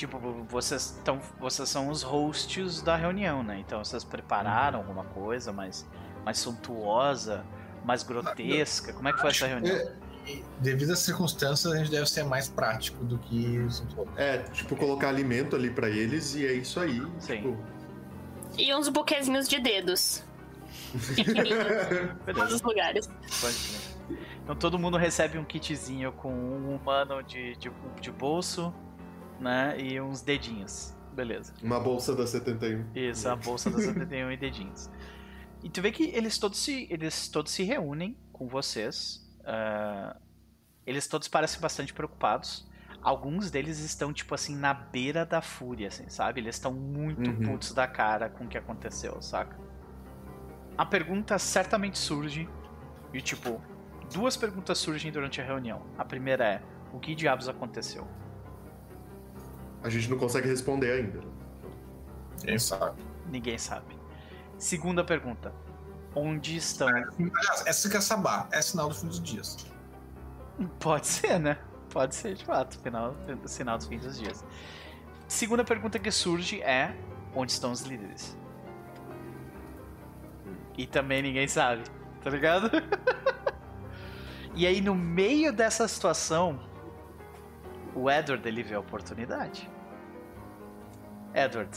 [0.00, 3.58] Tipo, vocês estão, vocês são os hosts da reunião, né?
[3.58, 5.86] Então vocês prepararam alguma coisa mais,
[6.24, 7.44] mais suntuosa,
[7.84, 8.94] mais grotesca.
[8.94, 9.76] Como é que foi essa reunião?
[9.76, 9.92] É,
[10.26, 13.58] E, devido às circunstâncias, a gente deve ser mais prático do que
[14.16, 17.02] é, tipo, colocar alimento ali pra eles e é isso aí.
[17.18, 17.36] Sim.
[17.36, 17.58] Tipo,
[18.56, 20.24] E uns buquezinhos de dedos.
[22.26, 23.06] Em todos os lugares.
[23.06, 24.18] pode crer.
[24.44, 27.70] Então todo mundo recebe um kitzinho com um humano de, de,
[28.00, 28.72] de bolso,
[29.40, 29.80] né?
[29.80, 30.94] E uns dedinhos.
[31.12, 31.52] Beleza.
[31.62, 32.86] uma bolsa da 71.
[32.94, 34.88] Isso, a bolsa das 71 e dedinhos.
[35.62, 39.26] E tu vê que eles todos se, eles todos se reúnem com vocês.
[39.44, 40.16] ah,
[40.86, 42.68] eles todos parecem bastante preocupados.
[43.02, 46.40] Alguns deles estão, tipo assim, na beira da fúria, assim, sabe?
[46.40, 47.42] Eles estão muito Uhum.
[47.42, 49.56] putos da cara com o que aconteceu, saca?
[50.76, 52.48] A pergunta certamente surge,
[53.12, 53.60] e tipo,
[54.12, 55.82] duas perguntas surgem durante a reunião.
[55.98, 56.62] A primeira é:
[56.92, 58.06] o que diabos aconteceu?
[59.82, 61.20] A gente não consegue responder ainda.
[62.44, 63.02] Quem sabe?
[63.30, 63.98] Ninguém sabe.
[64.58, 65.52] Segunda pergunta:
[66.14, 69.66] onde estão Aliás, essa que é sabá, é sinal do fim dos dias.
[70.78, 71.58] Pode ser, né?
[71.90, 74.44] Pode ser, de fato, final, sinal dos fins dos dias.
[75.26, 76.94] Segunda pergunta que surge é:
[77.34, 78.36] onde estão os líderes?
[80.76, 81.82] E também ninguém sabe,
[82.22, 82.70] tá ligado?
[84.54, 86.60] e aí, no meio dessa situação,
[87.94, 89.68] o Edward ele vê a oportunidade.
[91.34, 91.70] Edward,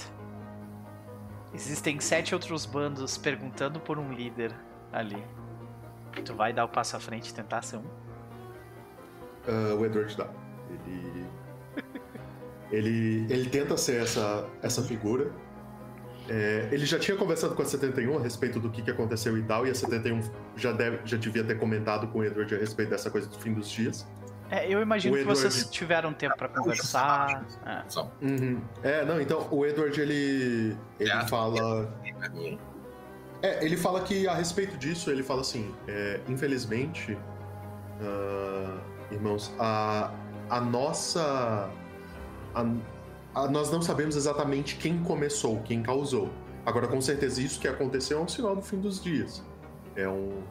[1.54, 4.54] existem sete outros bandos perguntando por um líder
[4.92, 5.24] ali.
[6.26, 7.86] Tu vai dar o passo à frente e tentar ser um?
[9.48, 10.28] Ah, o Edward dá.
[10.70, 11.28] Ele.
[12.72, 15.32] Ele, ele tenta ser essa, essa figura.
[16.28, 19.44] É, ele já tinha conversado com a 71 a respeito do que, que aconteceu e
[19.44, 20.22] tal, e a 71
[20.56, 23.54] já, deve, já devia ter comentado com o Edward a respeito dessa coisa do fim
[23.54, 24.08] dos dias.
[24.56, 27.44] É, eu imagino O que Edward- vocês tiveram tempo pra conversar.
[27.66, 27.84] É.
[28.22, 28.62] Uhum.
[28.84, 30.78] É, não, então o Edward ele.
[31.00, 31.28] Ele É.
[31.28, 31.92] fala.
[32.20, 32.60] pra mim.
[33.42, 37.18] É, ele fala que a respeito disso, ele fala assim: é, infelizmente,
[38.02, 38.78] ah,
[39.12, 40.12] irmãos, a,
[40.50, 41.70] a nossa.
[42.54, 42.66] a-
[43.36, 46.30] ah, nós não sabemos exatamente quem começou, quem causou.
[46.66, 49.44] Agora, com certeza, isso que aconteceu é um sinal do fim dos dias.
[49.96, 50.42] É um.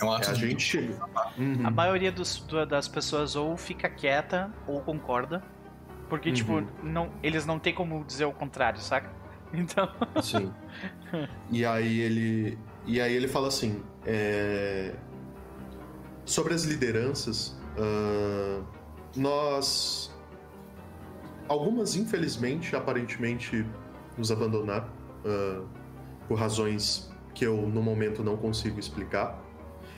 [0.00, 0.94] É um É ato a de gente chega.
[1.38, 1.66] Uhum.
[1.66, 5.42] A maioria dos- do- das pessoas ou fica quieta ou concorda.
[6.08, 6.34] Porque, Uhum.
[6.34, 9.10] tipo, não, eles não tem como dizer o contrário, saca?
[9.52, 9.88] Então.
[10.20, 10.52] Sim.
[11.48, 12.58] E aí ele.
[12.86, 13.82] E aí ele fala assim.
[14.04, 14.94] é,
[16.24, 18.62] Sobre as lideranças, ah,
[19.14, 20.12] nós.
[21.48, 23.64] Algumas, infelizmente, aparentemente,
[24.18, 24.88] nos abandonaram.
[25.24, 25.62] ah,
[26.26, 29.38] por razões que eu, no momento, não consigo explicar.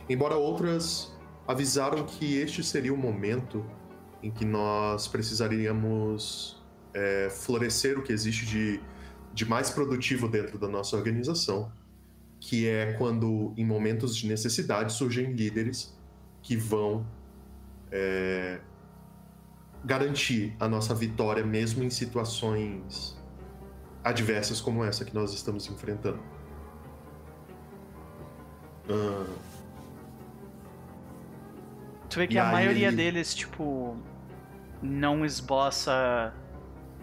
[0.09, 1.13] Embora outras
[1.47, 3.65] avisaram que este seria o momento
[4.23, 6.63] em que nós precisaríamos
[6.95, 8.81] é, florescer o que existe de
[9.37, 11.71] de mais produtivo dentro da nossa organização,
[12.41, 15.95] que é quando, em momentos de necessidade, surgem líderes
[16.41, 17.07] que vão
[17.93, 18.59] é,
[19.85, 23.15] garantir a nossa vitória, mesmo em situações
[24.03, 26.19] adversas como essa que nós estamos enfrentando.
[28.89, 29.27] Ah,
[32.09, 33.97] Tu vê que E a aí- maioria deles, tipo,
[34.83, 36.33] não esboça.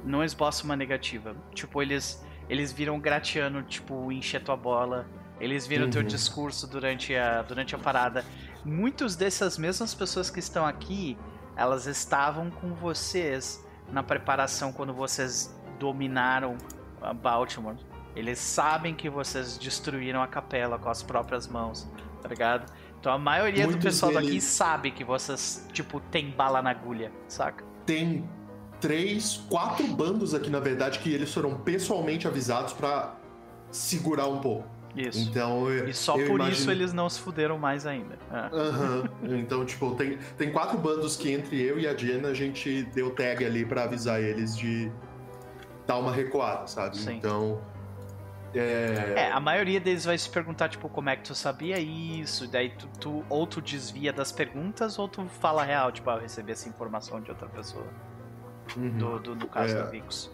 [0.03, 1.35] Não esboça uma negativa.
[1.53, 2.23] Tipo, eles.
[2.49, 5.05] Eles viram Gratiano, tipo, encher tua bola.
[5.39, 6.07] Eles viram teu Uhum.
[6.07, 8.23] discurso durante a, durante a parada.
[8.65, 11.17] Muitos dessas mesmas pessoas que estão aqui,
[11.55, 16.57] elas estavam com vocês na preparação quando vocês dominaram
[17.01, 17.75] a Baltimore.
[18.15, 21.89] Eles sabem que vocês destruíram a capela com as próprias mãos,
[22.21, 22.71] tá ligado?
[23.03, 26.69] Então a maioria do Muitos pessoal daqui deles- sabe que vocês, tipo, tem bala na
[26.69, 27.65] agulha, saca?
[27.85, 28.23] tem
[28.79, 33.15] três, quatro bandos aqui, na verdade, que eles foram pessoalmente avisados pra
[33.69, 34.65] segurar um pouco.
[34.95, 35.19] Isso.
[35.19, 38.17] Então, eu, E só por imagino- isso eles não se fuderam mais ainda.
[38.31, 38.37] É.
[38.55, 39.03] Aham.
[39.37, 43.09] Então, tipo, tem, tem quatro bandos que entre eu e a Jenna a gente deu
[43.11, 44.89] tag ali pra avisar eles de
[45.85, 46.97] dar uma recuada, sabe?
[46.97, 47.15] Sim.
[47.17, 47.59] Então.
[48.53, 49.13] É.
[49.15, 52.47] É, a maioria deles vai se perguntar, tipo, como é que tu sabia isso?
[52.47, 56.21] Daí tu, tu- ou tu desvia das perguntas, ou tu fala real, tipo, ah, eu
[56.21, 57.85] recebi essa informação de outra pessoa.
[58.77, 58.97] uhum.
[58.97, 59.81] Do, do, no caso É.
[59.83, 60.31] do Vicos.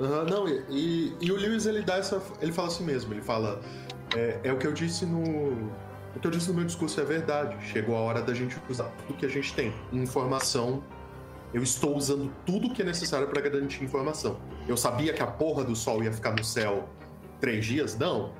[0.00, 2.20] Aham, não, e, e- e o Lewis ele dá essa.
[2.40, 3.60] Ele fala assim mesmo, ele fala.
[4.16, 5.22] É, é o que eu disse no.
[6.14, 7.56] O que eu disse no meu discurso é verdade.
[7.66, 9.72] Chegou a hora da gente usar tudo que a gente tem.
[9.92, 10.82] Informação.
[11.52, 14.38] Eu estou usando tudo que é necessário para garantir informação.
[14.66, 16.88] Eu sabia que a porra do sol ia ficar no céu
[17.40, 17.96] três dias?
[17.98, 18.32] Não.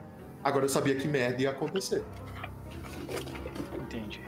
[0.42, 2.04] Agora eu sabia que merda ia acontecer.
[3.80, 4.20] Entendi.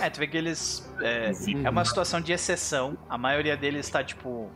[0.00, 0.88] É, tu vê que eles.
[1.00, 1.66] É, Uhum.
[1.66, 2.96] é uma situação de exceção.
[3.08, 4.50] A maioria deles tá, tipo.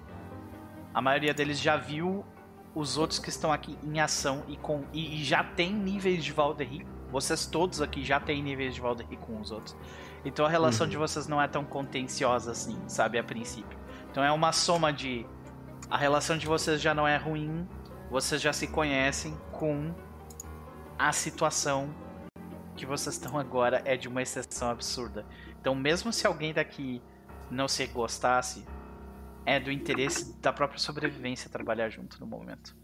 [0.94, 2.24] A maioria deles já viu
[2.74, 6.32] os outros que estão aqui em ação e, com, e, e já tem níveis de
[6.32, 6.86] Valdery.
[7.10, 9.76] Vocês todos aqui já têm níveis de Valdery com os outros.
[10.24, 10.90] Então a relação Uhum.
[10.90, 13.78] de vocês não é tão contenciosa assim, sabe, a princípio.
[14.10, 15.26] Então é uma soma de.
[15.90, 17.66] A relação de vocês já não é ruim,
[18.12, 19.91] vocês já se conhecem com
[20.99, 21.89] a situação
[22.76, 25.24] que vocês estão agora é de uma exceção absurda.
[25.58, 27.00] Então, mesmo se alguém daqui
[27.50, 28.66] não se gostasse,
[29.47, 32.76] é do interesse da própria sobrevivência trabalhar junto no momento.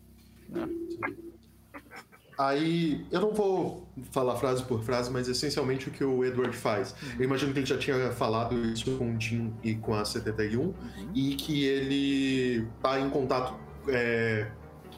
[2.39, 6.95] Aí, eu não vou falar frase por frase, mas essencialmente o que o Edward faz.
[7.19, 10.73] Eu imagino que ele já tinha falado isso com o Jim e com a 71,
[11.15, 13.55] e que ele tá em contato
[13.89, 14.51] é,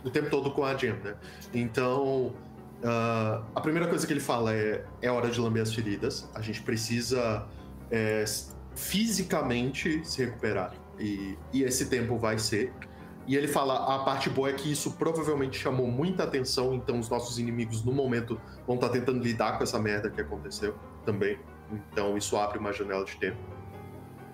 [0.04, 1.14] o tempo todo com a Jen, né?
[1.52, 2.34] Então,
[2.82, 6.40] ah, a primeira coisa que ele fala é: é hora de lamber as feridas, a
[6.40, 7.46] gente precisa
[7.90, 8.24] é,
[8.74, 12.72] fisicamente se recuperar, e, e esse tempo vai ser.
[13.26, 17.08] E ele fala: a parte boa é que isso provavelmente chamou muita atenção, então os
[17.08, 21.38] nossos inimigos no momento vão estar tentando lidar com essa merda que aconteceu também.
[21.70, 23.38] Então isso abre uma janela de tempo.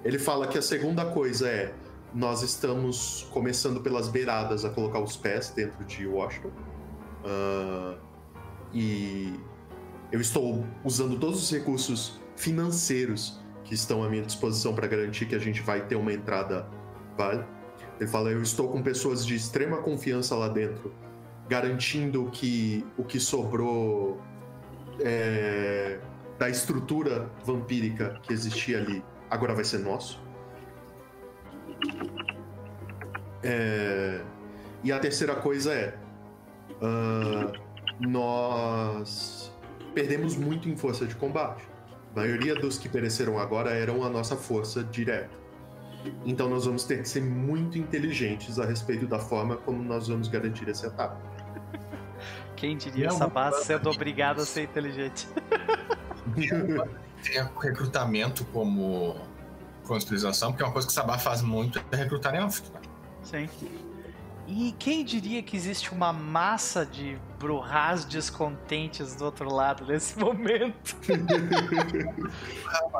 [0.04, 1.74] Ele fala que a segunda coisa é:
[2.16, 6.50] nós estamos começando pelas beiradas a colocar os pés dentro de Washington.
[7.22, 7.98] Ah,
[8.72, 9.38] e
[10.10, 15.34] eu estou usando todos os recursos financeiros que estão à minha disposição para garantir que
[15.34, 16.66] a gente vai ter uma entrada
[17.18, 17.46] válida.
[18.00, 20.94] Ele fala: Eu estou com pessoas de extrema confiança lá dentro,
[21.46, 24.18] garantindo que o que sobrou
[25.00, 26.00] é,
[26.38, 30.25] da estrutura vampírica que existia ali agora vai ser nosso.
[33.42, 34.20] É,
[34.82, 35.94] e a terceira coisa é:
[36.82, 37.52] ah,
[38.00, 39.52] nós
[39.94, 41.62] perdemos muito em força de combate.
[42.14, 45.30] A maioria dos que pereceram agora eram a nossa força direta.
[46.24, 50.28] Então nós vamos ter que ser muito inteligentes a respeito da forma como nós vamos
[50.28, 51.20] garantir esse ataque.
[52.54, 55.28] Quem diria Sabá não- sendo obrigado a ser inteligente?
[56.34, 59.16] Tem recrutamento como
[59.86, 62.48] conscrição, porque é uma coisa que o Sabá faz muito é recrutar né?
[63.22, 63.48] Sim.
[64.48, 70.96] E quem diria que existe uma massa de Bruhás descontentes do outro lado nesse momento?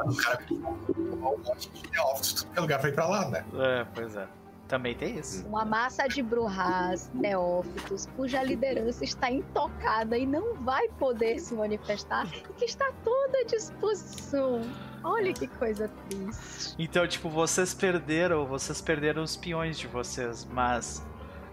[0.06, 3.44] O cara um monte de neófitos, tudo que é lugar pra ir pra lá, né?
[3.55, 4.26] É, pois é.
[4.66, 5.47] Também tem isso.
[5.47, 12.26] Uma massa de Bruhás, neófitos, cuja liderança está intocada e não vai poder se manifestar,
[12.34, 14.62] e que está toda à disposição.
[15.02, 16.75] Olha que coisa triste.
[16.78, 21.05] Então, tipo, vocês perderam, vocês perderam os peões de vocês, mas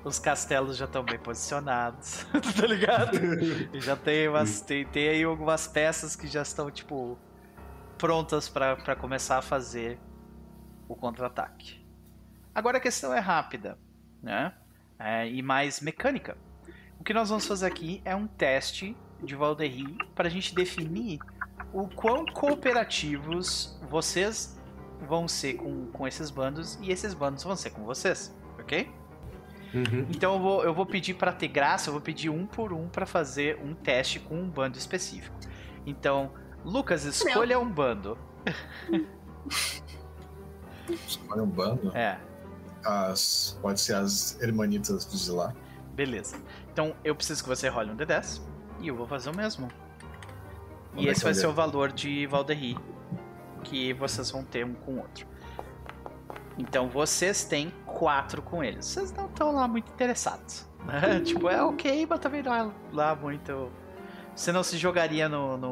[0.03, 2.25] os castelos já estão bem posicionados,
[2.59, 3.17] tá ligado?
[3.73, 7.17] E já tem umas, tem, tem aí algumas peças que já estão, tipo,
[7.97, 9.97] prontas pra pra começar a fazer
[10.87, 11.83] o contra-ataque.
[12.53, 13.77] Agora a questão é rápida,
[14.21, 14.53] né?
[14.99, 16.37] É, e mais mecânica.
[16.99, 21.19] O que nós vamos fazer aqui é um teste de Valderri para a gente definir
[21.73, 24.59] o quão cooperativos vocês
[25.07, 28.89] vão ser com, com esses bandos e esses bandos vão ser com vocês, ok?
[29.73, 30.05] Uhum.
[30.09, 32.87] Então eu vou, eu vou pedir para ter graça, eu vou pedir um por um
[32.87, 35.35] para fazer um teste com um bando específico.
[35.85, 36.31] Então,
[36.63, 38.17] Lucas, escolha um bando.
[41.07, 41.91] Escolhe um bando.
[41.97, 42.19] É,
[42.85, 45.53] As, pode ser as hermanitas de Zilá.
[45.93, 46.37] beleza.
[46.71, 48.41] Então eu preciso que você role um D10
[48.79, 49.69] e eu vou fazer o mesmo.
[50.95, 51.55] E esse vai ser o D10?
[51.55, 52.77] valor de Valderri
[53.63, 55.25] que vocês vão ter um com o outro.
[56.57, 58.85] Então vocês têm quatro com eles.
[58.85, 60.67] Vocês não estão lá muito interessados.
[60.85, 61.19] né?
[61.25, 63.71] tipo, é ok, mas também não é lá muito.
[64.35, 65.61] Você não se jogaria no, no